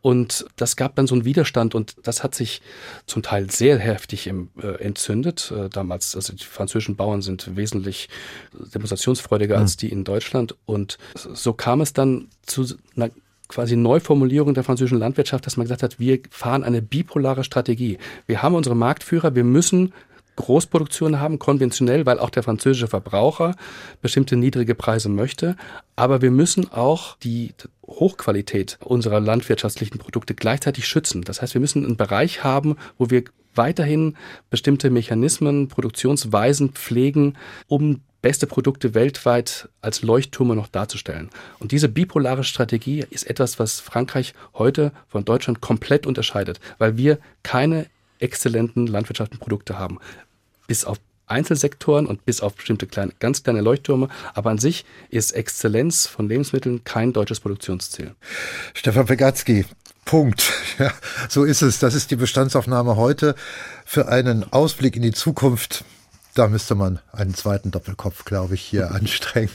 Und 0.00 0.46
das 0.56 0.76
gab 0.76 0.96
dann 0.96 1.06
so 1.06 1.14
einen 1.14 1.24
Widerstand 1.24 1.74
und 1.74 1.96
das 2.02 2.22
hat 2.22 2.34
sich 2.34 2.60
zum 3.06 3.22
Teil 3.22 3.50
sehr 3.50 3.78
heftig 3.78 4.26
im, 4.26 4.50
äh, 4.60 4.82
entzündet. 4.82 5.50
Äh, 5.50 5.68
damals, 5.68 6.16
also 6.16 6.34
die 6.34 6.44
französischen 6.44 6.96
Bauern 6.96 7.22
sind 7.22 7.56
wesentlich 7.56 8.08
demonstrationsfreudiger 8.52 9.56
mhm. 9.56 9.62
als 9.62 9.76
die 9.76 9.90
in 9.90 10.04
Deutschland. 10.04 10.56
Und 10.66 10.98
so 11.14 11.52
kam 11.52 11.80
es 11.80 11.92
dann 11.92 12.28
zu 12.42 12.66
einer 12.96 13.10
quasi 13.48 13.76
Neuformulierung 13.76 14.54
der 14.54 14.64
französischen 14.64 14.98
Landwirtschaft, 14.98 15.46
dass 15.46 15.56
man 15.56 15.64
gesagt 15.64 15.82
hat, 15.82 16.00
wir 16.00 16.20
fahren 16.30 16.64
eine 16.64 16.82
bipolare 16.82 17.44
Strategie. 17.44 17.98
Wir 18.26 18.42
haben 18.42 18.54
unsere 18.54 18.74
Marktführer, 18.74 19.34
wir 19.34 19.44
müssen 19.44 19.92
Großproduktion 20.36 21.20
haben, 21.20 21.38
konventionell, 21.38 22.06
weil 22.06 22.18
auch 22.18 22.30
der 22.30 22.42
französische 22.42 22.88
Verbraucher 22.88 23.54
bestimmte 24.02 24.36
niedrige 24.36 24.74
Preise 24.74 25.08
möchte. 25.08 25.56
Aber 25.96 26.22
wir 26.22 26.30
müssen 26.30 26.72
auch 26.72 27.16
die 27.18 27.54
Hochqualität 27.86 28.78
unserer 28.82 29.20
landwirtschaftlichen 29.20 29.98
Produkte 29.98 30.34
gleichzeitig 30.34 30.88
schützen. 30.88 31.22
Das 31.22 31.40
heißt, 31.40 31.54
wir 31.54 31.60
müssen 31.60 31.84
einen 31.84 31.96
Bereich 31.96 32.42
haben, 32.42 32.76
wo 32.98 33.10
wir 33.10 33.24
weiterhin 33.54 34.16
bestimmte 34.50 34.90
Mechanismen, 34.90 35.68
Produktionsweisen 35.68 36.70
pflegen, 36.70 37.34
um 37.68 38.00
beste 38.24 38.46
Produkte 38.46 38.94
weltweit 38.94 39.68
als 39.82 40.00
Leuchttürme 40.00 40.56
noch 40.56 40.68
darzustellen. 40.68 41.28
Und 41.58 41.72
diese 41.72 41.90
bipolare 41.90 42.42
Strategie 42.42 43.04
ist 43.10 43.24
etwas, 43.24 43.58
was 43.58 43.80
Frankreich 43.80 44.32
heute 44.54 44.92
von 45.08 45.26
Deutschland 45.26 45.60
komplett 45.60 46.06
unterscheidet, 46.06 46.58
weil 46.78 46.96
wir 46.96 47.18
keine 47.42 47.84
exzellenten 48.20 48.86
landwirtschaftlichen 48.86 49.42
Produkte 49.42 49.78
haben. 49.78 49.98
Bis 50.66 50.86
auf 50.86 50.96
Einzelsektoren 51.26 52.06
und 52.06 52.24
bis 52.24 52.40
auf 52.40 52.54
bestimmte 52.54 52.86
kleine, 52.86 53.12
ganz 53.18 53.42
kleine 53.42 53.60
Leuchttürme. 53.60 54.08
Aber 54.32 54.48
an 54.48 54.58
sich 54.58 54.86
ist 55.10 55.32
Exzellenz 55.32 56.06
von 56.06 56.26
Lebensmitteln 56.26 56.82
kein 56.82 57.12
deutsches 57.12 57.40
Produktionsziel. 57.40 58.14
Stefan 58.72 59.04
Pegatzky, 59.04 59.66
Punkt. 60.06 60.50
Ja, 60.78 60.92
so 61.28 61.44
ist 61.44 61.62
es. 61.62 61.78
Das 61.78 61.94
ist 61.94 62.10
die 62.10 62.16
Bestandsaufnahme 62.16 62.96
heute 62.96 63.36
für 63.84 64.08
einen 64.08 64.50
Ausblick 64.50 64.96
in 64.96 65.02
die 65.02 65.12
Zukunft 65.12 65.84
da 66.34 66.48
müsste 66.48 66.74
man 66.74 66.98
einen 67.12 67.34
zweiten 67.34 67.70
Doppelkopf, 67.70 68.24
glaube 68.24 68.54
ich, 68.54 68.62
hier 68.62 68.90
anstrengen, 68.94 69.50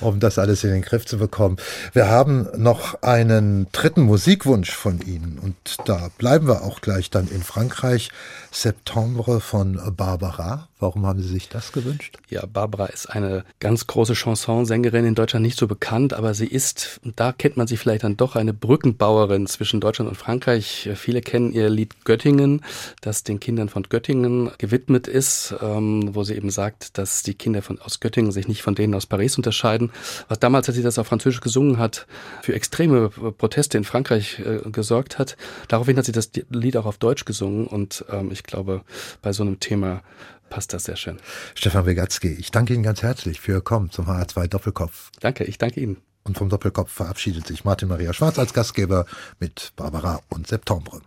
um 0.00 0.20
das 0.20 0.38
alles 0.38 0.64
in 0.64 0.70
den 0.70 0.82
Griff 0.82 1.06
zu 1.06 1.18
bekommen. 1.18 1.56
Wir 1.92 2.08
haben 2.08 2.48
noch 2.56 3.02
einen 3.02 3.66
dritten 3.72 4.02
Musikwunsch 4.02 4.72
von 4.72 5.00
Ihnen 5.00 5.38
und 5.38 5.56
da 5.84 6.08
bleiben 6.18 6.46
wir 6.48 6.62
auch 6.62 6.80
gleich 6.80 7.10
dann 7.10 7.28
in 7.28 7.42
Frankreich. 7.42 8.10
Septembre 8.52 9.40
von 9.40 9.80
Barbara. 9.96 10.68
Warum 10.78 11.06
haben 11.06 11.22
Sie 11.22 11.28
sich 11.28 11.48
das 11.48 11.72
gewünscht? 11.72 12.18
Ja, 12.28 12.44
Barbara 12.44 12.86
ist 12.86 13.06
eine 13.06 13.44
ganz 13.60 13.86
große 13.86 14.14
Chansonsängerin 14.14 15.06
in 15.06 15.14
Deutschland, 15.14 15.44
nicht 15.44 15.56
so 15.56 15.66
bekannt, 15.66 16.12
aber 16.12 16.34
sie 16.34 16.46
ist, 16.46 17.00
da 17.16 17.32
kennt 17.32 17.56
man 17.56 17.66
sie 17.66 17.76
vielleicht 17.76 18.04
dann 18.04 18.16
doch, 18.16 18.36
eine 18.36 18.52
Brückenbauerin 18.52 19.46
zwischen 19.46 19.80
Deutschland 19.80 20.10
und 20.10 20.16
Frankreich. 20.16 20.90
Viele 20.96 21.20
kennen 21.20 21.52
ihr 21.52 21.70
Lied 21.70 22.04
Göttingen, 22.04 22.62
das 23.00 23.22
den 23.22 23.40
Kindern 23.40 23.68
von 23.68 23.84
Göttingen 23.84 24.50
gewidmet 24.58 25.06
ist, 25.06 25.54
ähm, 25.62 26.14
wo 26.14 26.24
sie 26.24 26.34
eben 26.34 26.50
sagt, 26.50 26.98
dass 26.98 27.22
die 27.22 27.34
Kinder 27.34 27.62
von, 27.62 27.80
aus 27.80 28.00
Göttingen 28.00 28.32
sich 28.32 28.48
nicht 28.48 28.62
von 28.62 28.74
denen 28.74 28.94
aus 28.94 29.06
Paris 29.06 29.36
unterscheiden. 29.36 29.92
Was 30.28 30.40
damals, 30.40 30.68
als 30.68 30.76
sie 30.76 30.82
das 30.82 30.98
auf 30.98 31.06
Französisch 31.06 31.40
gesungen 31.40 31.78
hat, 31.78 32.06
für 32.42 32.54
extreme 32.54 33.08
Proteste 33.08 33.78
in 33.78 33.84
Frankreich 33.84 34.40
äh, 34.40 34.68
gesorgt 34.70 35.18
hat. 35.18 35.36
Daraufhin 35.68 35.96
hat 35.96 36.04
sie 36.04 36.12
das 36.12 36.30
Lied 36.50 36.76
auch 36.76 36.86
auf 36.86 36.98
Deutsch 36.98 37.24
gesungen 37.24 37.66
und 37.66 38.04
ähm, 38.10 38.30
ich 38.32 38.41
glaube, 38.44 38.82
bei 39.20 39.32
so 39.32 39.42
einem 39.42 39.60
Thema 39.60 40.02
passt 40.50 40.72
das 40.72 40.84
sehr 40.84 40.96
schön. 40.96 41.18
Stefan 41.54 41.86
Wegatzky, 41.86 42.28
ich 42.28 42.50
danke 42.50 42.74
Ihnen 42.74 42.82
ganz 42.82 43.02
herzlich 43.02 43.40
für 43.40 43.62
Kommen 43.62 43.90
zum 43.90 44.06
HR2 44.06 44.48
Doppelkopf. 44.48 45.10
Danke, 45.20 45.44
ich 45.44 45.58
danke 45.58 45.80
Ihnen. 45.80 45.98
Und 46.24 46.38
vom 46.38 46.48
Doppelkopf 46.48 46.90
verabschiedet 46.90 47.46
sich 47.46 47.64
Martin 47.64 47.88
Maria 47.88 48.12
Schwarz 48.12 48.38
als 48.38 48.52
Gastgeber 48.52 49.06
mit 49.40 49.72
Barbara 49.76 50.20
und 50.28 50.46
Septembre. 50.46 51.00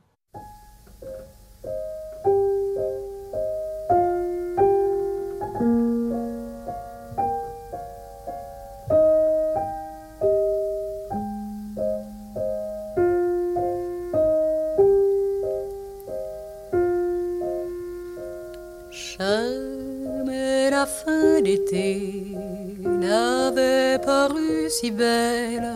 N'avait 22.85 23.99
paru 23.99 24.69
si 24.69 24.91
belle. 24.91 25.71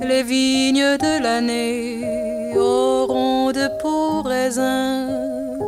Les 0.00 0.22
vignes 0.22 0.96
de 0.98 1.22
l'année 1.22 2.56
auront 2.56 3.50
de 3.52 3.68
beaux 3.82 4.22
raisins. 4.22 5.58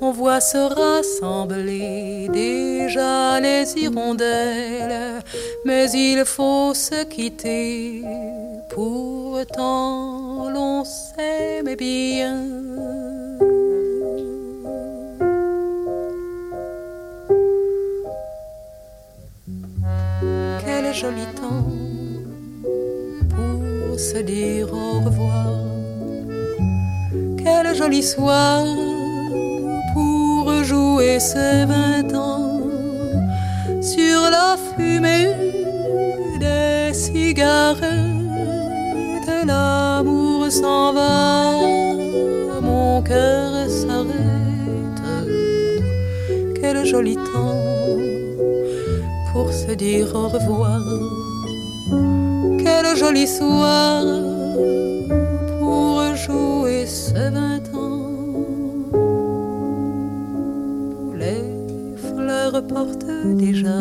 On 0.00 0.12
voit 0.12 0.40
se 0.40 0.58
rassembler 0.58 2.28
déjà 2.32 3.40
les 3.40 3.72
hirondelles 3.76 5.22
mais 5.64 5.90
il 5.92 6.24
faut 6.24 6.74
se 6.74 7.04
quitter. 7.04 8.02
Pourtant, 8.68 10.50
l'on 10.50 10.84
s'aime 10.84 11.74
bien. 11.76 12.73
Joli 20.94 21.26
temps 21.34 21.66
pour 23.30 23.98
se 23.98 24.18
dire 24.18 24.72
au 24.72 25.00
revoir. 25.00 25.58
Quel 27.36 27.74
joli 27.74 28.02
soir 28.02 28.64
pour 29.92 30.62
jouer 30.62 31.18
ces 31.18 31.64
vingt 31.64 32.14
ans 32.14 32.60
sur 33.82 34.20
la 34.30 34.56
fumée 34.56 35.30
des 36.38 36.94
cigarettes. 36.94 37.82
L'amour 39.46 40.50
s'en 40.50 40.92
va, 40.92 41.50
mon 42.62 43.02
cœur 43.02 43.68
s'arrête. 43.68 45.02
Quel 46.60 46.86
joli 46.86 47.16
temps 47.16 47.63
se 49.66 49.72
dire 49.72 50.14
au 50.14 50.28
revoir. 50.28 50.80
Quel 52.62 52.96
joli 52.96 53.26
soir 53.26 54.02
pour 55.58 56.14
jouer 56.14 56.86
ce 56.86 57.14
vingt 57.36 57.66
ans. 57.74 58.00
Les 61.22 61.42
fleurs 62.08 62.66
portent 62.66 63.16
déjà 63.44 63.80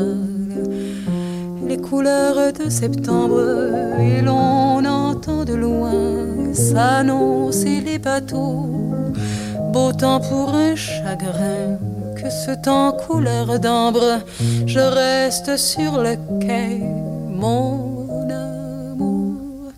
les 1.67 1.77
couleurs 1.77 2.53
de 2.53 2.69
septembre 2.69 3.41
et 3.99 4.21
l'on 4.21 4.83
entend 4.85 5.43
de 5.43 5.53
loin 5.53 6.53
s'annoncer 6.53 7.81
les 7.81 7.99
bateaux. 7.99 8.69
Beau 9.71 9.91
temps 9.91 10.19
pour 10.19 10.53
un 10.53 10.75
chagrin 10.75 11.79
que 12.23 12.29
ce 12.29 12.51
temps 12.51 12.93
couleur 12.93 13.59
d'ambre, 13.59 14.21
je 14.65 14.79
reste 14.79 15.57
sur 15.57 15.97
le 15.97 16.15
quai, 16.39 16.79
mon 17.29 18.29
amour. 18.29 19.71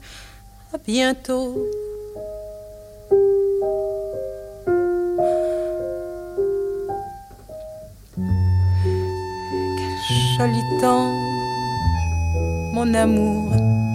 À 0.73 0.77
bientôt. 0.85 1.55
Quel 9.77 9.95
joli 10.37 10.61
temps, 10.81 11.11
mon 12.75 12.93
amour, 12.93 13.51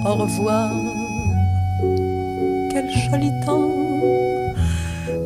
au 0.07 0.14
revoir. 0.14 0.70
Quel 2.72 2.90
joli 2.90 3.30
temps 3.46 3.70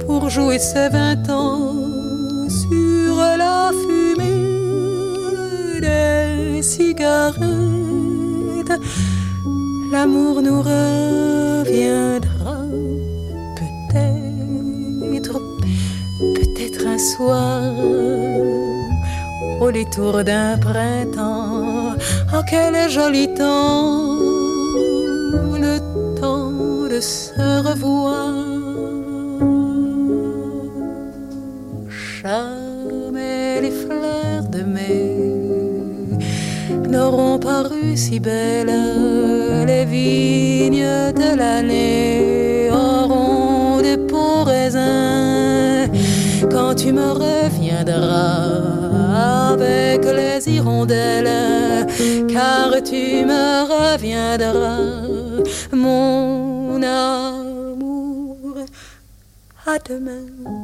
pour 0.06 0.28
jouer 0.28 0.58
ces 0.58 0.90
vingt 0.90 1.30
ans 1.30 1.83
fumée 3.82 4.50
des 5.80 6.62
cigarettes. 6.62 7.44
L'amour 9.92 10.42
nous 10.42 10.60
reviendra 10.60 12.56
peut-être, 13.60 15.40
peut-être 16.36 16.86
un 16.86 16.98
soir 16.98 17.62
au 19.60 19.70
détour 19.70 20.24
d'un 20.24 20.58
printemps. 20.58 21.94
Oh, 22.34 22.42
quel 22.48 22.90
joli 22.90 23.32
temps, 23.34 24.18
le 25.66 25.78
temps 26.20 26.50
de 26.90 27.00
se 27.00 27.62
revoir. 27.68 28.43
Si 37.94 38.20
belles. 38.20 39.66
Les 39.66 39.84
vignes 39.84 41.12
de 41.12 41.36
l'année 41.36 42.70
auront 42.70 43.80
des 43.80 43.96
beaux 43.96 44.44
raisins 44.44 45.88
quand 46.50 46.74
tu 46.74 46.92
me 46.92 47.12
reviendras 47.12 48.44
avec 49.62 50.04
les 50.04 50.48
hirondelles, 50.48 51.86
car 52.28 52.70
tu 52.82 53.24
me 53.24 53.64
reviendras, 53.74 55.08
mon 55.72 56.82
amour. 56.82 58.56
À 59.66 59.78
demain. 59.78 60.63